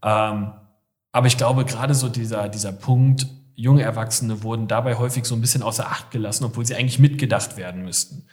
Ähm, 0.01 0.51
aber 1.11 1.27
ich 1.27 1.37
glaube, 1.37 1.65
gerade 1.65 1.93
so 1.93 2.09
dieser, 2.09 2.49
dieser 2.49 2.71
Punkt, 2.71 3.27
junge 3.55 3.83
Erwachsene 3.83 4.43
wurden 4.43 4.67
dabei 4.67 4.95
häufig 4.95 5.25
so 5.25 5.35
ein 5.35 5.41
bisschen 5.41 5.63
außer 5.63 5.87
Acht 5.87 6.11
gelassen, 6.11 6.45
obwohl 6.45 6.65
sie 6.65 6.75
eigentlich 6.75 6.99
mitgedacht 6.99 7.57
werden 7.57 7.83
müssten. 7.83 8.25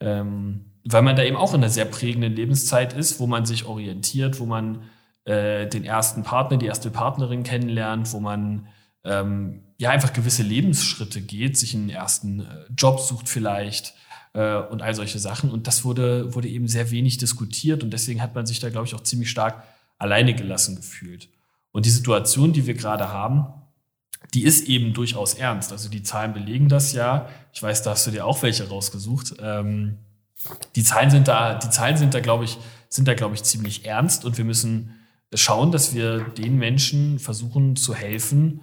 Ähm, 0.00 0.69
weil 0.84 1.02
man 1.02 1.16
da 1.16 1.22
eben 1.22 1.36
auch 1.36 1.54
in 1.54 1.60
einer 1.60 1.70
sehr 1.70 1.84
prägenden 1.84 2.34
Lebenszeit 2.34 2.92
ist, 2.92 3.20
wo 3.20 3.26
man 3.26 3.46
sich 3.46 3.64
orientiert, 3.64 4.40
wo 4.40 4.46
man 4.46 4.82
äh, 5.24 5.66
den 5.66 5.84
ersten 5.84 6.22
Partner, 6.22 6.56
die 6.56 6.66
erste 6.66 6.90
Partnerin 6.90 7.42
kennenlernt, 7.42 8.12
wo 8.12 8.20
man 8.20 8.66
ähm, 9.04 9.62
ja 9.78 9.90
einfach 9.90 10.12
gewisse 10.12 10.42
Lebensschritte 10.42 11.20
geht, 11.20 11.56
sich 11.56 11.74
einen 11.74 11.90
ersten 11.90 12.40
äh, 12.40 12.44
Job 12.76 13.00
sucht 13.00 13.28
vielleicht 13.28 13.94
äh, 14.32 14.56
und 14.56 14.82
all 14.82 14.94
solche 14.94 15.18
Sachen. 15.18 15.50
Und 15.50 15.66
das 15.66 15.84
wurde, 15.84 16.34
wurde 16.34 16.48
eben 16.48 16.68
sehr 16.68 16.90
wenig 16.90 17.18
diskutiert 17.18 17.82
und 17.82 17.90
deswegen 17.90 18.22
hat 18.22 18.34
man 18.34 18.46
sich 18.46 18.60
da, 18.60 18.70
glaube 18.70 18.86
ich, 18.86 18.94
auch 18.94 19.02
ziemlich 19.02 19.30
stark 19.30 19.62
alleine 19.98 20.34
gelassen 20.34 20.76
gefühlt. 20.76 21.28
Und 21.72 21.86
die 21.86 21.90
Situation, 21.90 22.52
die 22.52 22.66
wir 22.66 22.74
gerade 22.74 23.10
haben, 23.10 23.46
die 24.34 24.44
ist 24.44 24.68
eben 24.68 24.92
durchaus 24.92 25.34
ernst. 25.34 25.72
Also 25.72 25.88
die 25.88 26.02
Zahlen 26.02 26.32
belegen 26.32 26.68
das 26.68 26.92
ja. 26.92 27.28
Ich 27.52 27.62
weiß, 27.62 27.82
da 27.82 27.90
hast 27.90 28.06
du 28.06 28.10
dir 28.10 28.26
auch 28.26 28.42
welche 28.42 28.68
rausgesucht. 28.68 29.34
Ähm, 29.40 29.98
die 30.76 30.82
Zahlen 30.82 31.10
sind 31.10 31.28
da, 31.28 31.54
die 31.54 31.70
Zahlen 31.70 31.96
sind 31.96 32.14
da, 32.14 32.20
glaube 32.20 32.44
ich, 32.44 32.58
sind 32.88 33.06
da, 33.06 33.14
glaube 33.14 33.34
ich, 33.34 33.42
ziemlich 33.42 33.86
ernst 33.86 34.24
und 34.24 34.38
wir 34.38 34.44
müssen 34.44 34.96
schauen, 35.34 35.70
dass 35.70 35.94
wir 35.94 36.20
den 36.20 36.56
Menschen 36.56 37.18
versuchen 37.18 37.76
zu 37.76 37.94
helfen, 37.94 38.62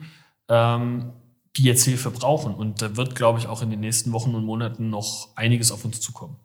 ähm, 0.49 1.13
die 1.55 1.63
jetzt 1.63 1.85
Hilfe 1.85 2.11
brauchen. 2.11 2.53
Und 2.53 2.81
da 2.81 2.97
wird, 2.97 3.15
glaube 3.15 3.39
ich, 3.39 3.47
auch 3.47 3.61
in 3.61 3.69
den 3.69 3.79
nächsten 3.79 4.11
Wochen 4.11 4.35
und 4.35 4.43
Monaten 4.43 4.89
noch 4.89 5.29
einiges 5.35 5.71
auf 5.71 5.85
uns 5.85 6.01
zukommen. 6.01 6.37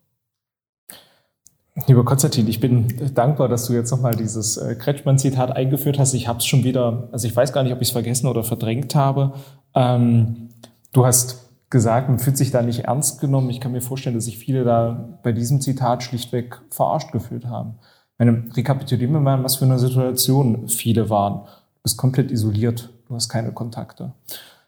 Lieber 1.86 2.04
Konstantin, 2.04 2.48
ich 2.48 2.60
bin 2.60 3.14
dankbar, 3.14 3.48
dass 3.48 3.64
du 3.64 3.72
jetzt 3.72 3.90
nochmal 3.90 4.14
dieses 4.14 4.58
äh, 4.58 4.74
Kretschmann-Zitat 4.74 5.56
eingeführt 5.56 5.98
hast. 5.98 6.12
Ich 6.12 6.28
habe 6.28 6.38
es 6.38 6.44
schon 6.44 6.64
wieder, 6.64 7.08
also 7.12 7.26
ich 7.26 7.34
weiß 7.34 7.52
gar 7.52 7.62
nicht, 7.62 7.72
ob 7.72 7.80
ich 7.80 7.88
es 7.88 7.92
vergessen 7.92 8.26
oder 8.26 8.44
verdrängt 8.44 8.94
habe. 8.94 9.32
Ähm, 9.74 10.50
du 10.92 11.06
hast 11.06 11.41
gesagt, 11.72 12.08
man 12.08 12.20
fühlt 12.20 12.36
sich 12.36 12.52
da 12.52 12.62
nicht 12.62 12.84
ernst 12.84 13.20
genommen. 13.20 13.50
Ich 13.50 13.60
kann 13.60 13.72
mir 13.72 13.80
vorstellen, 13.80 14.14
dass 14.14 14.26
sich 14.26 14.38
viele 14.38 14.62
da 14.62 15.18
bei 15.24 15.32
diesem 15.32 15.60
Zitat 15.60 16.04
schlichtweg 16.04 16.60
verarscht 16.70 17.10
gefühlt 17.10 17.46
haben. 17.46 17.74
Meine, 18.18 18.44
rekapitulieren 18.54 19.12
wir 19.12 19.20
mal, 19.20 19.42
was 19.42 19.56
für 19.56 19.64
eine 19.64 19.80
Situation 19.80 20.68
viele 20.68 21.10
waren. 21.10 21.40
Du 21.40 21.82
bist 21.82 21.98
komplett 21.98 22.30
isoliert, 22.30 22.90
du 23.08 23.16
hast 23.16 23.28
keine 23.28 23.50
Kontakte. 23.50 24.12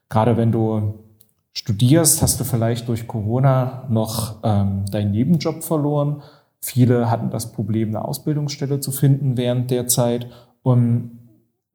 Gerade 0.08 0.36
wenn 0.36 0.50
du 0.50 0.94
studierst, 1.52 2.20
hast 2.22 2.40
du 2.40 2.44
vielleicht 2.44 2.88
durch 2.88 3.06
Corona 3.06 3.84
noch 3.88 4.40
ähm, 4.42 4.84
deinen 4.90 5.12
Nebenjob 5.12 5.62
verloren 5.62 6.22
Viele 6.64 7.10
hatten 7.10 7.28
das 7.28 7.52
Problem, 7.52 7.90
eine 7.90 8.02
Ausbildungsstelle 8.02 8.80
zu 8.80 8.90
finden 8.90 9.36
während 9.36 9.70
der 9.70 9.86
Zeit. 9.86 10.28
Und 10.62 11.23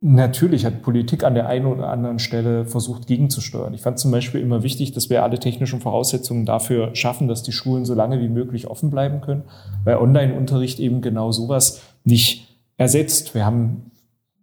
natürlich 0.01 0.65
hat 0.65 0.81
Politik 0.81 1.23
an 1.23 1.33
der 1.33 1.47
einen 1.47 1.65
oder 1.65 1.89
anderen 1.89 2.19
Stelle 2.19 2.65
versucht, 2.65 3.07
gegenzusteuern. 3.07 3.73
Ich 3.73 3.81
fand 3.81 3.99
zum 3.99 4.11
Beispiel 4.11 4.41
immer 4.41 4.63
wichtig, 4.63 4.93
dass 4.93 5.09
wir 5.09 5.23
alle 5.23 5.39
technischen 5.39 5.81
Voraussetzungen 5.81 6.45
dafür 6.45 6.95
schaffen, 6.95 7.27
dass 7.27 7.43
die 7.43 7.51
Schulen 7.51 7.85
so 7.85 7.93
lange 7.93 8.21
wie 8.21 8.29
möglich 8.29 8.67
offen 8.67 8.89
bleiben 8.89 9.21
können, 9.21 9.43
weil 9.83 9.97
Online-Unterricht 9.97 10.79
eben 10.79 11.01
genau 11.01 11.31
sowas 11.31 11.81
nicht 12.03 12.47
ersetzt. 12.77 13.35
Wir 13.35 13.45
haben, 13.45 13.91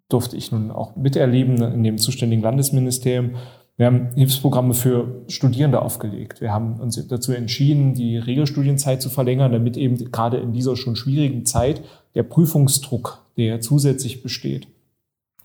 durfte 0.09 0.37
ich 0.37 0.53
nun 0.53 0.71
auch 0.71 0.95
miterleben, 0.97 1.61
in 1.63 1.83
dem 1.83 1.99
zuständigen 1.99 2.43
Landesministerium, 2.43 3.31
wir 3.79 3.87
haben 3.87 4.09
Hilfsprogramme 4.15 4.73
für 4.73 5.23
Studierende 5.29 5.83
aufgelegt. 5.83 6.41
Wir 6.41 6.51
haben 6.51 6.81
uns 6.81 6.97
dazu 7.09 7.33
entschieden, 7.33 7.93
die 7.93 8.17
Regelstudienzeit 8.17 9.03
zu 9.03 9.11
verlängern, 9.11 9.53
damit 9.53 9.77
eben 9.77 9.97
gerade 10.11 10.39
in 10.39 10.55
dieser 10.55 10.77
schon 10.77 10.97
schwierigen 10.97 11.45
Zeit 11.45 11.83
der 12.15 12.23
Prüfungsdruck, 12.23 13.23
der 13.37 13.61
zusätzlich 13.61 14.23
besteht, 14.23 14.69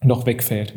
noch 0.03 0.25
wegfällt. 0.25 0.73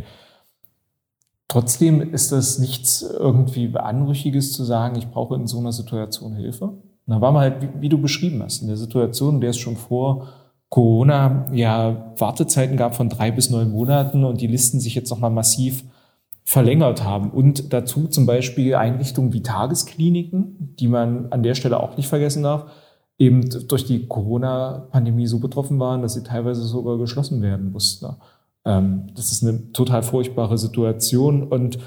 Trotzdem 1.49 2.13
ist 2.13 2.33
das 2.33 2.59
nichts 2.59 3.03
irgendwie 3.03 3.69
Beanrüchiges 3.69 4.53
zu 4.53 4.65
sagen, 4.65 4.97
ich 4.97 5.09
brauche 5.11 5.37
in 5.37 5.47
so 5.47 5.59
einer 5.59 5.73
Situation 5.73 6.35
Hilfe. 6.35 6.73
Da 7.07 7.21
war 7.21 7.33
man 7.33 7.43
halt, 7.43 7.63
wie, 7.63 7.83
wie 7.83 7.89
du 7.89 7.99
beschrieben 7.99 8.43
hast, 8.43 8.63
in 8.63 8.69
der 8.69 8.77
Situation, 8.77 9.37
in 9.37 9.41
der 9.41 9.51
es 9.51 9.59
schon 9.59 9.77
vor 9.77 10.29
Corona 10.69 11.47
ja 11.53 12.13
Wartezeiten 12.19 12.77
gab 12.77 12.97
von 12.97 13.09
drei 13.09 13.31
bis 13.31 13.51
neun 13.51 13.71
Monaten 13.71 14.25
und 14.25 14.41
die 14.41 14.47
Listen 14.47 14.81
sich 14.81 14.95
jetzt 14.95 15.11
nochmal 15.11 15.31
massiv 15.31 15.85
verlängert 16.43 17.05
haben. 17.05 17.31
Und 17.31 17.73
dazu 17.73 18.09
zum 18.09 18.27
Beispiel 18.27 18.75
Einrichtungen 18.75 19.33
wie 19.33 19.43
Tageskliniken, 19.43 20.75
die 20.79 20.89
man 20.89 21.31
an 21.31 21.43
der 21.43 21.55
Stelle 21.55 21.81
auch 21.81 21.97
nicht 21.97 22.09
vergessen 22.09 22.43
darf, 22.43 22.67
eben 23.19 23.49
durch 23.69 23.85
die 23.85 24.07
Corona-Pandemie 24.07 25.27
so 25.27 25.39
betroffen 25.39 25.79
waren, 25.79 26.03
dass 26.03 26.15
sie 26.15 26.25
teilweise 26.25 26.63
sogar 26.63 26.99
geschlossen 26.99 27.41
werden 27.43 27.71
mussten. 27.71 28.07
Ähm, 28.65 29.09
das 29.15 29.33
ist 29.33 29.43
eine 29.43 29.73
total 29.73 30.03
furchtbare 30.03 30.59
Situation. 30.59 31.43
Und 31.43 31.79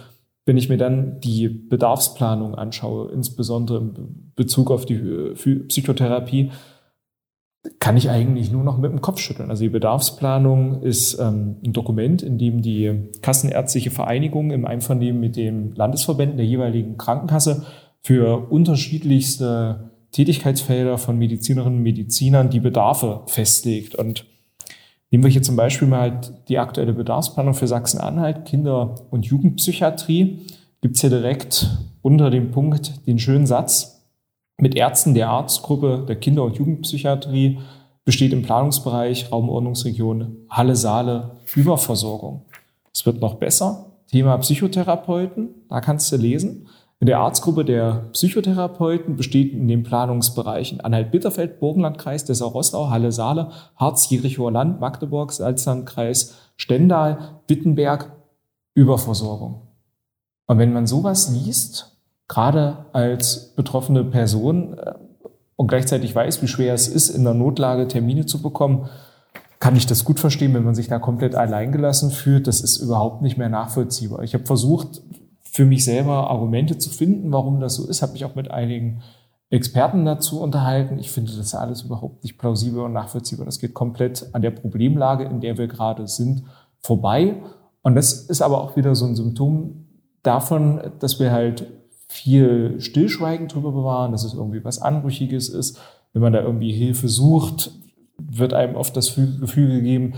wenn 0.45 0.57
ich 0.57 0.69
mir 0.69 0.77
dann 0.77 1.19
die 1.19 1.49
Bedarfsplanung 1.49 2.55
anschaue, 2.55 3.11
insbesondere 3.11 3.79
in 3.79 4.31
Bezug 4.35 4.71
auf 4.71 4.85
die 4.85 4.95
äh, 4.95 5.33
Psychotherapie, 5.67 6.51
kann 7.79 7.97
ich 7.97 8.09
eigentlich 8.09 8.51
nur 8.51 8.63
noch 8.63 8.77
mit 8.77 8.91
dem 8.91 9.01
Kopf 9.01 9.19
schütteln. 9.19 9.49
Also 9.49 9.63
die 9.63 9.69
Bedarfsplanung 9.69 10.81
ist 10.83 11.19
ähm, 11.19 11.57
ein 11.65 11.73
Dokument, 11.73 12.21
in 12.21 12.37
dem 12.37 12.61
die 12.61 13.09
Kassenärztliche 13.21 13.91
Vereinigung 13.91 14.51
im 14.51 14.65
Einvernehmen 14.65 15.19
mit 15.19 15.35
den 15.35 15.75
Landesverbänden 15.75 16.37
der 16.37 16.45
jeweiligen 16.45 16.97
Krankenkasse 16.97 17.65
für 18.01 18.49
unterschiedlichste 18.49 19.91
Tätigkeitsfelder 20.11 20.97
von 20.97 21.17
Medizinerinnen 21.17 21.79
und 21.79 21.83
Medizinern 21.83 22.49
die 22.49 22.61
Bedarfe 22.61 23.23
festlegt. 23.27 23.95
Und 23.95 24.25
nehmen 25.11 25.23
wir 25.23 25.31
hier 25.31 25.43
zum 25.43 25.55
Beispiel 25.55 25.87
mal 25.87 26.21
die 26.47 26.59
aktuelle 26.59 26.93
Bedarfsplanung 26.93 27.53
für 27.53 27.67
Sachsen-Anhalt, 27.67 28.45
Kinder- 28.45 28.95
und 29.09 29.25
Jugendpsychiatrie, 29.25 30.45
gibt's 30.81 31.01
hier 31.01 31.09
direkt 31.09 31.69
unter 32.01 32.29
dem 32.29 32.51
Punkt 32.51 33.05
den 33.07 33.19
schönen 33.19 33.47
Satz, 33.47 33.97
mit 34.59 34.75
Ärzten 34.75 35.13
der 35.13 35.29
Arztgruppe 35.29 36.05
der 36.07 36.15
Kinder- 36.15 36.43
und 36.43 36.57
Jugendpsychiatrie 36.57 37.59
besteht 38.05 38.33
im 38.33 38.41
Planungsbereich 38.41 39.31
Raumordnungsregion 39.31 40.37
Halle-Saale 40.49 41.37
Überversorgung. 41.55 42.45
Es 42.93 43.05
wird 43.05 43.21
noch 43.21 43.35
besser. 43.35 43.91
Thema 44.07 44.37
Psychotherapeuten, 44.37 45.49
da 45.69 45.81
kannst 45.81 46.11
du 46.11 46.15
lesen. 46.15 46.67
In 46.99 47.05
der 47.05 47.19
Arztgruppe 47.19 47.63
der 47.63 48.09
Psychotherapeuten 48.13 49.17
besteht 49.17 49.53
in 49.53 49.67
den 49.67 49.83
Planungsbereichen 49.83 50.81
Anhalt-Bitterfeld, 50.81 51.59
Burgenlandkreis, 51.59 52.25
Dessau-Rosslau, 52.25 52.89
Halle-Saale, 52.89 53.51
Harz-Jerichower 53.75 54.51
Land, 54.51 54.79
Magdeburg, 54.79 55.31
Salzlandkreis, 55.31 56.35
Stendal, 56.55 57.39
Wittenberg, 57.47 58.11
Überversorgung. 58.73 59.61
Und 60.47 60.57
wenn 60.57 60.73
man 60.73 60.87
sowas 60.87 61.29
liest, 61.29 61.97
gerade 62.27 62.85
als 62.93 63.53
betroffene 63.55 64.03
Person 64.03 64.77
äh, 64.77 64.93
und 65.55 65.67
gleichzeitig 65.67 66.15
weiß, 66.15 66.41
wie 66.41 66.47
schwer 66.47 66.73
es 66.73 66.87
ist, 66.87 67.09
in 67.09 67.23
der 67.23 67.33
Notlage 67.35 67.87
Termine 67.87 68.25
zu 68.25 68.41
bekommen, 68.41 68.89
kann 69.59 69.75
ich 69.75 69.85
das 69.85 70.03
gut 70.03 70.19
verstehen, 70.19 70.53
wenn 70.53 70.63
man 70.63 70.75
sich 70.75 70.87
da 70.87 70.99
komplett 70.99 71.35
alleingelassen 71.35 72.11
fühlt. 72.11 72.47
Das 72.47 72.61
ist 72.61 72.77
überhaupt 72.77 73.21
nicht 73.21 73.37
mehr 73.37 73.49
nachvollziehbar. 73.49 74.23
Ich 74.23 74.33
habe 74.33 74.45
versucht, 74.45 75.01
für 75.57 75.65
mich 75.65 75.85
selber 75.85 76.29
Argumente 76.29 76.77
zu 76.77 76.91
finden, 76.91 77.31
warum 77.31 77.59
das 77.59 77.73
so 77.73 77.87
ist. 77.87 78.03
Habe 78.03 78.11
mich 78.11 78.25
auch 78.25 78.35
mit 78.35 78.51
einigen 78.51 79.01
Experten 79.49 80.05
dazu 80.05 80.39
unterhalten. 80.39 80.99
Ich 80.99 81.09
finde 81.09 81.35
das 81.35 81.55
alles 81.55 81.81
überhaupt 81.81 82.23
nicht 82.23 82.37
plausibel 82.37 82.83
und 82.83 82.93
nachvollziehbar. 82.93 83.47
Das 83.47 83.57
geht 83.57 83.73
komplett 83.73 84.27
an 84.33 84.43
der 84.43 84.51
Problemlage, 84.51 85.23
in 85.23 85.41
der 85.41 85.57
wir 85.57 85.67
gerade 85.67 86.07
sind, 86.07 86.43
vorbei. 86.77 87.37
Und 87.81 87.95
das 87.95 88.13
ist 88.13 88.43
aber 88.43 88.61
auch 88.61 88.75
wieder 88.75 88.93
so 88.93 89.07
ein 89.07 89.15
Symptom 89.15 89.87
davon, 90.21 90.91
dass 90.99 91.19
wir 91.19 91.31
halt 91.31 91.65
viel 92.07 92.79
Stillschweigen 92.79 93.47
drüber 93.47 93.71
bewahren, 93.71 94.11
dass 94.11 94.25
es 94.25 94.35
irgendwie 94.35 94.63
was 94.63 94.79
Anrüchiges 94.79 95.49
ist. 95.49 95.79
Wenn 96.13 96.21
man 96.21 96.33
da 96.33 96.41
irgendwie 96.41 96.71
Hilfe 96.71 97.07
sucht, 97.07 97.71
wird 98.19 98.53
einem 98.53 98.75
oft 98.75 98.95
das 98.95 99.15
Gefühl 99.15 99.69
gegeben, 99.69 100.13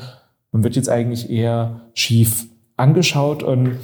man 0.51 0.65
wird 0.65 0.75
jetzt 0.75 0.89
eigentlich 0.89 1.29
eher 1.29 1.79
schief 1.93 2.49
angeschaut 2.75 3.41
und 3.41 3.77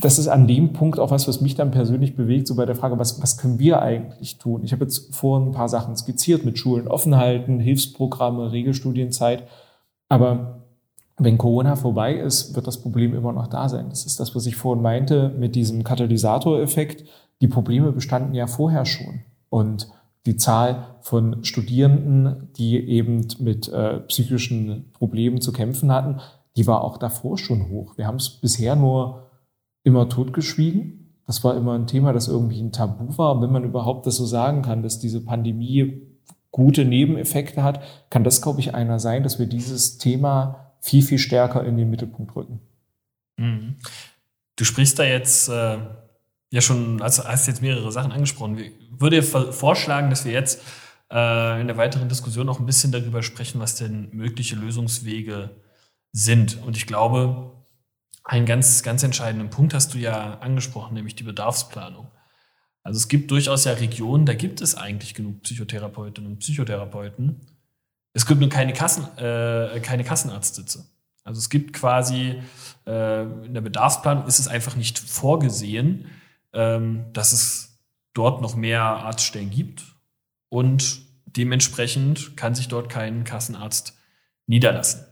das 0.00 0.18
ist 0.18 0.28
an 0.28 0.46
dem 0.46 0.72
Punkt 0.72 0.98
auch 0.98 1.10
was, 1.10 1.28
was 1.28 1.40
mich 1.40 1.54
dann 1.54 1.70
persönlich 1.70 2.16
bewegt, 2.16 2.46
so 2.46 2.54
bei 2.54 2.64
der 2.64 2.76
Frage, 2.76 2.98
was, 2.98 3.20
was 3.22 3.36
können 3.36 3.58
wir 3.58 3.82
eigentlich 3.82 4.38
tun? 4.38 4.62
Ich 4.64 4.72
habe 4.72 4.84
jetzt 4.84 5.14
vorhin 5.14 5.48
ein 5.48 5.52
paar 5.52 5.68
Sachen 5.68 5.96
skizziert 5.96 6.44
mit 6.44 6.58
Schulen 6.58 6.88
offen 6.88 7.16
halten, 7.16 7.60
Hilfsprogramme, 7.60 8.52
Regelstudienzeit. 8.52 9.44
Aber 10.08 10.62
wenn 11.18 11.36
Corona 11.36 11.76
vorbei 11.76 12.14
ist, 12.14 12.54
wird 12.54 12.66
das 12.66 12.80
Problem 12.80 13.14
immer 13.14 13.32
noch 13.32 13.48
da 13.48 13.68
sein. 13.68 13.90
Das 13.90 14.06
ist 14.06 14.18
das, 14.18 14.34
was 14.34 14.46
ich 14.46 14.56
vorhin 14.56 14.82
meinte 14.82 15.30
mit 15.38 15.54
diesem 15.54 15.84
Katalysatoreffekt. 15.84 17.04
Die 17.42 17.48
Probleme 17.48 17.92
bestanden 17.92 18.34
ja 18.34 18.46
vorher 18.46 18.86
schon. 18.86 19.20
Und 19.50 19.88
die 20.24 20.36
Zahl 20.36 20.86
von 21.00 21.44
Studierenden, 21.44 22.48
die 22.56 22.78
eben 22.88 23.26
mit 23.40 23.68
äh, 23.68 23.98
psychischen 24.00 24.90
Problemen 24.92 25.40
zu 25.40 25.52
kämpfen 25.52 25.92
hatten, 25.92 26.20
die 26.56 26.66
war 26.66 26.82
auch 26.82 26.96
davor 26.96 27.36
schon 27.38 27.68
hoch. 27.68 27.96
Wir 27.96 28.06
haben 28.06 28.16
es 28.16 28.30
bisher 28.30 28.76
nur 28.76 29.21
immer 29.84 30.08
totgeschwiegen. 30.08 31.14
Das 31.26 31.44
war 31.44 31.56
immer 31.56 31.74
ein 31.74 31.86
Thema, 31.86 32.12
das 32.12 32.28
irgendwie 32.28 32.60
ein 32.60 32.72
Tabu 32.72 33.16
war. 33.16 33.36
Und 33.36 33.42
wenn 33.42 33.52
man 33.52 33.64
überhaupt 33.64 34.06
das 34.06 34.16
so 34.16 34.26
sagen 34.26 34.62
kann, 34.62 34.82
dass 34.82 34.98
diese 34.98 35.24
Pandemie 35.24 36.02
gute 36.50 36.84
Nebeneffekte 36.84 37.62
hat, 37.62 37.82
kann 38.10 38.24
das, 38.24 38.42
glaube 38.42 38.60
ich, 38.60 38.74
einer 38.74 38.98
sein, 38.98 39.22
dass 39.22 39.38
wir 39.38 39.46
dieses 39.46 39.98
Thema 39.98 40.74
viel, 40.80 41.02
viel 41.02 41.18
stärker 41.18 41.64
in 41.64 41.76
den 41.76 41.90
Mittelpunkt 41.90 42.36
rücken. 42.36 42.60
Mhm. 43.38 43.76
Du 44.56 44.64
sprichst 44.64 44.98
da 44.98 45.04
jetzt 45.04 45.48
äh, 45.48 45.78
ja 46.50 46.60
schon, 46.60 47.00
also 47.00 47.24
hast 47.24 47.46
jetzt 47.46 47.62
mehrere 47.62 47.90
Sachen 47.90 48.12
angesprochen. 48.12 48.58
Ich 48.58 48.72
würde 48.98 49.22
vorschlagen, 49.22 50.10
dass 50.10 50.24
wir 50.24 50.32
jetzt 50.32 50.60
äh, 51.10 51.60
in 51.60 51.66
der 51.66 51.76
weiteren 51.78 52.08
Diskussion 52.08 52.48
auch 52.48 52.60
ein 52.60 52.66
bisschen 52.66 52.92
darüber 52.92 53.22
sprechen, 53.22 53.60
was 53.60 53.76
denn 53.76 54.10
mögliche 54.12 54.56
Lösungswege 54.56 55.50
sind. 56.12 56.62
Und 56.66 56.76
ich 56.76 56.86
glaube, 56.86 57.61
einen 58.24 58.46
ganz, 58.46 58.82
ganz 58.82 59.02
entscheidenden 59.02 59.50
Punkt 59.50 59.74
hast 59.74 59.94
du 59.94 59.98
ja 59.98 60.38
angesprochen, 60.38 60.94
nämlich 60.94 61.16
die 61.16 61.24
Bedarfsplanung. 61.24 62.08
Also 62.82 62.96
es 62.98 63.08
gibt 63.08 63.30
durchaus 63.30 63.64
ja 63.64 63.72
Regionen, 63.72 64.26
da 64.26 64.34
gibt 64.34 64.60
es 64.60 64.74
eigentlich 64.74 65.14
genug 65.14 65.42
Psychotherapeutinnen 65.42 66.32
und 66.32 66.38
Psychotherapeuten. 66.38 67.40
Es 68.12 68.26
gibt 68.26 68.40
nur 68.40 68.48
keine, 68.50 68.72
Kassen, 68.72 69.06
äh, 69.18 69.80
keine 69.80 70.04
Kassenarztsitze. 70.04 70.86
Also 71.24 71.38
es 71.38 71.48
gibt 71.48 71.72
quasi 71.72 72.42
äh, 72.86 73.22
in 73.22 73.54
der 73.54 73.60
Bedarfsplanung 73.60 74.26
ist 74.26 74.40
es 74.40 74.48
einfach 74.48 74.74
nicht 74.74 74.98
vorgesehen, 74.98 76.06
ähm, 76.52 77.04
dass 77.12 77.32
es 77.32 77.78
dort 78.14 78.42
noch 78.42 78.56
mehr 78.56 78.82
Arztstellen 78.82 79.50
gibt 79.50 79.84
und 80.48 81.02
dementsprechend 81.24 82.36
kann 82.36 82.54
sich 82.54 82.68
dort 82.68 82.88
kein 82.88 83.24
Kassenarzt 83.24 83.96
niederlassen. 84.46 85.06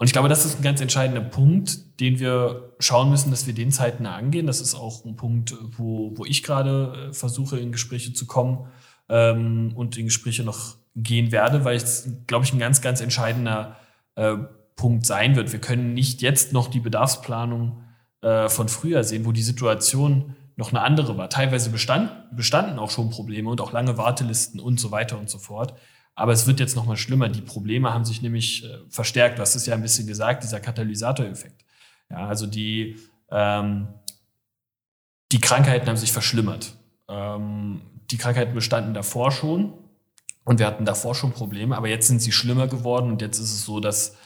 Und 0.00 0.06
ich 0.06 0.14
glaube, 0.14 0.30
das 0.30 0.46
ist 0.46 0.56
ein 0.56 0.62
ganz 0.62 0.80
entscheidender 0.80 1.20
Punkt, 1.20 2.00
den 2.00 2.18
wir 2.18 2.72
schauen 2.78 3.10
müssen, 3.10 3.30
dass 3.30 3.46
wir 3.46 3.52
den 3.52 3.70
zeitnah 3.70 4.14
angehen. 4.16 4.46
Das 4.46 4.62
ist 4.62 4.74
auch 4.74 5.04
ein 5.04 5.14
Punkt, 5.14 5.54
wo, 5.76 6.16
wo 6.16 6.24
ich 6.24 6.42
gerade 6.42 7.10
äh, 7.10 7.12
versuche, 7.12 7.58
in 7.58 7.70
Gespräche 7.70 8.14
zu 8.14 8.26
kommen 8.26 8.66
ähm, 9.10 9.72
und 9.74 9.98
in 9.98 10.06
Gespräche 10.06 10.42
noch 10.42 10.76
gehen 10.96 11.32
werde, 11.32 11.66
weil 11.66 11.76
es, 11.76 12.08
glaube 12.26 12.46
ich, 12.46 12.52
ein 12.54 12.58
ganz, 12.58 12.80
ganz 12.80 13.02
entscheidender 13.02 13.76
äh, 14.14 14.36
Punkt 14.74 15.04
sein 15.04 15.36
wird. 15.36 15.52
Wir 15.52 15.60
können 15.60 15.92
nicht 15.92 16.22
jetzt 16.22 16.54
noch 16.54 16.68
die 16.68 16.80
Bedarfsplanung 16.80 17.82
äh, 18.22 18.48
von 18.48 18.70
früher 18.70 19.04
sehen, 19.04 19.26
wo 19.26 19.32
die 19.32 19.42
Situation 19.42 20.34
noch 20.56 20.70
eine 20.70 20.80
andere 20.80 21.18
war. 21.18 21.28
Teilweise 21.28 21.68
bestand, 21.68 22.10
bestanden 22.34 22.78
auch 22.78 22.90
schon 22.90 23.10
Probleme 23.10 23.50
und 23.50 23.60
auch 23.60 23.72
lange 23.72 23.98
Wartelisten 23.98 24.60
und 24.60 24.80
so 24.80 24.92
weiter 24.92 25.18
und 25.18 25.28
so 25.28 25.36
fort. 25.36 25.74
Aber 26.20 26.32
es 26.32 26.46
wird 26.46 26.60
jetzt 26.60 26.76
noch 26.76 26.84
mal 26.84 26.98
schlimmer. 26.98 27.30
Die 27.30 27.40
Probleme 27.40 27.94
haben 27.94 28.04
sich 28.04 28.20
nämlich 28.20 28.62
äh, 28.66 28.80
verstärkt. 28.90 29.38
Du 29.38 29.42
hast 29.42 29.54
es 29.54 29.64
ja 29.64 29.72
ein 29.72 29.80
bisschen 29.80 30.06
gesagt, 30.06 30.42
dieser 30.42 30.60
Katalysatoreffekt. 30.60 31.64
Ja, 32.10 32.26
also 32.26 32.46
die, 32.46 32.98
ähm, 33.30 33.88
die 35.32 35.40
Krankheiten 35.40 35.88
haben 35.88 35.96
sich 35.96 36.12
verschlimmert. 36.12 36.76
Ähm, 37.08 37.80
die 38.10 38.18
Krankheiten 38.18 38.52
bestanden 38.52 38.92
davor 38.92 39.32
schon 39.32 39.72
und 40.44 40.58
wir 40.58 40.66
hatten 40.66 40.84
davor 40.84 41.14
schon 41.14 41.32
Probleme, 41.32 41.74
aber 41.74 41.88
jetzt 41.88 42.08
sind 42.08 42.20
sie 42.20 42.32
schlimmer 42.32 42.66
geworden 42.66 43.10
und 43.10 43.22
jetzt 43.22 43.38
ist 43.38 43.54
es 43.54 43.64
so, 43.64 43.80
dass, 43.80 44.18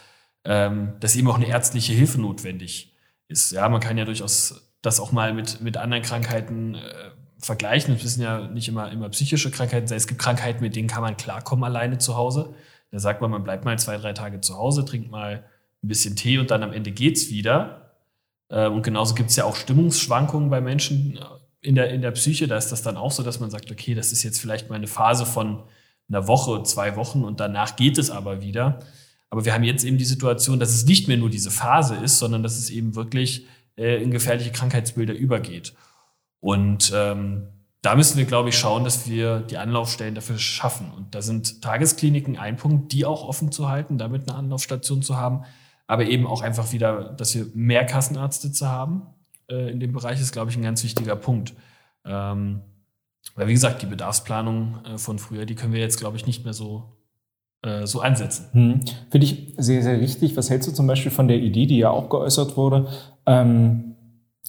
ähm, 0.45 0.95
dass 0.99 1.15
eben 1.15 1.29
auch 1.29 1.37
eine 1.37 1.47
ärztliche 1.47 1.93
Hilfe 1.93 2.21
notwendig 2.21 2.97
ist. 3.29 3.53
Ja, 3.53 3.69
man 3.69 3.81
kann 3.81 3.97
ja 3.99 4.05
durchaus 4.05 4.73
das 4.83 4.99
auch 4.99 5.13
mal 5.13 5.33
mit, 5.33 5.61
mit 5.61 5.77
anderen 5.77 6.03
Krankheiten 6.03 6.75
äh, 6.75 7.11
vergleichen. 7.45 7.95
Es 7.95 8.03
müssen 8.03 8.23
ja 8.23 8.49
nicht 8.49 8.69
immer, 8.69 8.91
immer 8.91 9.09
psychische 9.11 9.51
Krankheiten. 9.51 9.93
Es 9.93 10.07
gibt 10.07 10.21
Krankheiten, 10.21 10.63
mit 10.63 10.77
denen 10.77 10.89
kann 10.89 11.03
man 11.03 11.17
klarkommen 11.17 11.65
alleine 11.65 11.99
zu 11.99 12.17
Hause. 12.17 12.55
Da 12.91 12.99
sagt 12.99 13.21
man, 13.21 13.31
man 13.31 13.45
bleibt 13.45 13.65
mal 13.65 13.79
zwei, 13.79 13.97
drei 13.97 14.13
Tage 14.13 14.41
zu 14.41 14.57
Hause, 14.57 14.85
trinkt 14.85 15.11
mal 15.11 15.45
ein 15.83 15.89
bisschen 15.89 16.17
Tee 16.17 16.39
und 16.39 16.51
dann 16.51 16.63
am 16.63 16.73
Ende 16.73 16.93
geht's 16.93 17.31
wieder. 17.31 17.93
Äh, 18.49 18.69
und 18.69 18.83
genauso 18.83 19.15
gibt 19.15 19.31
es 19.31 19.37
ja 19.37 19.45
auch 19.45 19.57
Stimmungsschwankungen 19.57 20.51
bei 20.51 20.61
Menschen 20.61 21.17
äh, 21.17 21.21
in 21.61 21.75
der, 21.75 21.91
in 21.91 22.03
der 22.03 22.13
Psyche. 22.13 22.47
Da 22.47 22.57
ist 22.57 22.73
das 22.73 22.83
dann 22.83 22.97
auch 22.97 23.11
so, 23.11 23.23
dass 23.23 23.41
man 23.41 23.51
sagt, 23.51 23.71
okay, 23.71 23.95
das 23.95 24.13
ist 24.13 24.23
jetzt 24.23 24.41
vielleicht 24.41 24.71
mal 24.71 24.77
eine 24.77 24.87
Phase 24.87 25.27
von 25.27 25.63
einer 26.09 26.29
Woche, 26.29 26.63
zwei 26.63 26.97
Wochen 26.97 27.25
und 27.25 27.41
danach 27.41 27.77
geht 27.77 27.99
es 27.99 28.11
aber 28.11 28.43
wieder. 28.43 28.81
Aber 29.31 29.45
wir 29.45 29.55
haben 29.55 29.65
jetzt 29.65 29.85
eben 29.85 29.99
die 29.99 30.05
Situation, 30.05 30.61
dass 30.61 30.71
es 30.71 30.87
nicht 30.87 31.09
mehr 31.09 31.17
nur 31.17 31.31
diese 31.31 31.51
Phase 31.51 31.97
ist, 31.97 32.19
sondern 32.19 32.43
dass 32.43 32.59
es 32.59 32.71
eben 32.71 32.95
wirklich 32.95 33.47
äh, 33.77 34.03
in 34.03 34.11
gefährliche 34.11 34.53
Krankheitsbilder 34.53 35.15
übergeht. 35.15 35.75
Und 36.45 36.93
ähm, 36.95 37.49
da 37.81 37.97
müssen 37.97 38.19
wir, 38.19 38.27
glaube 38.27 38.51
ich, 38.51 38.59
schauen, 38.59 38.85
dass 38.85 39.09
wir 39.09 39.41
die 39.41 39.57
Anlaufstellen 39.57 40.15
dafür 40.15 40.37
schaffen. 40.37 40.93
Und 40.95 41.15
da 41.15 41.23
sind 41.23 41.63
Tageskliniken 41.63 42.37
ein 42.37 42.59
Punkt, 42.59 42.93
die 42.93 43.07
auch 43.07 43.27
offen 43.27 43.51
zu 43.51 43.71
halten, 43.71 43.97
damit 43.97 44.29
eine 44.29 44.37
Anlaufstation 44.37 45.01
zu 45.01 45.17
haben. 45.17 45.45
Aber 45.87 46.05
eben 46.05 46.27
auch 46.27 46.43
einfach 46.43 46.71
wieder, 46.73 47.15
dass 47.15 47.35
wir 47.35 47.47
mehr 47.55 47.87
Kassenarztsitze 47.87 48.69
haben 48.69 49.07
äh, 49.49 49.71
in 49.71 49.81
dem 49.81 49.95
Bereich, 49.95 50.21
ist, 50.21 50.33
glaube 50.33 50.51
ich, 50.51 50.59
ein 50.59 50.63
ganz 50.63 50.85
wichtiger 50.85 51.17
Punkt. 51.17 51.55
Ähm, 52.05 52.61
weil, 53.37 53.49
wie 53.49 53.55
gesagt, 53.55 53.81
die 53.81 53.87
Bedarfsplanung 53.87 54.85
äh, 54.85 54.99
von 54.99 55.19
früher, 55.19 55.47
die 55.47 55.55
können 55.55 55.73
wir 55.73 55.81
jetzt, 55.81 55.99
glaube 55.99 56.19
ich, 56.19 56.27
nicht 56.27 56.45
mehr 56.45 56.53
so, 56.53 56.93
äh, 57.63 57.87
so 57.87 58.03
ansetzen. 58.03 58.49
Hm. 58.53 58.81
Finde 59.11 59.27
ich 59.27 59.55
sehr, 59.57 59.83
sehr 59.83 59.99
richtig. 59.99 60.37
Was 60.37 60.51
hältst 60.51 60.69
du 60.69 60.73
zum 60.73 60.87
Beispiel 60.87 61.11
von 61.11 61.27
der 61.27 61.39
Idee, 61.39 61.65
die 61.65 61.79
ja 61.79 61.89
auch 61.89 62.11
geäußert 62.11 62.59
wurde, 62.59 62.89
ähm, 63.25 63.94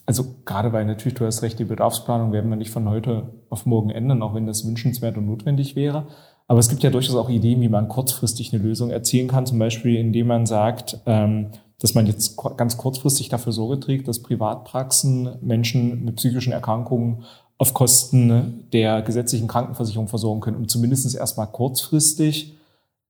also 0.06 0.24
gerade 0.44 0.72
weil 0.72 0.84
natürlich, 0.84 1.18
du 1.18 1.26
hast 1.26 1.42
recht, 1.42 1.58
die 1.58 1.64
Bedarfsplanung 1.64 2.32
werden 2.32 2.48
wir 2.48 2.56
nicht 2.56 2.70
von 2.70 2.88
heute 2.88 3.34
auf 3.50 3.66
morgen 3.66 3.90
ändern, 3.90 4.22
auch 4.22 4.34
wenn 4.34 4.46
das 4.46 4.66
wünschenswert 4.66 5.16
und 5.18 5.26
notwendig 5.26 5.74
wäre. 5.74 6.06
Aber 6.48 6.60
es 6.60 6.68
gibt 6.68 6.84
ja 6.84 6.90
durchaus 6.90 7.16
auch 7.16 7.28
Ideen, 7.28 7.60
wie 7.60 7.68
man 7.68 7.88
kurzfristig 7.88 8.52
eine 8.52 8.62
Lösung 8.62 8.90
erzielen 8.90 9.26
kann, 9.26 9.46
zum 9.46 9.58
Beispiel 9.58 9.96
indem 9.96 10.28
man 10.28 10.46
sagt, 10.46 11.00
ähm, 11.06 11.48
dass 11.80 11.94
man 11.94 12.06
jetzt 12.06 12.36
ganz 12.56 12.76
kurzfristig 12.76 13.28
dafür 13.28 13.52
Sorge 13.52 13.80
trägt, 13.80 14.08
dass 14.08 14.22
Privatpraxen 14.22 15.36
Menschen 15.42 16.04
mit 16.04 16.16
psychischen 16.16 16.52
Erkrankungen 16.52 17.24
auf 17.58 17.74
Kosten 17.74 18.68
der 18.72 19.02
gesetzlichen 19.02 19.48
Krankenversicherung 19.48 20.08
versorgen 20.08 20.40
können, 20.40 20.56
um 20.56 20.68
zumindest 20.68 21.14
erstmal 21.14 21.48
kurzfristig 21.48 22.56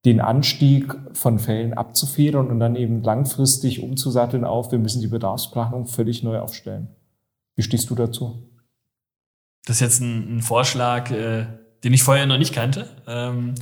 den 0.05 0.21
Anstieg 0.21 0.95
von 1.15 1.39
Fällen 1.39 1.75
abzufedern 1.75 2.49
und 2.49 2.61
dann 2.61 2.77
eben 2.77 3.03
langfristig 3.03 3.83
umzusatteln 3.83 4.45
auf, 4.45 4.71
wir 4.71 4.79
müssen 4.79 5.01
die 5.01 5.09
Bedarfsplanung 5.09 5.87
völlig 5.87 6.23
neu 6.23 6.39
aufstellen. 6.39 6.89
Wie 7.57 7.63
stehst 7.63 7.91
du 7.91 7.95
dazu? 7.95 8.51
Das 9.65 9.77
ist 9.77 9.81
jetzt 9.81 10.01
ein, 10.01 10.37
ein 10.37 10.43
Vorschlag, 10.43 11.11
äh, 11.11 11.47
den 11.83 11.93
ich 11.93 12.03
vorher 12.05 12.27
noch 12.27 12.39
nicht 12.39 12.55
kannte. 12.55 12.89
Ähm, 13.09 13.55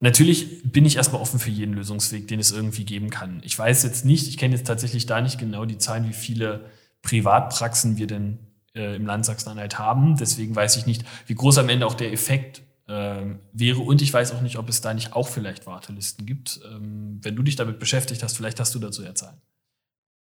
natürlich 0.00 0.72
bin 0.72 0.84
ich 0.84 0.96
erstmal 0.96 1.22
offen 1.22 1.38
für 1.38 1.50
jeden 1.50 1.74
Lösungsweg, 1.74 2.26
den 2.26 2.40
es 2.40 2.50
irgendwie 2.50 2.84
geben 2.84 3.10
kann. 3.10 3.40
Ich 3.44 3.56
weiß 3.56 3.84
jetzt 3.84 4.04
nicht, 4.04 4.26
ich 4.26 4.38
kenne 4.38 4.56
jetzt 4.56 4.66
tatsächlich 4.66 5.06
da 5.06 5.20
nicht 5.20 5.38
genau 5.38 5.64
die 5.64 5.78
Zahlen, 5.78 6.08
wie 6.08 6.12
viele 6.12 6.64
Privatpraxen 7.02 7.98
wir 7.98 8.08
denn 8.08 8.38
äh, 8.74 8.96
im 8.96 9.06
Land 9.06 9.26
Sachsen-Anhalt 9.26 9.78
haben. 9.78 10.16
Deswegen 10.16 10.56
weiß 10.56 10.76
ich 10.76 10.86
nicht, 10.86 11.04
wie 11.26 11.34
groß 11.34 11.58
am 11.58 11.68
Ende 11.68 11.86
auch 11.86 11.94
der 11.94 12.12
Effekt 12.12 12.62
ähm, 12.88 13.40
wäre. 13.52 13.80
Und 13.80 14.02
ich 14.02 14.12
weiß 14.12 14.32
auch 14.34 14.40
nicht, 14.40 14.58
ob 14.58 14.68
es 14.68 14.80
da 14.80 14.94
nicht 14.94 15.14
auch 15.14 15.28
vielleicht 15.28 15.66
Wartelisten 15.66 16.26
gibt. 16.26 16.60
Ähm, 16.70 17.18
wenn 17.22 17.36
du 17.36 17.42
dich 17.42 17.56
damit 17.56 17.78
beschäftigt 17.78 18.22
hast, 18.22 18.36
vielleicht 18.36 18.60
hast 18.60 18.74
du 18.74 18.78
dazu 18.78 19.02
ja 19.02 19.14
Zahlen. 19.14 19.40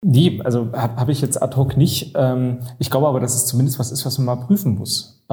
Nee, 0.06 0.41
also 0.43 0.71
habe 0.73 0.97
hab 0.97 1.10
ich 1.10 1.21
jetzt 1.21 1.41
ad 1.41 1.56
hoc 1.56 1.77
nicht. 1.77 2.13
Ähm, 2.15 2.60
ich 2.77 2.89
glaube 2.89 3.08
aber, 3.08 3.19
dass 3.19 3.36
es 3.36 3.45
zumindest 3.45 3.79
was 3.79 3.91
ist, 3.91 4.06
was 4.06 4.17
man 4.17 4.38
mal 4.38 4.45
prüfen 4.45 4.75
muss. 4.75 5.23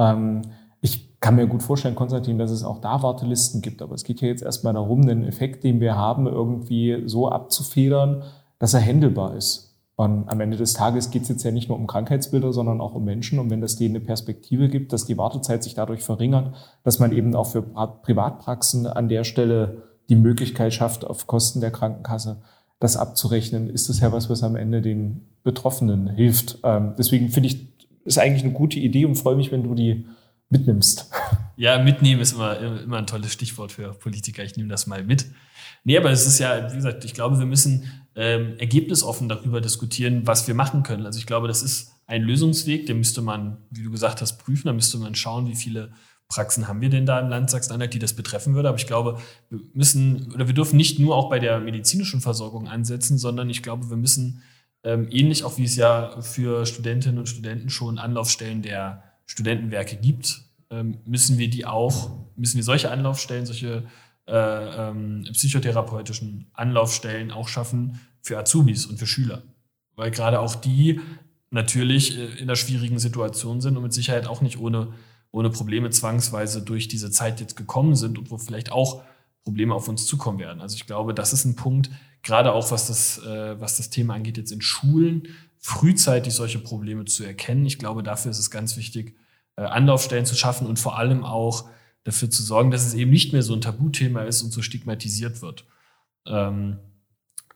Ich 0.83 1.19
kann 1.19 1.35
mir 1.35 1.45
gut 1.45 1.61
vorstellen, 1.61 1.93
Konstantin, 1.93 2.39
dass 2.39 2.49
es 2.49 2.63
auch 2.63 2.81
da 2.81 3.03
Wartelisten 3.03 3.61
gibt. 3.61 3.81
Aber 3.83 3.93
es 3.93 4.03
geht 4.03 4.21
ja 4.21 4.27
jetzt 4.27 4.41
erstmal 4.41 4.73
darum, 4.73 5.05
den 5.05 5.23
Effekt, 5.23 5.63
den 5.63 5.79
wir 5.79 5.95
haben, 5.95 6.25
irgendwie 6.25 7.03
so 7.05 7.29
abzufedern, 7.29 8.23
dass 8.57 8.73
er 8.73 8.79
händelbar 8.79 9.35
ist. 9.35 9.70
Und 10.01 10.29
am 10.29 10.41
Ende 10.41 10.57
des 10.57 10.73
Tages 10.73 11.11
geht 11.11 11.21
es 11.21 11.29
jetzt 11.29 11.43
ja 11.43 11.51
nicht 11.51 11.69
nur 11.69 11.77
um 11.77 11.85
Krankheitsbilder, 11.85 12.53
sondern 12.53 12.81
auch 12.81 12.95
um 12.95 13.05
Menschen. 13.05 13.37
Und 13.37 13.51
wenn 13.51 13.61
das 13.61 13.75
denen 13.75 13.97
eine 13.97 14.03
Perspektive 14.03 14.67
gibt, 14.67 14.93
dass 14.93 15.05
die 15.05 15.15
Wartezeit 15.15 15.63
sich 15.63 15.75
dadurch 15.75 16.01
verringert, 16.01 16.55
dass 16.83 16.97
man 16.97 17.11
eben 17.11 17.35
auch 17.35 17.51
für 17.51 17.61
Privatpraxen 17.61 18.87
an 18.87 19.09
der 19.09 19.23
Stelle 19.23 19.83
die 20.09 20.15
Möglichkeit 20.15 20.73
schafft, 20.73 21.05
auf 21.05 21.27
Kosten 21.27 21.61
der 21.61 21.69
Krankenkasse 21.69 22.41
das 22.79 22.97
abzurechnen, 22.97 23.69
ist 23.69 23.89
das 23.89 23.99
ja 23.99 24.11
was, 24.11 24.27
was 24.27 24.41
am 24.41 24.55
Ende 24.55 24.81
den 24.81 25.27
Betroffenen 25.43 26.07
hilft. 26.07 26.57
Ähm, 26.63 26.95
deswegen 26.97 27.29
finde 27.29 27.49
ich, 27.49 27.67
ist 28.03 28.17
eigentlich 28.17 28.43
eine 28.43 28.53
gute 28.53 28.79
Idee 28.79 29.05
und 29.05 29.17
freue 29.17 29.35
mich, 29.35 29.51
wenn 29.51 29.61
du 29.61 29.75
die 29.75 30.07
mitnimmst. 30.49 31.11
Ja, 31.57 31.77
mitnehmen 31.77 32.21
ist 32.21 32.31
immer, 32.31 32.57
immer 32.57 32.97
ein 32.97 33.05
tolles 33.05 33.33
Stichwort 33.33 33.71
für 33.71 33.93
Politiker. 33.93 34.43
Ich 34.43 34.57
nehme 34.57 34.69
das 34.69 34.87
mal 34.87 35.03
mit. 35.03 35.27
Nee, 35.83 35.95
aber 35.95 36.09
es 36.09 36.25
ist 36.25 36.39
ja, 36.39 36.71
wie 36.71 36.75
gesagt, 36.75 37.05
ich 37.05 37.13
glaube, 37.13 37.37
wir 37.37 37.45
müssen 37.45 37.83
ähm, 38.15 38.57
ergebnisoffen 38.57 39.29
darüber 39.29 39.61
diskutieren, 39.61 40.25
was 40.25 40.47
wir 40.47 40.55
machen 40.55 40.83
können. 40.83 41.05
Also 41.05 41.19
ich 41.19 41.25
glaube, 41.25 41.47
das 41.47 41.63
ist 41.63 41.93
ein 42.07 42.23
Lösungsweg, 42.23 42.85
den 42.85 42.97
müsste 42.97 43.21
man, 43.21 43.57
wie 43.69 43.83
du 43.83 43.91
gesagt 43.91 44.21
hast, 44.21 44.37
prüfen. 44.37 44.67
Da 44.67 44.73
müsste 44.73 44.97
man 44.97 45.15
schauen, 45.15 45.47
wie 45.47 45.55
viele 45.55 45.93
Praxen 46.27 46.67
haben 46.67 46.81
wir 46.81 46.89
denn 46.89 47.05
da 47.05 47.19
im 47.19 47.29
Land 47.29 47.49
Sachsen-Anhalt, 47.49 47.93
die 47.93 47.99
das 47.99 48.13
betreffen 48.13 48.53
würde. 48.53 48.69
Aber 48.69 48.77
ich 48.77 48.87
glaube, 48.87 49.19
wir 49.49 49.59
müssen 49.73 50.31
oder 50.33 50.47
wir 50.47 50.53
dürfen 50.53 50.77
nicht 50.77 50.99
nur 50.99 51.15
auch 51.15 51.29
bei 51.29 51.39
der 51.39 51.59
medizinischen 51.59 52.21
Versorgung 52.21 52.67
ansetzen, 52.67 53.17
sondern 53.17 53.49
ich 53.49 53.63
glaube, 53.63 53.89
wir 53.89 53.97
müssen 53.97 54.41
ähm, 54.83 55.07
ähnlich 55.11 55.43
auch 55.43 55.57
wie 55.57 55.65
es 55.65 55.75
ja 55.75 56.21
für 56.21 56.65
Studentinnen 56.65 57.19
und 57.19 57.29
Studenten 57.29 57.69
schon 57.69 57.97
Anlaufstellen 57.97 58.61
der 58.61 59.03
Studentenwerke 59.25 59.95
gibt, 59.97 60.41
ähm, 60.69 60.99
müssen 61.05 61.37
wir 61.37 61.49
die 61.49 61.65
auch, 61.65 62.11
müssen 62.35 62.57
wir 62.57 62.63
solche 62.63 62.89
Anlaufstellen, 62.89 63.45
solche 63.45 63.83
äh, 64.31 64.89
ähm, 64.89 65.25
psychotherapeutischen 65.33 66.47
Anlaufstellen 66.53 67.31
auch 67.31 67.47
schaffen 67.47 67.99
für 68.21 68.37
Azubis 68.37 68.85
und 68.85 68.97
für 68.97 69.07
Schüler. 69.07 69.43
Weil 69.95 70.09
gerade 70.09 70.39
auch 70.39 70.55
die 70.55 71.01
natürlich 71.49 72.17
äh, 72.17 72.25
in 72.37 72.43
einer 72.43 72.55
schwierigen 72.55 72.97
Situation 72.97 73.61
sind 73.61 73.75
und 73.75 73.83
mit 73.83 73.93
Sicherheit 73.93 74.27
auch 74.27 74.41
nicht 74.41 74.57
ohne 74.57 74.93
ohne 75.33 75.49
Probleme 75.49 75.89
zwangsweise 75.89 76.61
durch 76.61 76.89
diese 76.89 77.09
Zeit 77.09 77.39
jetzt 77.39 77.55
gekommen 77.55 77.95
sind 77.95 78.17
und 78.17 78.31
wo 78.31 78.37
vielleicht 78.37 78.71
auch 78.71 79.01
Probleme 79.43 79.73
auf 79.73 79.87
uns 79.87 80.05
zukommen 80.05 80.39
werden. 80.39 80.61
Also 80.61 80.75
ich 80.75 80.85
glaube, 80.85 81.13
das 81.13 81.31
ist 81.31 81.45
ein 81.45 81.55
Punkt, 81.55 81.89
gerade 82.21 82.51
auch 82.51 82.69
was 82.71 82.87
das, 82.87 83.17
äh, 83.19 83.59
was 83.59 83.77
das 83.77 83.89
Thema 83.89 84.13
angeht, 84.13 84.37
jetzt 84.37 84.51
in 84.51 84.61
Schulen, 84.61 85.29
frühzeitig 85.57 86.33
solche 86.33 86.59
Probleme 86.59 87.05
zu 87.05 87.23
erkennen. 87.23 87.65
Ich 87.65 87.79
glaube, 87.79 88.03
dafür 88.03 88.31
ist 88.31 88.39
es 88.39 88.51
ganz 88.51 88.77
wichtig, 88.77 89.15
Anlaufstellen 89.55 90.25
zu 90.25 90.35
schaffen 90.35 90.65
und 90.65 90.79
vor 90.79 90.97
allem 90.97 91.23
auch 91.23 91.69
dafür 92.03 92.29
zu 92.29 92.43
sorgen, 92.43 92.71
dass 92.71 92.85
es 92.85 92.93
eben 92.93 93.11
nicht 93.11 93.33
mehr 93.33 93.43
so 93.43 93.53
ein 93.53 93.61
Tabuthema 93.61 94.23
ist 94.23 94.41
und 94.41 94.51
so 94.51 94.61
stigmatisiert 94.61 95.41
wird. 95.41 95.65
Ähm, 96.25 96.77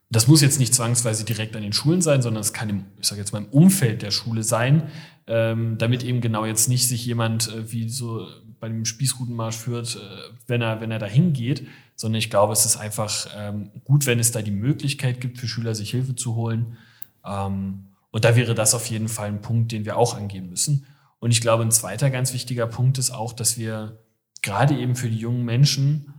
das 0.10 0.28
muss 0.28 0.42
jetzt 0.42 0.60
nicht 0.60 0.74
zwangsweise 0.74 1.26
direkt 1.26 1.56
an 1.56 1.64
den 1.64 1.74
Schulen 1.74 2.02
sein, 2.02 2.22
sondern 2.22 2.42
es 2.42 2.54
kann 2.54 2.70
im, 2.70 2.86
ich 3.00 3.08
sage 3.08 3.22
jetzt 3.22 3.34
mal 3.34 3.40
im 3.40 3.50
Umfeld 3.50 4.02
der 4.02 4.12
Schule 4.12 4.44
sein, 4.44 4.90
ähm, 5.28 5.78
damit 5.78 6.04
eben 6.04 6.22
genau 6.22 6.46
jetzt 6.46 6.70
nicht 6.70 6.88
sich 6.88 7.06
jemand 7.06 7.52
äh, 7.52 7.72
wie 7.72 7.90
so 7.90 8.28
bei 8.60 8.68
dem 8.68 8.86
Spießrutenmarsch 8.86 9.58
führt, 9.58 9.96
äh, 9.96 10.00
wenn 10.48 10.62
er 10.62 10.80
wenn 10.80 10.92
er 10.92 11.00
da 11.00 11.08
hingeht, 11.08 11.68
sondern 11.96 12.20
ich 12.20 12.30
glaube, 12.30 12.54
es 12.54 12.66
ist 12.66 12.78
einfach 12.78 13.28
ähm, 13.36 13.72
gut, 13.84 14.06
wenn 14.06 14.20
es 14.20 14.32
da 14.32 14.42
die 14.42 14.52
Möglichkeit 14.52 15.22
gibt 15.22 15.40
für 15.40 15.48
Schüler, 15.48 15.74
sich 15.74 15.92
Hilfe 15.92 16.16
zu 16.16 16.36
holen. 16.36 16.78
Ähm, 17.26 17.88
und 18.12 18.24
da 18.24 18.36
wäre 18.36 18.54
das 18.54 18.76
auf 18.76 18.86
jeden 18.86 19.10
Fall 19.10 19.28
ein 19.28 19.42
Punkt, 19.42 19.72
den 19.72 19.86
wir 19.86 19.98
auch 19.98 20.16
angehen 20.16 20.50
müssen. 20.50 20.86
Und 21.20 21.32
ich 21.32 21.42
glaube, 21.42 21.64
ein 21.64 21.72
zweiter 21.72 22.10
ganz 22.12 22.34
wichtiger 22.34 22.68
Punkt 22.68 22.98
ist 22.98 23.12
auch, 23.12 23.34
dass 23.34 23.58
wir 23.58 23.98
gerade 24.46 24.78
eben 24.78 24.96
für 24.96 25.10
die 25.10 25.18
jungen 25.18 25.44
Menschen 25.44 26.14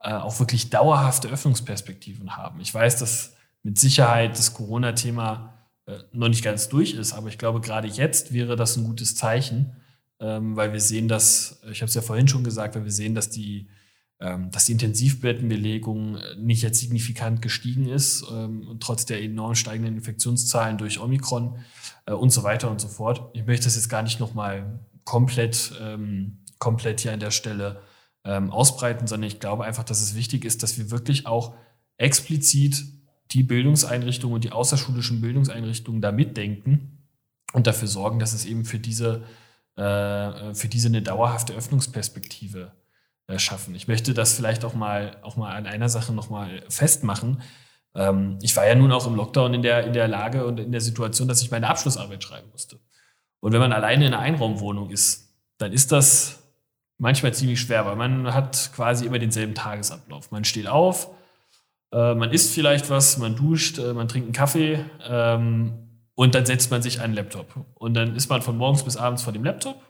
äh, 0.00 0.12
auch 0.12 0.38
wirklich 0.38 0.70
dauerhafte 0.70 1.28
Öffnungsperspektiven 1.28 2.36
haben. 2.36 2.60
Ich 2.60 2.72
weiß, 2.72 2.98
dass 2.98 3.34
mit 3.62 3.78
Sicherheit 3.78 4.38
das 4.38 4.54
Corona-Thema 4.54 5.54
äh, 5.86 5.98
noch 6.12 6.28
nicht 6.28 6.44
ganz 6.44 6.68
durch 6.68 6.94
ist, 6.94 7.12
aber 7.12 7.28
ich 7.28 7.38
glaube, 7.38 7.60
gerade 7.60 7.88
jetzt 7.88 8.32
wäre 8.32 8.56
das 8.56 8.76
ein 8.76 8.84
gutes 8.84 9.16
Zeichen, 9.16 9.76
ähm, 10.20 10.56
weil 10.56 10.72
wir 10.72 10.80
sehen, 10.80 11.08
dass, 11.08 11.60
ich 11.70 11.80
habe 11.82 11.88
es 11.88 11.94
ja 11.94 12.02
vorhin 12.02 12.28
schon 12.28 12.44
gesagt, 12.44 12.74
weil 12.76 12.84
wir 12.84 12.92
sehen, 12.92 13.14
dass 13.14 13.30
die, 13.30 13.68
ähm, 14.20 14.50
dass 14.50 14.66
die 14.66 14.72
Intensivbettenbelegung 14.72 16.16
äh, 16.16 16.36
nicht 16.36 16.62
jetzt 16.62 16.78
signifikant 16.78 17.42
gestiegen 17.42 17.88
ist 17.88 18.24
ähm, 18.30 18.76
trotz 18.80 19.06
der 19.06 19.22
enorm 19.22 19.54
steigenden 19.54 19.96
Infektionszahlen 19.96 20.78
durch 20.78 21.00
Omikron 21.00 21.58
äh, 22.06 22.12
und 22.12 22.30
so 22.30 22.42
weiter 22.42 22.70
und 22.70 22.80
so 22.80 22.88
fort. 22.88 23.30
Ich 23.34 23.46
möchte 23.46 23.64
das 23.64 23.76
jetzt 23.76 23.88
gar 23.88 24.02
nicht 24.02 24.20
nochmal 24.20 24.80
komplett, 25.04 25.72
ähm, 25.80 26.38
komplett 26.60 27.00
hier 27.00 27.12
an 27.12 27.18
der 27.18 27.32
Stelle 27.32 27.82
ähm, 28.24 28.50
ausbreiten, 28.50 29.08
sondern 29.08 29.26
ich 29.26 29.40
glaube 29.40 29.64
einfach, 29.64 29.82
dass 29.82 30.00
es 30.00 30.14
wichtig 30.14 30.44
ist, 30.44 30.62
dass 30.62 30.78
wir 30.78 30.92
wirklich 30.92 31.26
auch 31.26 31.54
explizit 31.96 32.84
die 33.32 33.42
Bildungseinrichtungen 33.42 34.34
und 34.36 34.44
die 34.44 34.52
außerschulischen 34.52 35.20
Bildungseinrichtungen 35.20 36.00
da 36.00 36.12
mitdenken 36.12 36.98
und 37.52 37.66
dafür 37.66 37.88
sorgen, 37.88 38.18
dass 38.18 38.32
es 38.32 38.44
eben 38.44 38.64
für 38.64 38.78
diese, 38.78 39.22
äh, 39.76 40.54
für 40.54 40.68
diese 40.68 40.88
eine 40.88 41.02
dauerhafte 41.02 41.54
Öffnungsperspektive 41.54 42.72
äh, 43.26 43.38
schaffen. 43.38 43.74
Ich 43.74 43.88
möchte 43.88 44.14
das 44.14 44.34
vielleicht 44.34 44.64
auch 44.64 44.74
mal, 44.74 45.16
auch 45.22 45.36
mal 45.36 45.54
an 45.54 45.66
einer 45.66 45.88
Sache 45.88 46.12
nochmal 46.12 46.62
festmachen. 46.68 47.42
Ähm, 47.94 48.38
ich 48.42 48.56
war 48.56 48.66
ja 48.66 48.74
nun 48.74 48.92
auch 48.92 49.06
im 49.06 49.14
Lockdown 49.14 49.54
in 49.54 49.62
der, 49.62 49.86
in 49.86 49.92
der 49.92 50.08
Lage 50.08 50.44
und 50.46 50.60
in 50.60 50.72
der 50.72 50.80
Situation, 50.80 51.28
dass 51.28 51.42
ich 51.42 51.50
meine 51.50 51.68
Abschlussarbeit 51.68 52.22
schreiben 52.22 52.50
musste. 52.50 52.80
Und 53.40 53.52
wenn 53.52 53.60
man 53.60 53.72
alleine 53.72 54.06
in 54.06 54.14
einer 54.14 54.22
Einraumwohnung 54.22 54.90
ist, 54.90 55.34
dann 55.58 55.72
ist 55.72 55.92
das 55.92 56.39
manchmal 57.00 57.34
ziemlich 57.34 57.60
schwer, 57.60 57.86
weil 57.86 57.96
man 57.96 58.32
hat 58.32 58.70
quasi 58.74 59.06
immer 59.06 59.18
denselben 59.18 59.54
Tagesablauf. 59.54 60.30
Man 60.30 60.44
steht 60.44 60.68
auf, 60.68 61.10
äh, 61.92 62.14
man 62.14 62.30
isst 62.30 62.54
vielleicht 62.54 62.90
was, 62.90 63.18
man 63.18 63.34
duscht, 63.34 63.78
äh, 63.78 63.92
man 63.94 64.06
trinkt 64.06 64.26
einen 64.26 64.34
Kaffee 64.34 64.84
ähm, 65.08 65.72
und 66.14 66.34
dann 66.34 66.46
setzt 66.46 66.70
man 66.70 66.82
sich 66.82 67.00
an 67.00 67.10
den 67.10 67.16
Laptop. 67.16 67.66
Und 67.74 67.94
dann 67.94 68.14
ist 68.14 68.28
man 68.28 68.42
von 68.42 68.56
morgens 68.56 68.84
bis 68.84 68.96
abends 68.96 69.22
vor 69.22 69.32
dem 69.32 69.44
Laptop 69.44 69.82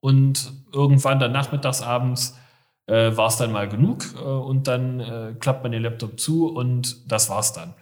und 0.00 0.52
irgendwann 0.72 1.18
dann 1.18 1.32
nachmittags, 1.32 1.82
abends 1.82 2.38
äh, 2.86 3.16
war 3.16 3.26
es 3.26 3.36
dann 3.36 3.52
mal 3.52 3.68
genug 3.68 4.04
äh, 4.16 4.20
und 4.20 4.68
dann 4.68 5.00
äh, 5.00 5.34
klappt 5.38 5.64
man 5.64 5.72
den 5.72 5.82
Laptop 5.82 6.18
zu 6.18 6.48
und 6.48 7.10
das 7.10 7.28
war's 7.28 7.52
dann. 7.52 7.74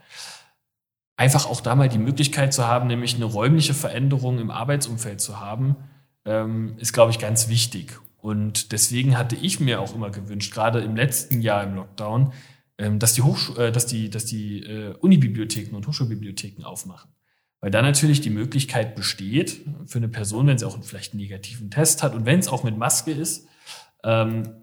Einfach 1.16 1.44
auch 1.44 1.60
da 1.60 1.74
mal 1.74 1.90
die 1.90 1.98
Möglichkeit 1.98 2.54
zu 2.54 2.66
haben, 2.66 2.86
nämlich 2.86 3.14
eine 3.14 3.26
räumliche 3.26 3.74
Veränderung 3.74 4.38
im 4.38 4.50
Arbeitsumfeld 4.50 5.20
zu 5.20 5.38
haben, 5.38 5.76
ähm, 6.24 6.76
ist, 6.78 6.94
glaube 6.94 7.10
ich, 7.10 7.18
ganz 7.18 7.48
wichtig. 7.48 8.00
Und 8.22 8.72
deswegen 8.72 9.16
hatte 9.16 9.36
ich 9.36 9.60
mir 9.60 9.80
auch 9.80 9.94
immer 9.94 10.10
gewünscht, 10.10 10.52
gerade 10.52 10.80
im 10.80 10.96
letzten 10.96 11.40
Jahr 11.40 11.64
im 11.64 11.74
Lockdown, 11.74 12.32
ähm, 12.78 12.98
dass 12.98 13.14
die, 13.14 13.22
Hochsch 13.22 13.56
äh, 13.56 13.72
dass 13.72 13.86
die, 13.86 14.10
dass 14.10 14.24
die 14.24 14.62
äh, 14.62 14.94
Unibibliotheken 15.00 15.74
und 15.74 15.86
Hochschulbibliotheken 15.86 16.64
aufmachen. 16.64 17.10
Weil 17.60 17.70
da 17.70 17.82
natürlich 17.82 18.20
die 18.20 18.30
Möglichkeit 18.30 18.94
besteht, 18.94 19.62
für 19.86 19.98
eine 19.98 20.08
Person, 20.08 20.46
wenn 20.46 20.58
sie 20.58 20.66
auch 20.66 20.82
vielleicht 20.82 21.12
einen 21.12 21.20
negativen 21.20 21.70
Test 21.70 22.02
hat 22.02 22.14
und 22.14 22.24
wenn 22.24 22.38
es 22.38 22.48
auch 22.48 22.62
mit 22.64 22.78
Maske 22.78 23.12
ist, 23.12 23.46
ähm, 24.02 24.54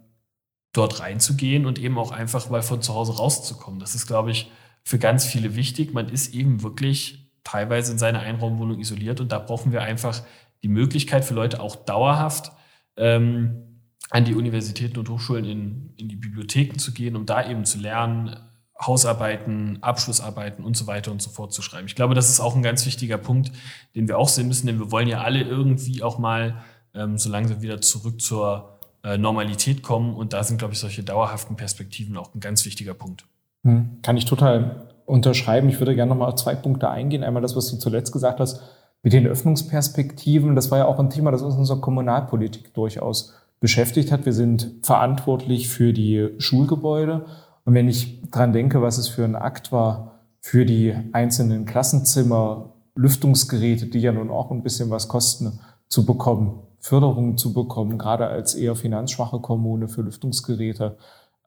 dort 0.74 1.00
reinzugehen 1.00 1.66
und 1.66 1.80
eben 1.80 1.98
auch 1.98 2.12
einfach 2.12 2.50
mal 2.50 2.64
von 2.64 2.82
zu 2.82 2.94
Hause 2.94 3.18
rauszukommen. 3.18 3.80
Das 3.80 3.96
ist, 3.96 4.08
glaube 4.08 4.32
ich, 4.32 4.52
für 4.84 5.00
ganz 5.00 5.26
viele 5.26 5.56
wichtig. 5.56 5.94
Man 5.94 6.10
ist 6.10 6.34
eben 6.34 6.64
wirklich 6.64 7.32
teilweise 7.44 7.92
in 7.92 7.98
seiner 7.98 8.20
Einraumwohnung 8.20 8.80
isoliert 8.80 9.20
und 9.20 9.32
da 9.32 9.40
brauchen 9.40 9.72
wir 9.72 9.82
einfach 9.82 10.22
die 10.64 10.68
Möglichkeit 10.68 11.24
für 11.24 11.34
Leute 11.34 11.60
auch 11.62 11.76
dauerhaft 11.76 12.52
ähm, 12.98 13.64
an 14.10 14.26
die 14.26 14.36
Universitäten 14.36 15.00
und 15.00 15.10
Hochschulen 15.10 15.46
in, 15.46 15.94
in 15.98 16.10
die 16.10 16.16
Bibliotheken 16.16 16.78
zu 16.78 16.94
gehen, 16.94 17.16
um 17.16 17.26
da 17.26 17.50
eben 17.50 17.66
zu 17.66 17.80
lernen, 17.80 18.36
Hausarbeiten, 18.80 19.80
Abschlussarbeiten 19.82 20.64
und 20.64 20.78
so 20.78 20.88
weiter 20.88 21.12
und 21.12 21.22
so 21.22 21.30
fort 21.30 21.52
zu 21.52 21.62
schreiben. 21.62 21.88
Ich 21.88 21.96
glaube, 21.96 22.14
das 22.14 22.30
ist 22.30 22.40
auch 22.40 22.56
ein 22.56 22.62
ganz 22.62 22.86
wichtiger 22.86 23.18
Punkt, 23.18 23.52
den 23.96 24.08
wir 24.08 24.18
auch 24.18 24.30
sehen 24.30 24.48
müssen, 24.48 24.68
denn 24.68 24.80
wir 24.80 24.92
wollen 24.92 25.08
ja 25.08 25.22
alle 25.22 25.42
irgendwie 25.42 26.04
auch 26.04 26.20
mal 26.20 26.64
ähm, 26.94 27.18
so 27.18 27.30
langsam 27.30 27.62
wieder 27.62 27.82
zurück 27.82 28.22
zur 28.22 28.80
äh, 29.04 29.18
Normalität 29.18 29.82
kommen. 29.82 30.16
Und 30.16 30.34
da 30.34 30.44
sind, 30.44 30.58
glaube 30.58 30.74
ich, 30.74 30.80
solche 30.80 31.04
dauerhaften 31.04 31.56
Perspektiven 31.56 32.18
auch 32.18 32.34
ein 32.36 32.40
ganz 32.40 32.66
wichtiger 32.66 32.94
Punkt. 32.94 33.26
Hm, 33.64 34.00
kann 34.04 34.16
ich 34.16 34.26
total 34.26 34.94
unterschreiben. 35.06 35.70
Ich 35.70 35.80
würde 35.80 35.96
gerne 35.96 36.10
noch 36.10 36.18
mal 36.18 36.28
auf 36.28 36.36
zwei 36.36 36.54
Punkte 36.54 36.90
eingehen. 36.90 37.24
Einmal 37.24 37.42
das, 37.42 37.56
was 37.56 37.70
du 37.72 37.78
zuletzt 37.78 38.12
gesagt 38.12 38.40
hast, 38.40 38.62
mit 39.08 39.14
den 39.14 39.26
Öffnungsperspektiven. 39.26 40.54
Das 40.54 40.70
war 40.70 40.80
ja 40.80 40.86
auch 40.86 41.00
ein 41.00 41.10
Thema, 41.10 41.32
das 41.32 41.42
uns 41.42 41.54
in 41.54 41.62
unserer 41.62 41.80
Kommunalpolitik 41.80 42.74
durchaus 42.74 43.34
beschäftigt 43.62 44.12
hat. 44.12 44.26
Wir 44.26 44.34
sind 44.34 44.70
verantwortlich 44.82 45.70
für 45.70 45.94
die 45.94 46.32
Schulgebäude. 46.40 47.26
Und 47.64 47.74
wenn 47.74 47.88
ich 47.88 48.22
dran 48.32 48.52
denke, 48.52 48.82
was 48.82 48.98
es 48.98 49.08
für 49.08 49.24
ein 49.24 49.38
Akt 49.38 49.72
war, 49.72 50.20
für 50.42 50.66
die 50.66 50.94
einzelnen 51.14 51.66
Klassenzimmer, 51.66 52.74
Lüftungsgeräte, 52.96 53.86
die 53.86 54.00
ja 54.00 54.12
nun 54.12 54.30
auch 54.30 54.52
ein 54.52 54.62
bisschen 54.62 54.90
was 54.90 55.08
kosten, 55.08 55.62
zu 55.88 56.06
bekommen, 56.06 56.60
Förderungen 56.82 57.38
zu 57.38 57.54
bekommen, 57.54 57.98
gerade 57.98 58.28
als 58.28 58.56
eher 58.56 58.76
finanzschwache 58.76 59.40
Kommune 59.40 59.88
für 59.88 60.02
Lüftungsgeräte, 60.02 60.98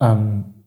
ähm, 0.00 0.59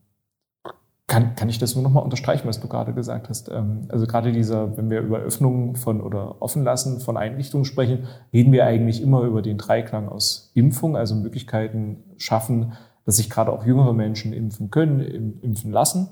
kann, 1.13 1.35
kann 1.35 1.47
ich 1.47 1.59
das 1.59 1.75
nur 1.75 1.83
nochmal 1.83 2.03
unterstreichen, 2.03 2.47
was 2.47 2.59
du 2.59 2.67
gerade 2.67 2.91
gesagt 2.91 3.29
hast. 3.29 3.47
Ähm, 3.49 3.85
also 3.89 4.07
gerade 4.07 4.31
dieser, 4.31 4.75
wenn 4.77 4.89
wir 4.89 5.01
über 5.01 5.19
Öffnungen 5.19 5.75
von 5.75 6.01
oder 6.01 6.41
Offenlassen 6.41 6.99
von 7.01 7.17
Einrichtungen 7.17 7.65
sprechen, 7.65 8.07
reden 8.33 8.51
wir 8.51 8.65
eigentlich 8.65 8.99
immer 8.99 9.21
über 9.21 9.43
den 9.43 9.59
Dreiklang 9.59 10.09
aus 10.09 10.51
Impfung, 10.55 10.97
also 10.97 11.13
Möglichkeiten 11.13 11.97
schaffen, 12.17 12.73
dass 13.05 13.17
sich 13.17 13.29
gerade 13.29 13.51
auch 13.51 13.63
jüngere 13.63 13.93
Menschen 13.93 14.33
impfen 14.33 14.71
können, 14.71 15.39
impfen 15.41 15.71
lassen 15.71 16.09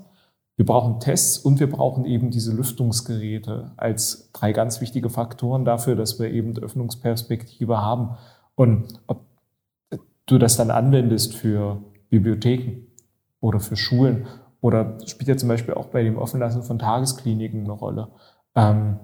Wir 0.56 0.66
brauchen 0.66 1.00
Tests 1.00 1.38
und 1.38 1.58
wir 1.58 1.68
brauchen 1.68 2.04
eben 2.04 2.30
diese 2.30 2.54
Lüftungsgeräte 2.54 3.72
als 3.76 4.30
drei 4.32 4.52
ganz 4.52 4.80
wichtige 4.80 5.10
Faktoren 5.10 5.64
dafür, 5.64 5.96
dass 5.96 6.20
wir 6.20 6.30
eben 6.30 6.56
Öffnungsperspektive 6.56 7.80
haben. 7.80 8.10
Und 8.54 9.00
ob 9.08 9.24
du 10.26 10.38
das 10.38 10.56
dann 10.56 10.70
anwendest 10.70 11.34
für 11.34 11.82
Bibliotheken 12.10 12.86
oder 13.40 13.58
für 13.58 13.74
Schulen 13.74 14.26
oder 14.62 14.96
spielt 15.06 15.28
ja 15.28 15.36
zum 15.36 15.50
Beispiel 15.50 15.74
auch 15.74 15.86
bei 15.86 16.02
dem 16.02 16.16
Offenlassen 16.16 16.62
von 16.62 16.78
Tageskliniken 16.78 17.64
eine 17.64 17.72
Rolle. 17.72 18.08
Ähm, 18.54 19.00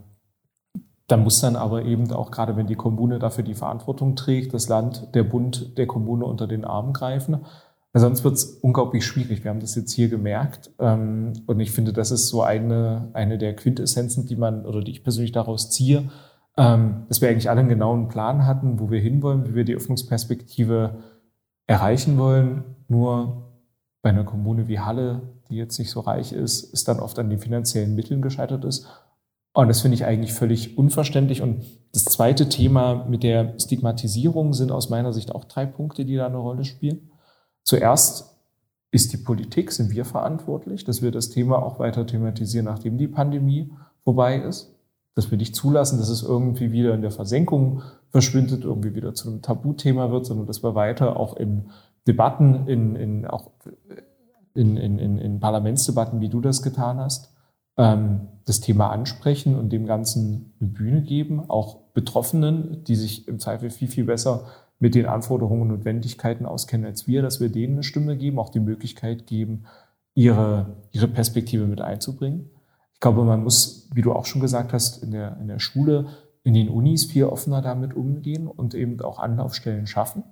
da 1.08 1.16
muss 1.16 1.40
dann 1.40 1.56
aber 1.56 1.84
eben 1.84 2.10
auch 2.12 2.30
gerade, 2.30 2.56
wenn 2.56 2.66
die 2.66 2.76
Kommune 2.76 3.18
dafür 3.18 3.42
die 3.42 3.54
Verantwortung 3.54 4.14
trägt, 4.14 4.54
das 4.54 4.68
Land, 4.68 5.14
der 5.14 5.24
Bund 5.24 5.76
der 5.76 5.86
Kommune 5.86 6.24
unter 6.24 6.46
den 6.46 6.64
Arm 6.64 6.92
greifen. 6.92 7.44
Weil 7.92 8.02
sonst 8.02 8.22
wird 8.22 8.34
es 8.34 8.44
unglaublich 8.44 9.04
schwierig. 9.04 9.42
Wir 9.42 9.50
haben 9.50 9.60
das 9.60 9.74
jetzt 9.74 9.92
hier 9.92 10.08
gemerkt. 10.08 10.70
Ähm, 10.78 11.32
und 11.46 11.58
ich 11.58 11.72
finde, 11.72 11.92
das 11.92 12.12
ist 12.12 12.28
so 12.28 12.42
eine, 12.42 13.08
eine 13.14 13.36
der 13.36 13.56
Quintessenzen, 13.56 14.26
die 14.26 14.36
man 14.36 14.64
oder 14.64 14.80
die 14.80 14.92
ich 14.92 15.02
persönlich 15.02 15.32
daraus 15.32 15.70
ziehe, 15.70 16.10
ähm, 16.56 17.06
dass 17.08 17.20
wir 17.20 17.30
eigentlich 17.30 17.50
alle 17.50 17.60
einen 17.60 17.68
genauen 17.68 18.08
Plan 18.08 18.46
hatten, 18.46 18.78
wo 18.78 18.90
wir 18.90 19.00
hinwollen, 19.00 19.48
wie 19.48 19.54
wir 19.54 19.64
die 19.64 19.74
Öffnungsperspektive 19.74 20.98
erreichen 21.66 22.18
wollen. 22.18 22.76
Nur 22.86 23.47
bei 24.02 24.10
einer 24.10 24.24
Kommune 24.24 24.68
wie 24.68 24.80
Halle, 24.80 25.22
die 25.50 25.56
jetzt 25.56 25.78
nicht 25.78 25.90
so 25.90 26.00
reich 26.00 26.32
ist, 26.32 26.62
ist 26.72 26.88
dann 26.88 27.00
oft 27.00 27.18
an 27.18 27.30
den 27.30 27.38
finanziellen 27.38 27.94
Mitteln 27.94 28.22
gescheitert 28.22 28.64
ist 28.64 28.86
und 29.58 29.66
das 29.66 29.80
finde 29.80 29.96
ich 29.96 30.04
eigentlich 30.04 30.32
völlig 30.32 30.78
unverständlich. 30.78 31.42
Und 31.42 31.64
das 31.92 32.04
zweite 32.04 32.48
Thema 32.48 33.06
mit 33.08 33.24
der 33.24 33.58
Stigmatisierung 33.58 34.52
sind 34.52 34.70
aus 34.70 34.88
meiner 34.88 35.12
Sicht 35.12 35.34
auch 35.34 35.42
drei 35.42 35.66
Punkte, 35.66 36.04
die 36.04 36.14
da 36.14 36.26
eine 36.26 36.36
Rolle 36.36 36.64
spielen. 36.64 37.10
Zuerst 37.64 38.36
ist 38.92 39.12
die 39.12 39.16
Politik, 39.16 39.72
sind 39.72 39.90
wir 39.90 40.04
verantwortlich, 40.04 40.84
dass 40.84 41.02
wir 41.02 41.10
das 41.10 41.30
Thema 41.30 41.60
auch 41.60 41.80
weiter 41.80 42.06
thematisieren, 42.06 42.66
nachdem 42.66 42.98
die 42.98 43.08
Pandemie 43.08 43.72
vorbei 44.04 44.36
ist. 44.36 44.74
Dass 45.16 45.32
wir 45.32 45.38
nicht 45.38 45.56
zulassen, 45.56 45.98
dass 45.98 46.08
es 46.08 46.22
irgendwie 46.22 46.70
wieder 46.70 46.94
in 46.94 47.02
der 47.02 47.10
Versenkung 47.10 47.82
verschwindet, 48.10 48.62
irgendwie 48.62 48.94
wieder 48.94 49.14
zu 49.14 49.28
einem 49.28 49.42
Tabuthema 49.42 50.12
wird, 50.12 50.24
sondern 50.24 50.46
dass 50.46 50.62
wir 50.62 50.76
weiter 50.76 51.18
auch 51.18 51.36
in 51.36 51.70
Debatten, 52.08 52.66
in, 52.66 52.96
in, 52.96 53.26
auch 53.26 53.50
in, 54.54 54.76
in, 54.76 55.18
in, 55.18 55.40
Parlamentsdebatten, 55.40 56.20
wie 56.20 56.30
du 56.30 56.40
das 56.40 56.62
getan 56.62 56.98
hast, 56.98 57.32
ähm, 57.76 58.28
das 58.46 58.60
Thema 58.60 58.90
ansprechen 58.90 59.54
und 59.54 59.70
dem 59.70 59.86
Ganzen 59.86 60.54
eine 60.58 60.70
Bühne 60.70 61.02
geben, 61.02 61.48
auch 61.48 61.76
Betroffenen, 61.92 62.82
die 62.84 62.96
sich 62.96 63.28
im 63.28 63.38
Zweifel 63.38 63.70
viel, 63.70 63.88
viel 63.88 64.04
besser 64.04 64.46
mit 64.80 64.94
den 64.94 65.06
Anforderungen 65.06 65.62
und 65.62 65.68
Notwendigkeiten 65.68 66.46
auskennen 66.46 66.86
als 66.86 67.06
wir, 67.06 67.20
dass 67.22 67.40
wir 67.40 67.50
denen 67.50 67.74
eine 67.74 67.82
Stimme 67.82 68.16
geben, 68.16 68.38
auch 68.38 68.50
die 68.50 68.60
Möglichkeit 68.60 69.26
geben, 69.26 69.64
ihre, 70.14 70.76
ihre 70.92 71.08
Perspektive 71.08 71.66
mit 71.66 71.80
einzubringen. 71.80 72.50
Ich 72.94 73.00
glaube, 73.00 73.22
man 73.24 73.44
muss, 73.44 73.88
wie 73.92 74.02
du 74.02 74.12
auch 74.12 74.24
schon 74.24 74.40
gesagt 74.40 74.72
hast, 74.72 75.02
in 75.02 75.10
der, 75.10 75.36
in 75.40 75.48
der 75.48 75.58
Schule, 75.58 76.06
in 76.42 76.54
den 76.54 76.68
Unis 76.68 77.04
viel 77.04 77.24
offener 77.24 77.60
damit 77.60 77.94
umgehen 77.94 78.46
und 78.46 78.74
eben 78.74 79.00
auch 79.02 79.18
Anlaufstellen 79.18 79.86
schaffen. 79.86 80.24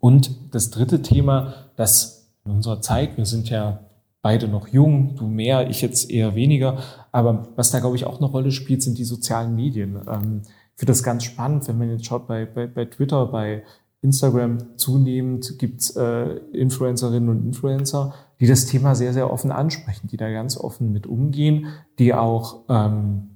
Und 0.00 0.54
das 0.54 0.70
dritte 0.70 1.02
Thema, 1.02 1.54
das 1.76 2.32
in 2.44 2.52
unserer 2.52 2.80
Zeit, 2.80 3.16
wir 3.16 3.26
sind 3.26 3.50
ja 3.50 3.80
beide 4.22 4.48
noch 4.48 4.68
jung, 4.68 5.14
du 5.16 5.26
mehr, 5.26 5.68
ich 5.70 5.82
jetzt 5.82 6.10
eher 6.10 6.34
weniger. 6.34 6.78
Aber 7.12 7.48
was 7.56 7.70
da, 7.70 7.80
glaube 7.80 7.96
ich, 7.96 8.06
auch 8.06 8.18
eine 8.18 8.26
Rolle 8.26 8.50
spielt, 8.50 8.82
sind 8.82 8.98
die 8.98 9.04
sozialen 9.04 9.54
Medien. 9.54 10.00
Ähm, 10.08 10.42
ich 10.44 10.80
finde 10.80 10.92
das 10.92 11.02
ganz 11.02 11.24
spannend, 11.24 11.68
wenn 11.68 11.78
man 11.78 11.90
jetzt 11.90 12.06
schaut 12.06 12.26
bei, 12.26 12.46
bei, 12.46 12.66
bei 12.66 12.86
Twitter, 12.86 13.26
bei 13.26 13.62
Instagram 14.02 14.78
zunehmend 14.78 15.58
gibt's 15.58 15.94
äh, 15.94 16.36
Influencerinnen 16.52 17.28
und 17.28 17.44
Influencer, 17.44 18.14
die 18.40 18.46
das 18.46 18.64
Thema 18.64 18.94
sehr, 18.94 19.12
sehr 19.12 19.30
offen 19.30 19.52
ansprechen, 19.52 20.08
die 20.08 20.16
da 20.16 20.30
ganz 20.30 20.56
offen 20.56 20.92
mit 20.92 21.06
umgehen, 21.06 21.66
die 21.98 22.14
auch 22.14 22.62
ähm, 22.70 23.29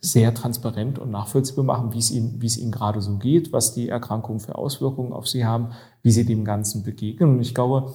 sehr 0.00 0.34
transparent 0.34 0.98
und 0.98 1.10
nachvollziehbar 1.10 1.64
machen, 1.64 1.92
wie 1.92 1.98
es 1.98 2.10
ihnen, 2.10 2.40
wie 2.40 2.46
es 2.46 2.56
ihnen 2.56 2.72
gerade 2.72 3.00
so 3.00 3.16
geht, 3.16 3.52
was 3.52 3.74
die 3.74 3.88
Erkrankungen 3.88 4.40
für 4.40 4.56
Auswirkungen 4.56 5.12
auf 5.12 5.28
sie 5.28 5.44
haben, 5.44 5.70
wie 6.02 6.10
sie 6.10 6.24
dem 6.24 6.44
Ganzen 6.44 6.82
begegnen. 6.82 7.30
Und 7.30 7.40
ich 7.40 7.54
glaube, 7.54 7.92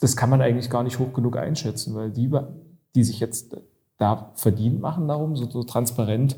das 0.00 0.16
kann 0.16 0.30
man 0.30 0.42
eigentlich 0.42 0.70
gar 0.70 0.82
nicht 0.82 0.98
hoch 0.98 1.12
genug 1.12 1.36
einschätzen, 1.36 1.94
weil 1.94 2.10
die, 2.10 2.30
die 2.94 3.04
sich 3.04 3.20
jetzt 3.20 3.56
da 3.98 4.32
verdient 4.34 4.80
machen 4.80 5.08
darum, 5.08 5.36
so, 5.36 5.48
so 5.48 5.62
transparent 5.62 6.36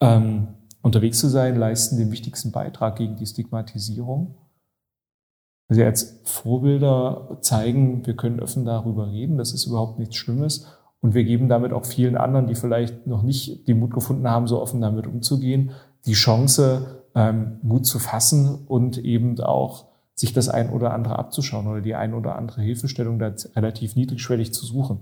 ähm, 0.00 0.48
unterwegs 0.82 1.18
zu 1.20 1.28
sein, 1.28 1.56
leisten 1.56 1.96
den 1.96 2.10
wichtigsten 2.10 2.52
Beitrag 2.52 2.96
gegen 2.96 3.16
die 3.16 3.26
Stigmatisierung. 3.26 4.34
Also 5.68 5.82
als 5.82 6.20
Vorbilder 6.24 7.38
zeigen, 7.40 8.04
wir 8.06 8.16
können 8.16 8.40
offen 8.40 8.64
darüber 8.64 9.10
reden, 9.10 9.38
das 9.38 9.52
ist 9.52 9.66
überhaupt 9.66 9.98
nichts 9.98 10.16
Schlimmes. 10.16 10.66
Und 11.04 11.12
wir 11.12 11.24
geben 11.24 11.50
damit 11.50 11.74
auch 11.74 11.84
vielen 11.84 12.16
anderen, 12.16 12.46
die 12.46 12.54
vielleicht 12.54 13.06
noch 13.06 13.22
nicht 13.22 13.68
den 13.68 13.78
Mut 13.78 13.92
gefunden 13.92 14.26
haben, 14.26 14.46
so 14.46 14.58
offen 14.58 14.80
damit 14.80 15.06
umzugehen, 15.06 15.72
die 16.06 16.14
Chance, 16.14 17.02
ähm, 17.14 17.58
Mut 17.60 17.84
zu 17.84 17.98
fassen 17.98 18.64
und 18.66 18.96
eben 18.96 19.38
auch 19.38 19.84
sich 20.14 20.32
das 20.32 20.48
ein 20.48 20.70
oder 20.70 20.94
andere 20.94 21.18
abzuschauen 21.18 21.66
oder 21.66 21.82
die 21.82 21.94
ein 21.94 22.14
oder 22.14 22.36
andere 22.36 22.62
Hilfestellung 22.62 23.18
da 23.18 23.34
relativ 23.54 23.96
niedrigschwellig 23.96 24.54
zu 24.54 24.64
suchen. 24.64 25.00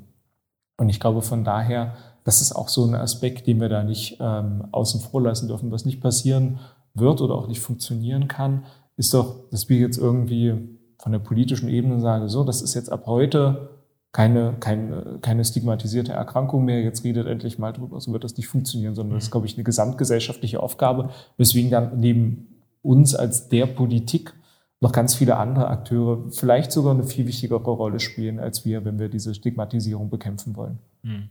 Und 0.76 0.88
ich 0.88 0.98
glaube 0.98 1.22
von 1.22 1.44
daher, 1.44 1.94
das 2.24 2.40
ist 2.40 2.50
auch 2.50 2.66
so 2.66 2.84
ein 2.84 2.96
Aspekt, 2.96 3.46
den 3.46 3.60
wir 3.60 3.68
da 3.68 3.84
nicht 3.84 4.18
ähm, 4.18 4.64
außen 4.72 5.02
vor 5.02 5.22
lassen 5.22 5.46
dürfen. 5.46 5.70
Was 5.70 5.84
nicht 5.84 6.00
passieren 6.00 6.58
wird 6.94 7.20
oder 7.20 7.36
auch 7.36 7.46
nicht 7.46 7.60
funktionieren 7.60 8.26
kann, 8.26 8.64
ist 8.96 9.14
doch, 9.14 9.48
dass 9.50 9.68
wir 9.68 9.78
jetzt 9.78 9.98
irgendwie 9.98 10.80
von 10.98 11.12
der 11.12 11.20
politischen 11.20 11.68
Ebene 11.68 12.00
sagen, 12.00 12.28
so, 12.28 12.42
das 12.42 12.60
ist 12.60 12.74
jetzt 12.74 12.90
ab 12.90 13.06
heute 13.06 13.68
keine, 14.12 14.54
keine, 14.60 15.18
keine 15.22 15.44
stigmatisierte 15.44 16.12
Erkrankung 16.12 16.64
mehr, 16.64 16.82
jetzt 16.82 17.02
redet 17.02 17.26
endlich 17.26 17.58
mal 17.58 17.72
drüber, 17.72 18.00
so 18.00 18.12
wird 18.12 18.24
das 18.24 18.36
nicht 18.36 18.46
funktionieren, 18.46 18.94
sondern 18.94 19.16
das 19.16 19.24
ist, 19.24 19.30
glaube 19.30 19.46
ich, 19.46 19.54
eine 19.54 19.64
gesamtgesellschaftliche 19.64 20.60
Aufgabe, 20.60 21.10
weswegen 21.38 21.70
dann 21.70 21.98
neben 21.98 22.46
uns 22.82 23.14
als 23.14 23.48
der 23.48 23.66
Politik 23.66 24.34
noch 24.80 24.92
ganz 24.92 25.14
viele 25.14 25.36
andere 25.36 25.68
Akteure 25.68 26.30
vielleicht 26.30 26.72
sogar 26.72 26.92
eine 26.92 27.04
viel 27.04 27.26
wichtigere 27.26 27.62
Rolle 27.62 28.00
spielen 28.00 28.40
als 28.40 28.64
wir, 28.64 28.84
wenn 28.84 28.98
wir 28.98 29.08
diese 29.08 29.34
Stigmatisierung 29.34 30.10
bekämpfen 30.10 30.56
wollen. 30.56 30.78
Hm. 31.04 31.28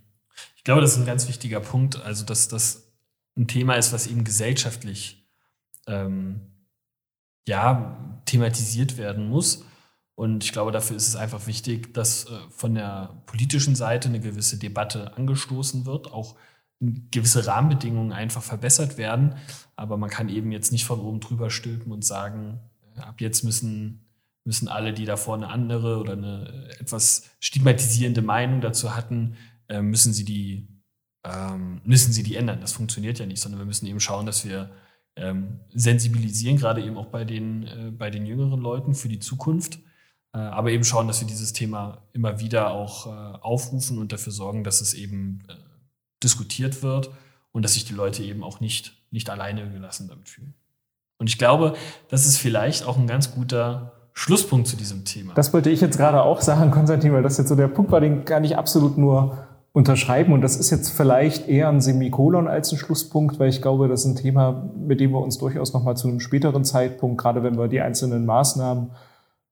Ich 0.55 0.63
glaube, 0.63 0.81
das 0.81 0.93
ist 0.93 0.99
ein 0.99 1.05
ganz 1.05 1.27
wichtiger 1.27 1.59
Punkt, 1.59 2.01
also 2.03 2.25
dass 2.25 2.47
das 2.47 2.87
ein 3.37 3.47
Thema 3.47 3.75
ist, 3.75 3.93
was 3.93 4.07
eben 4.07 4.23
gesellschaftlich 4.23 5.27
ähm, 5.85 6.41
ja, 7.47 8.21
thematisiert 8.25 8.97
werden 8.97 9.27
muss. 9.29 9.65
Und 10.21 10.43
ich 10.43 10.51
glaube, 10.51 10.71
dafür 10.71 10.97
ist 10.97 11.07
es 11.07 11.15
einfach 11.15 11.47
wichtig, 11.47 11.95
dass 11.95 12.25
äh, 12.25 12.29
von 12.51 12.75
der 12.75 13.23
politischen 13.25 13.73
Seite 13.73 14.07
eine 14.07 14.19
gewisse 14.19 14.59
Debatte 14.59 15.17
angestoßen 15.17 15.87
wird, 15.87 16.13
auch 16.13 16.35
gewisse 16.79 17.47
Rahmenbedingungen 17.47 18.11
einfach 18.11 18.43
verbessert 18.43 18.99
werden. 18.99 19.33
Aber 19.75 19.97
man 19.97 20.11
kann 20.11 20.29
eben 20.29 20.51
jetzt 20.51 20.71
nicht 20.71 20.85
von 20.85 20.99
oben 20.99 21.21
drüber 21.21 21.49
stülpen 21.49 21.91
und 21.91 22.05
sagen, 22.05 22.59
ab 22.97 23.19
jetzt 23.19 23.43
müssen, 23.43 24.05
müssen 24.45 24.67
alle, 24.67 24.93
die 24.93 25.05
davor 25.05 25.33
eine 25.33 25.47
andere 25.47 25.97
oder 25.97 26.13
eine 26.13 26.69
etwas 26.79 27.31
stigmatisierende 27.39 28.21
Meinung 28.21 28.61
dazu 28.61 28.95
hatten, 28.95 29.37
äh, 29.69 29.81
müssen 29.81 30.13
sie 30.13 30.23
die 30.23 30.67
ähm, 31.23 31.81
müssen 31.83 32.13
sie 32.13 32.21
die 32.21 32.35
ändern. 32.35 32.61
Das 32.61 32.73
funktioniert 32.73 33.17
ja 33.17 33.25
nicht, 33.25 33.41
sondern 33.41 33.59
wir 33.59 33.65
müssen 33.65 33.87
eben 33.87 33.99
schauen, 33.99 34.27
dass 34.27 34.45
wir 34.45 34.69
ähm, 35.15 35.61
sensibilisieren, 35.73 36.57
gerade 36.57 36.83
eben 36.83 36.97
auch 36.99 37.07
bei 37.07 37.25
den, 37.25 37.63
äh, 37.65 37.89
bei 37.89 38.11
den 38.11 38.27
jüngeren 38.27 38.61
Leuten 38.61 38.93
für 38.93 39.09
die 39.09 39.19
Zukunft, 39.19 39.77
äh, 39.77 39.79
aber 40.31 40.71
eben 40.71 40.83
schauen, 40.83 41.07
dass 41.07 41.19
wir 41.19 41.27
dieses 41.27 41.53
Thema 41.53 41.99
immer 42.13 42.39
wieder 42.39 42.71
auch 42.71 43.07
aufrufen 43.41 43.97
und 43.97 44.11
dafür 44.11 44.31
sorgen, 44.33 44.63
dass 44.63 44.81
es 44.81 44.93
eben 44.93 45.43
diskutiert 46.23 46.83
wird 46.83 47.11
und 47.51 47.63
dass 47.63 47.73
sich 47.73 47.85
die 47.85 47.93
Leute 47.93 48.23
eben 48.23 48.43
auch 48.43 48.59
nicht, 48.59 48.93
nicht 49.11 49.29
alleine 49.29 49.69
gelassen 49.69 50.07
damit 50.07 50.29
fühlen. 50.29 50.53
Und 51.17 51.27
ich 51.27 51.37
glaube, 51.37 51.73
das 52.09 52.25
ist 52.25 52.37
vielleicht 52.37 52.85
auch 52.85 52.97
ein 52.97 53.07
ganz 53.07 53.33
guter 53.35 53.93
Schlusspunkt 54.13 54.67
zu 54.67 54.75
diesem 54.75 55.05
Thema. 55.05 55.33
Das 55.35 55.53
wollte 55.53 55.69
ich 55.69 55.81
jetzt 55.81 55.97
gerade 55.97 56.21
auch 56.23 56.41
sagen, 56.41 56.71
Konstantin, 56.71 57.13
weil 57.13 57.23
das 57.23 57.37
jetzt 57.37 57.49
so 57.49 57.55
der 57.55 57.67
Punkt 57.67 57.91
war, 57.91 58.01
den 58.01 58.25
kann 58.25 58.43
ich 58.43 58.57
absolut 58.57 58.97
nur 58.97 59.37
unterschreiben. 59.71 60.33
Und 60.33 60.41
das 60.41 60.57
ist 60.57 60.69
jetzt 60.69 60.89
vielleicht 60.89 61.47
eher 61.47 61.69
ein 61.69 61.79
Semikolon 61.79 62.47
als 62.47 62.71
ein 62.71 62.77
Schlusspunkt, 62.77 63.39
weil 63.39 63.49
ich 63.49 63.61
glaube, 63.61 63.87
das 63.87 64.01
ist 64.01 64.05
ein 64.07 64.15
Thema, 64.15 64.69
mit 64.77 64.99
dem 64.99 65.11
wir 65.11 65.21
uns 65.21 65.37
durchaus 65.37 65.73
nochmal 65.73 65.95
zu 65.95 66.07
einem 66.07 66.19
späteren 66.19 66.65
Zeitpunkt, 66.65 67.21
gerade 67.21 67.43
wenn 67.43 67.57
wir 67.57 67.67
die 67.67 67.81
einzelnen 67.81 68.25
Maßnahmen 68.25 68.91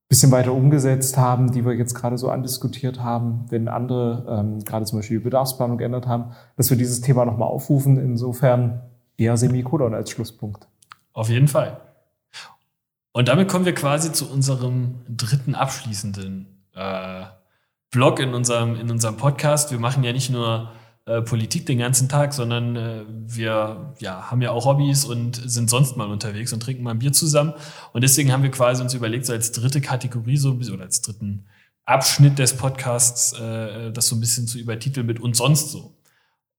bisschen 0.09 0.31
weiter 0.31 0.53
umgesetzt 0.53 1.17
haben, 1.17 1.51
die 1.51 1.63
wir 1.63 1.73
jetzt 1.73 1.93
gerade 1.93 2.17
so 2.17 2.29
andiskutiert 2.31 2.99
haben, 2.99 3.45
wenn 3.49 3.67
andere 3.67 4.25
ähm, 4.27 4.63
gerade 4.65 4.85
zum 4.85 4.97
Beispiel 4.99 5.19
die 5.19 5.23
Bedarfsplanung 5.23 5.77
geändert 5.77 6.07
haben, 6.07 6.31
dass 6.57 6.71
wir 6.71 6.77
dieses 6.77 7.01
Thema 7.01 7.25
nochmal 7.25 7.47
aufrufen. 7.47 7.97
Insofern 7.97 8.81
eher 9.17 9.37
Semikolon 9.37 9.93
als 9.93 10.09
Schlusspunkt. 10.09 10.67
Auf 11.13 11.29
jeden 11.29 11.47
Fall. 11.47 11.79
Und 13.11 13.27
damit 13.27 13.49
kommen 13.49 13.65
wir 13.65 13.75
quasi 13.75 14.11
zu 14.11 14.31
unserem 14.31 14.95
dritten 15.07 15.53
abschließenden 15.53 16.47
äh, 16.73 17.23
Blog 17.91 18.19
in 18.19 18.33
unserem, 18.33 18.75
in 18.75 18.89
unserem 18.89 19.17
Podcast. 19.17 19.71
Wir 19.71 19.79
machen 19.79 20.03
ja 20.03 20.11
nicht 20.11 20.31
nur 20.31 20.71
äh, 21.09 21.21
Politik 21.23 21.65
den 21.65 21.79
ganzen 21.79 22.07
Tag, 22.07 22.33
sondern 22.33 22.75
äh, 22.75 23.01
wir 23.07 23.93
ja, 23.99 24.29
haben 24.29 24.43
ja 24.43 24.51
auch 24.51 24.65
Hobbys 24.65 25.05
und 25.05 25.41
sind 25.43 25.67
sonst 25.67 25.97
mal 25.97 26.07
unterwegs 26.07 26.53
und 26.53 26.61
trinken 26.61 26.83
mal 26.83 26.91
ein 26.91 26.99
Bier 26.99 27.13
zusammen. 27.13 27.53
Und 27.93 28.03
deswegen 28.03 28.31
haben 28.31 28.43
wir 28.43 28.51
quasi 28.51 28.83
uns 28.83 28.93
überlegt, 28.93 29.25
so 29.25 29.33
als 29.33 29.51
dritte 29.51 29.81
Kategorie 29.81 30.37
so 30.37 30.51
oder 30.51 30.83
als 30.83 31.01
dritten 31.01 31.47
Abschnitt 31.85 32.37
des 32.37 32.53
Podcasts, 32.53 33.33
äh, 33.33 33.91
das 33.91 34.07
so 34.07 34.15
ein 34.15 34.19
bisschen 34.19 34.45
zu 34.45 34.59
übertiteln 34.59 35.07
mit 35.07 35.19
und 35.19 35.35
sonst 35.35 35.71
so. 35.71 35.95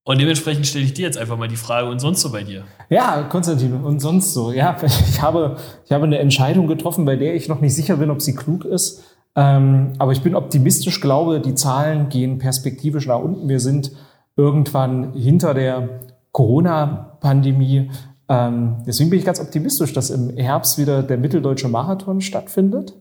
Und 0.02 0.20
dementsprechend 0.20 0.66
stelle 0.66 0.84
ich 0.84 0.94
dir 0.94 1.02
jetzt 1.02 1.18
einfach 1.18 1.36
mal 1.36 1.46
die 1.46 1.54
Frage, 1.54 1.88
und 1.88 2.00
sonst 2.00 2.22
so 2.22 2.32
bei 2.32 2.42
dir? 2.42 2.64
Ja, 2.88 3.22
Konstantin, 3.22 3.74
und 3.74 4.00
sonst 4.00 4.32
so. 4.32 4.50
Ja, 4.50 4.76
ich 4.82 5.22
habe, 5.22 5.58
ich 5.84 5.92
habe 5.92 6.06
eine 6.06 6.18
Entscheidung 6.18 6.66
getroffen, 6.66 7.04
bei 7.04 7.14
der 7.14 7.36
ich 7.36 7.46
noch 7.46 7.60
nicht 7.60 7.76
sicher 7.76 7.98
bin, 7.98 8.10
ob 8.10 8.20
sie 8.20 8.34
klug 8.34 8.64
ist. 8.64 9.04
Ähm, 9.36 9.92
aber 9.98 10.10
ich 10.10 10.22
bin 10.22 10.34
optimistisch, 10.34 11.00
glaube, 11.00 11.40
die 11.40 11.54
Zahlen 11.54 12.08
gehen 12.08 12.38
perspektivisch 12.38 13.06
nach 13.06 13.20
unten. 13.20 13.48
Wir 13.48 13.60
sind 13.60 13.92
irgendwann 14.36 15.12
hinter 15.14 15.54
der 15.54 16.00
Corona-Pandemie. 16.32 17.90
Ähm, 18.28 18.76
deswegen 18.86 19.10
bin 19.10 19.18
ich 19.18 19.24
ganz 19.24 19.40
optimistisch, 19.40 19.92
dass 19.92 20.10
im 20.10 20.36
Herbst 20.36 20.78
wieder 20.78 21.02
der 21.02 21.18
Mitteldeutsche 21.18 21.68
Marathon 21.68 22.20
stattfindet 22.20 22.94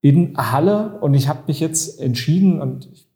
in 0.00 0.36
Halle. 0.36 0.98
Und 1.00 1.14
ich 1.14 1.28
habe 1.28 1.40
mich 1.46 1.60
jetzt 1.60 2.00
entschieden, 2.00 2.60
und 2.60 2.88
ich 2.92 3.08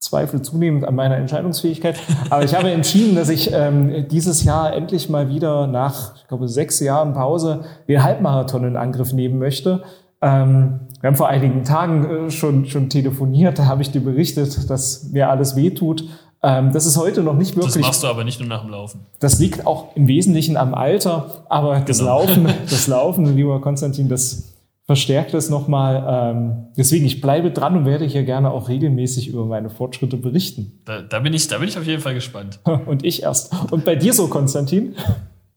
zweifle 0.00 0.40
zunehmend 0.42 0.84
an 0.84 0.94
meiner 0.94 1.16
Entscheidungsfähigkeit. 1.16 1.98
Aber 2.30 2.44
ich 2.44 2.54
habe 2.54 2.70
entschieden, 2.70 3.16
dass 3.16 3.28
ich 3.28 3.50
ähm, 3.52 4.06
dieses 4.08 4.44
Jahr 4.44 4.72
endlich 4.72 5.08
mal 5.08 5.28
wieder 5.28 5.66
nach, 5.66 6.16
ich 6.16 6.28
glaube, 6.28 6.48
sechs 6.48 6.80
Jahren 6.80 7.14
Pause 7.14 7.64
den 7.88 8.02
Halbmarathon 8.02 8.64
in 8.64 8.76
Angriff 8.76 9.12
nehmen 9.12 9.38
möchte. 9.38 9.82
Ähm, 10.20 10.80
wir 11.00 11.08
haben 11.08 11.16
vor 11.16 11.28
einigen 11.28 11.64
Tagen 11.64 12.26
äh, 12.26 12.30
schon, 12.30 12.66
schon 12.66 12.90
telefoniert, 12.90 13.58
da 13.58 13.66
habe 13.66 13.82
ich 13.82 13.90
dir 13.90 14.00
berichtet, 14.00 14.68
dass 14.68 15.10
mir 15.10 15.30
alles 15.30 15.54
wehtut. 15.54 16.04
Ähm, 16.42 16.72
das 16.72 16.86
ist 16.86 16.96
heute 16.96 17.22
noch 17.22 17.34
nicht 17.34 17.56
wirklich. 17.56 17.74
Das 17.74 17.82
machst 17.82 18.02
du 18.02 18.06
aber 18.06 18.24
nicht 18.24 18.38
nur 18.38 18.48
nach 18.48 18.62
dem 18.62 18.70
Laufen. 18.70 19.00
Das 19.18 19.38
liegt 19.40 19.66
auch 19.66 19.96
im 19.96 20.06
Wesentlichen 20.06 20.56
am 20.56 20.74
Alter, 20.74 21.44
aber 21.48 21.80
das 21.80 21.98
genau. 21.98 22.20
Laufen, 22.20 22.48
das 22.70 22.86
Laufen, 22.86 23.36
lieber 23.36 23.60
Konstantin, 23.60 24.08
das 24.08 24.54
verstärkt 24.88 25.34
es 25.34 25.50
nochmal. 25.50 26.32
Ähm, 26.34 26.66
deswegen, 26.76 27.04
ich 27.04 27.20
bleibe 27.20 27.50
dran 27.50 27.76
und 27.76 27.84
werde 27.84 28.06
hier 28.06 28.22
gerne 28.22 28.50
auch 28.50 28.68
regelmäßig 28.68 29.28
über 29.28 29.44
meine 29.44 29.68
Fortschritte 29.68 30.16
berichten. 30.16 30.80
Da, 30.86 31.02
da, 31.02 31.20
bin, 31.20 31.34
ich, 31.34 31.46
da 31.48 31.58
bin 31.58 31.68
ich 31.68 31.76
auf 31.76 31.86
jeden 31.86 32.00
Fall 32.00 32.14
gespannt. 32.14 32.60
Und 32.86 33.04
ich 33.04 33.22
erst. 33.22 33.52
Und 33.70 33.84
bei 33.84 33.96
dir 33.96 34.14
so, 34.14 34.28
Konstantin? 34.28 34.94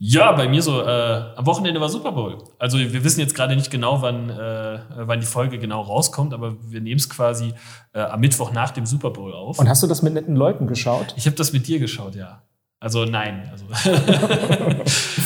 Ja, 0.04 0.32
bei 0.32 0.50
mir 0.50 0.64
so. 0.64 0.82
Äh, 0.82 1.36
am 1.36 1.46
Wochenende 1.46 1.80
war 1.80 1.88
Super 1.88 2.12
Bowl. 2.12 2.40
Also 2.58 2.80
wir 2.80 3.04
wissen 3.04 3.20
jetzt 3.20 3.36
gerade 3.36 3.56
nicht 3.56 3.70
genau, 3.70 4.02
wann, 4.02 4.32
äh, 4.32 4.80
wann 4.96 5.20
die 5.20 5.28
Folge 5.28 5.60
genau 5.60 5.82
rauskommt, 5.82 6.34
aber 6.34 6.56
wir 6.60 6.82
nehmen 6.82 6.98
es 6.98 7.08
quasi 7.08 7.54
äh, 7.94 8.00
am 8.00 8.20
Mittwoch 8.20 8.52
nach 8.52 8.72
dem 8.72 8.88
Super 8.88 9.12
Bowl 9.12 9.32
auf. 9.32 9.60
Und 9.60 9.70
hast 9.70 9.84
du 9.84 9.88
das 9.88 10.02
mit 10.02 10.16
netten 10.16 10.36
Leuten 10.36 10.66
geschaut? 10.66 11.14
Ich 11.18 11.28
habe 11.28 11.36
das 11.36 11.54
mit 11.54 11.68
dir 11.68 11.78
geschaut, 11.78 12.16
ja. 12.16 12.42
Also 12.80 13.06
nein. 13.06 13.48
Also 13.52 13.66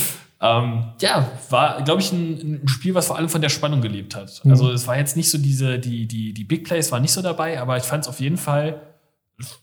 Ähm, 0.42 0.92
ja, 1.02 1.32
war, 1.50 1.82
glaube 1.84 2.02
ich, 2.02 2.12
ein, 2.12 2.62
ein, 2.64 2.68
Spiel, 2.68 2.94
was 2.94 3.08
vor 3.08 3.18
allem 3.18 3.30
von 3.30 3.42
der 3.42 3.50
Spannung 3.50 3.82
gelebt 3.82 4.16
hat. 4.16 4.44
Mhm. 4.44 4.52
Also 4.52 4.72
es 4.72 4.86
war 4.86 4.98
jetzt 4.98 5.16
nicht 5.16 5.32
so 5.32 5.38
diese, 5.38 5.80
die, 5.80 6.06
die, 6.08 6.34
die 6.34 6.44
Big 6.44 6.66
Plays 6.66 6.92
waren 6.92 7.02
nicht 7.02 7.14
so 7.14 7.22
dabei, 7.22 7.60
aber 7.62 7.78
ich 7.78 7.84
fand 7.84 8.04
es 8.04 8.10
auf 8.10 8.20
jeden 8.20 8.38
Fall, 8.38 8.82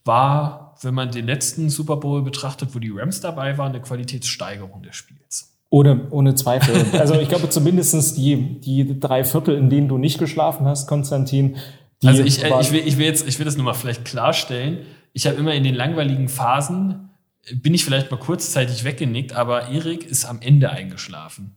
war, 0.05 0.72
wenn 0.85 0.95
man 0.95 1.11
den 1.11 1.27
letzten 1.27 1.71
Super 1.71 1.97
Bowl 1.97 2.23
betrachtet, 2.23 2.75
wo 2.75 2.79
die 2.79 2.91
Rams 2.91 3.21
dabei 3.21 3.59
waren, 3.59 3.73
eine 3.73 3.81
Qualitätssteigerung 3.81 4.83
des 4.83 4.97
Spiels. 4.97 5.59
Ohne, 5.71 6.09
ohne 6.11 6.35
Zweifel. 6.35 6.75
also 6.99 7.15
ich 7.15 7.29
glaube 7.29 7.49
zumindest 7.49 8.17
die, 8.17 8.61
die 8.61 8.99
drei 9.01 9.25
Viertel, 9.25 9.57
in 9.57 9.71
denen 9.71 9.89
du 9.89 9.99
nicht 9.99 10.19
geschlafen 10.19 10.67
hast, 10.67 10.87
Konstantin. 10.87 11.57
also 12.05 12.23
ich, 12.23 12.45
äh, 12.45 12.61
ich, 12.61 12.73
will, 12.73 12.83
ich 12.85 12.99
will 12.99 13.07
jetzt, 13.07 13.27
ich 13.27 13.39
will 13.39 13.47
das 13.47 13.57
nur 13.57 13.65
mal 13.65 13.75
vielleicht 13.75 14.05
klarstellen. 14.05 14.79
Ich 15.13 15.27
habe 15.27 15.37
immer 15.37 15.55
in 15.55 15.65
den 15.65 15.75
langweiligen 15.75 16.29
Phasen 16.29 17.09
bin 17.51 17.75
ich 17.75 17.85
vielleicht 17.85 18.11
mal 18.11 18.19
kurzzeitig 18.19 18.85
weggenickt, 18.85 19.35
aber 19.35 19.69
Erik 19.69 20.05
ist 20.05 20.25
am 20.25 20.41
Ende 20.41 20.71
eingeschlafen. 20.71 21.57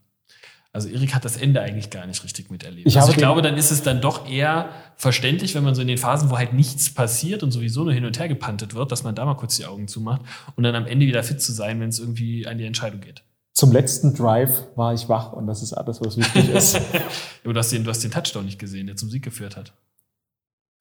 Also 0.76 0.90
Erik 0.90 1.16
hat 1.16 1.24
das 1.24 1.38
Ende 1.38 1.62
eigentlich 1.62 1.90
gar 1.90 2.06
nicht 2.06 2.22
richtig 2.26 2.52
miterlebt. 2.52 2.86
Ich, 2.86 3.00
also 3.00 3.12
ich 3.12 3.18
glaube, 3.18 3.42
dann 3.42 3.56
ist 3.56 3.72
es 3.72 3.82
dann 3.82 4.02
doch 4.02 4.30
eher 4.30 4.68
verständlich, 4.98 5.56
wenn 5.56 5.64
man 5.64 5.74
so 5.74 5.82
in 5.82 5.88
den 5.88 5.98
Phasen, 5.98 6.30
wo 6.30 6.38
halt 6.38 6.52
nichts 6.52 6.94
passiert 6.94 7.44
und 7.44 7.52
sowieso 7.52 7.86
nur 7.86 7.94
hin 7.94 8.04
und 8.04 8.20
her 8.20 8.28
gepantet 8.28 8.76
wird, 8.76 8.92
dass 8.92 9.02
man 9.06 9.16
da 9.16 9.24
mal 9.24 9.36
kurz 9.36 9.56
die 9.56 9.66
Augen 9.66 9.88
zumacht 9.88 10.24
und 10.58 10.66
dann 10.66 10.76
am 10.76 10.86
Ende 10.86 11.08
wieder 11.08 11.24
fit 11.24 11.42
zu 11.42 11.54
sein, 11.54 11.80
wenn 11.80 11.88
es 11.88 12.00
irgendwie 12.00 12.46
an 12.46 12.58
die 12.58 12.66
Entscheidung 12.66 13.00
geht. 13.00 13.24
Zum 13.54 13.72
letzten 13.72 14.14
Drive 14.16 14.66
war 14.76 14.94
ich 14.94 15.08
wach 15.08 15.32
und 15.32 15.48
das 15.48 15.64
ist 15.64 15.72
alles, 15.72 16.02
was 16.02 16.18
wichtig 16.18 16.50
ist. 16.50 16.82
du, 17.46 17.54
hast 17.54 17.72
den, 17.72 17.86
du 17.86 17.90
hast 17.90 18.04
den 18.04 18.12
Touchdown 18.12 18.44
nicht 18.44 18.60
gesehen, 18.60 18.88
der 18.88 18.98
zum 18.98 19.10
Sieg 19.10 19.24
geführt 19.24 19.56
hat. 19.56 19.72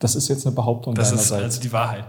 Das 0.00 0.16
ist 0.16 0.26
jetzt 0.26 0.44
eine 0.44 0.56
Behauptung 0.56 0.96
das 0.96 1.10
deinerseits. 1.10 1.30
Das 1.30 1.38
ist 1.38 1.44
also 1.44 1.60
die 1.60 1.72
Wahrheit. 1.72 2.04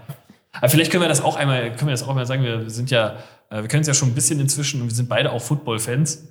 Aber 0.54 0.70
vielleicht 0.70 0.90
können 0.90 1.04
wir 1.04 1.08
das 1.08 1.22
auch 1.22 1.36
einmal, 1.36 1.70
können 1.76 1.90
wir 1.90 1.92
das 1.92 2.02
auch 2.02 2.16
mal 2.16 2.26
sagen. 2.26 2.42
Wir 2.42 2.68
sind 2.68 2.90
ja, 2.90 3.18
äh, 3.52 3.62
wir 3.62 3.68
können 3.68 3.82
es 3.82 3.88
ja 3.88 3.94
schon 3.94 4.10
ein 4.10 4.16
bisschen 4.16 4.40
inzwischen 4.40 4.82
und 4.82 4.88
wir 4.88 4.96
sind 4.96 5.08
beide 5.08 5.32
auch 5.32 5.42
Football-Fans. 5.44 6.24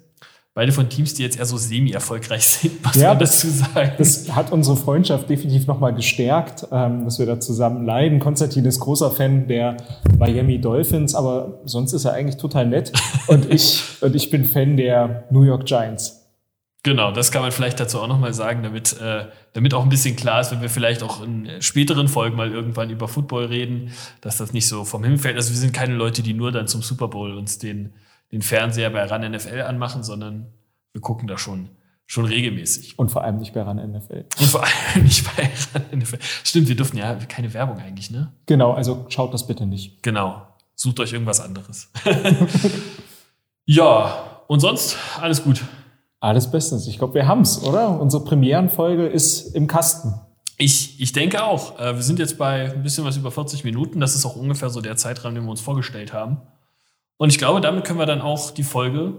Beide 0.57 0.71
von 0.71 0.89
Teams, 0.89 1.15
die 1.15 1.25
jetzt 1.25 1.37
eher 1.37 1.47
so 1.47 1.57
semi-erfolgreich 1.57 2.45
sind, 2.45 2.75
was 2.85 2.95
ja, 2.95 3.09
man 3.09 3.19
dazu 3.19 3.49
sagen. 3.49 3.93
Das 3.99 4.33
hat 4.37 4.53
unsere 4.53 4.77
Freundschaft 4.77 5.29
definitiv 5.29 5.67
nochmal 5.67 5.93
gestärkt, 5.93 6.69
ähm, 6.71 7.05
dass 7.05 7.19
wir 7.19 7.27
da 7.27 7.41
zusammen 7.41 7.85
leiden. 7.85 8.21
Konstantin 8.21 8.65
ist 8.65 8.79
großer 8.79 9.11
Fan 9.11 9.49
der 9.49 9.77
Miami 10.17 10.61
Dolphins, 10.61 11.17
aber 11.17 11.61
sonst 11.65 11.93
ist 11.93 12.05
er 12.05 12.13
eigentlich 12.13 12.37
total 12.37 12.67
nett. 12.67 12.93
Und 13.27 13.51
ich, 13.53 13.83
und 14.01 14.15
ich 14.15 14.31
bin 14.31 14.45
Fan 14.45 14.77
der 14.77 15.25
New 15.31 15.43
York 15.43 15.67
Giants. 15.67 16.21
Genau, 16.85 17.11
das 17.11 17.33
kann 17.33 17.43
man 17.43 17.51
vielleicht 17.51 17.81
dazu 17.81 17.99
auch 17.99 18.07
nochmal 18.07 18.35
sagen, 18.35 18.63
damit, 18.63 19.01
äh, 19.01 19.25
damit 19.55 19.75
auch 19.75 19.83
ein 19.83 19.89
bisschen 19.89 20.15
klar 20.15 20.43
ist, 20.43 20.53
wenn 20.53 20.61
wir 20.61 20.69
vielleicht 20.71 21.03
auch 21.03 21.21
in 21.25 21.49
späteren 21.61 22.07
Folgen 22.07 22.37
mal 22.37 22.53
irgendwann 22.53 22.91
über 22.91 23.09
Football 23.09 23.47
reden, 23.47 23.91
dass 24.21 24.37
das 24.37 24.53
nicht 24.53 24.69
so 24.69 24.85
vom 24.85 25.03
Himmel 25.03 25.19
fällt. 25.19 25.37
Also 25.37 25.51
wir 25.51 25.57
sind 25.57 25.73
keine 25.73 25.95
Leute, 25.95 26.23
die 26.23 26.35
nur 26.35 26.53
dann 26.53 26.69
zum 26.69 26.83
Super 26.83 27.09
Bowl 27.09 27.33
uns 27.33 27.59
den, 27.59 27.95
den 28.35 28.43
Fernseher 28.43 28.91
bei 28.91 29.05
RAN 29.05 29.31
NFL 29.31 29.63
anmachen, 29.63 30.03
sondern 30.03 30.47
wir 30.93 31.01
gucken 31.01 31.29
da 31.29 31.39
schon, 31.39 31.71
schon 32.05 32.25
regelmäßig. 32.25 32.99
Und 32.99 33.13
vor 33.13 33.23
allem 33.23 33.39
nicht 33.39 33.55
bei 33.55 33.63
RAN 33.63 33.77
NFL. 33.77 34.25
Und 34.41 34.47
vor 34.47 34.65
allem 34.65 35.05
nicht 35.05 35.25
bei 35.37 35.49
RAN 35.73 36.01
NFL. 36.01 36.19
Stimmt, 36.43 36.67
wir 36.67 36.75
dürfen 36.75 36.97
ja 36.97 37.15
keine 37.15 37.55
Werbung 37.55 37.79
eigentlich, 37.79 38.11
ne? 38.11 38.33
Genau, 38.47 38.73
also 38.73 39.07
schaut 39.09 39.33
das 39.33 39.47
bitte 39.47 39.67
nicht. 39.67 40.03
Genau. 40.03 40.43
Sucht 40.75 40.99
euch 40.99 41.13
irgendwas 41.13 41.41
anderes. 41.41 41.93
ja, 43.67 44.43
und 44.49 44.59
sonst 44.59 44.97
alles 45.21 45.45
gut. 45.45 45.63
Alles 46.19 46.51
bestens. 46.51 46.89
Ich 46.89 46.99
glaube, 46.99 47.15
wir 47.15 47.29
haben's, 47.29 47.63
oder? 47.63 48.01
Unsere 48.01 48.25
Premierenfolge 48.25 49.07
ist 49.07 49.55
im 49.55 49.69
Kasten. 49.69 50.15
Ich, 50.59 51.01
ich 51.01 51.13
denke 51.13 51.45
auch. 51.45 51.79
Äh, 51.79 51.95
wir 51.95 52.03
sind 52.03 52.19
jetzt 52.19 52.37
bei 52.37 52.73
ein 52.73 52.83
bisschen 52.83 53.05
was 53.05 53.17
über 53.17 53.31
40 53.31 53.63
Minuten. 53.63 54.01
Das 54.01 54.17
ist 54.17 54.27
auch 54.27 54.35
ungefähr 54.35 54.71
so 54.71 54.81
der 54.81 54.97
Zeitraum, 54.97 55.37
den 55.37 55.45
wir 55.45 55.51
uns 55.51 55.61
vorgestellt 55.61 56.13
haben. 56.13 56.41
Und 57.17 57.31
ich 57.31 57.39
glaube, 57.39 57.61
damit 57.61 57.85
können 57.85 57.99
wir 57.99 58.07
dann 58.07 58.21
auch 58.21 58.51
die 58.51 58.63
Folge 58.63 59.15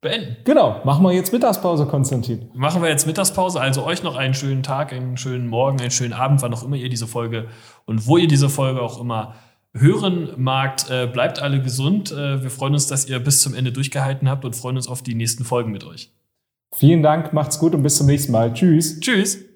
beenden. 0.00 0.36
Genau. 0.44 0.80
Machen 0.84 1.02
wir 1.04 1.12
jetzt 1.12 1.32
Mittagspause, 1.32 1.86
Konstantin. 1.86 2.50
Machen 2.54 2.82
wir 2.82 2.88
jetzt 2.88 3.06
Mittagspause. 3.06 3.60
Also 3.60 3.84
euch 3.84 4.02
noch 4.02 4.16
einen 4.16 4.34
schönen 4.34 4.62
Tag, 4.62 4.92
einen 4.92 5.16
schönen 5.16 5.48
Morgen, 5.48 5.80
einen 5.80 5.90
schönen 5.90 6.12
Abend, 6.12 6.42
wann 6.42 6.54
auch 6.54 6.62
immer 6.62 6.76
ihr 6.76 6.88
diese 6.88 7.06
Folge 7.06 7.48
und 7.86 8.06
wo 8.06 8.16
ihr 8.16 8.28
diese 8.28 8.48
Folge 8.48 8.80
auch 8.80 9.00
immer 9.00 9.34
hören 9.74 10.30
magt. 10.36 10.88
Äh, 10.90 11.08
bleibt 11.12 11.42
alle 11.42 11.60
gesund. 11.60 12.12
Äh, 12.12 12.42
wir 12.42 12.50
freuen 12.50 12.74
uns, 12.74 12.86
dass 12.86 13.08
ihr 13.08 13.18
bis 13.18 13.40
zum 13.40 13.54
Ende 13.54 13.72
durchgehalten 13.72 14.28
habt 14.28 14.44
und 14.44 14.54
freuen 14.54 14.76
uns 14.76 14.88
auf 14.88 15.02
die 15.02 15.14
nächsten 15.14 15.44
Folgen 15.44 15.72
mit 15.72 15.84
euch. 15.84 16.12
Vielen 16.74 17.02
Dank, 17.02 17.32
macht's 17.32 17.58
gut 17.58 17.74
und 17.74 17.82
bis 17.82 17.96
zum 17.96 18.06
nächsten 18.06 18.32
Mal. 18.32 18.52
Tschüss. 18.52 19.00
Tschüss. 19.00 19.53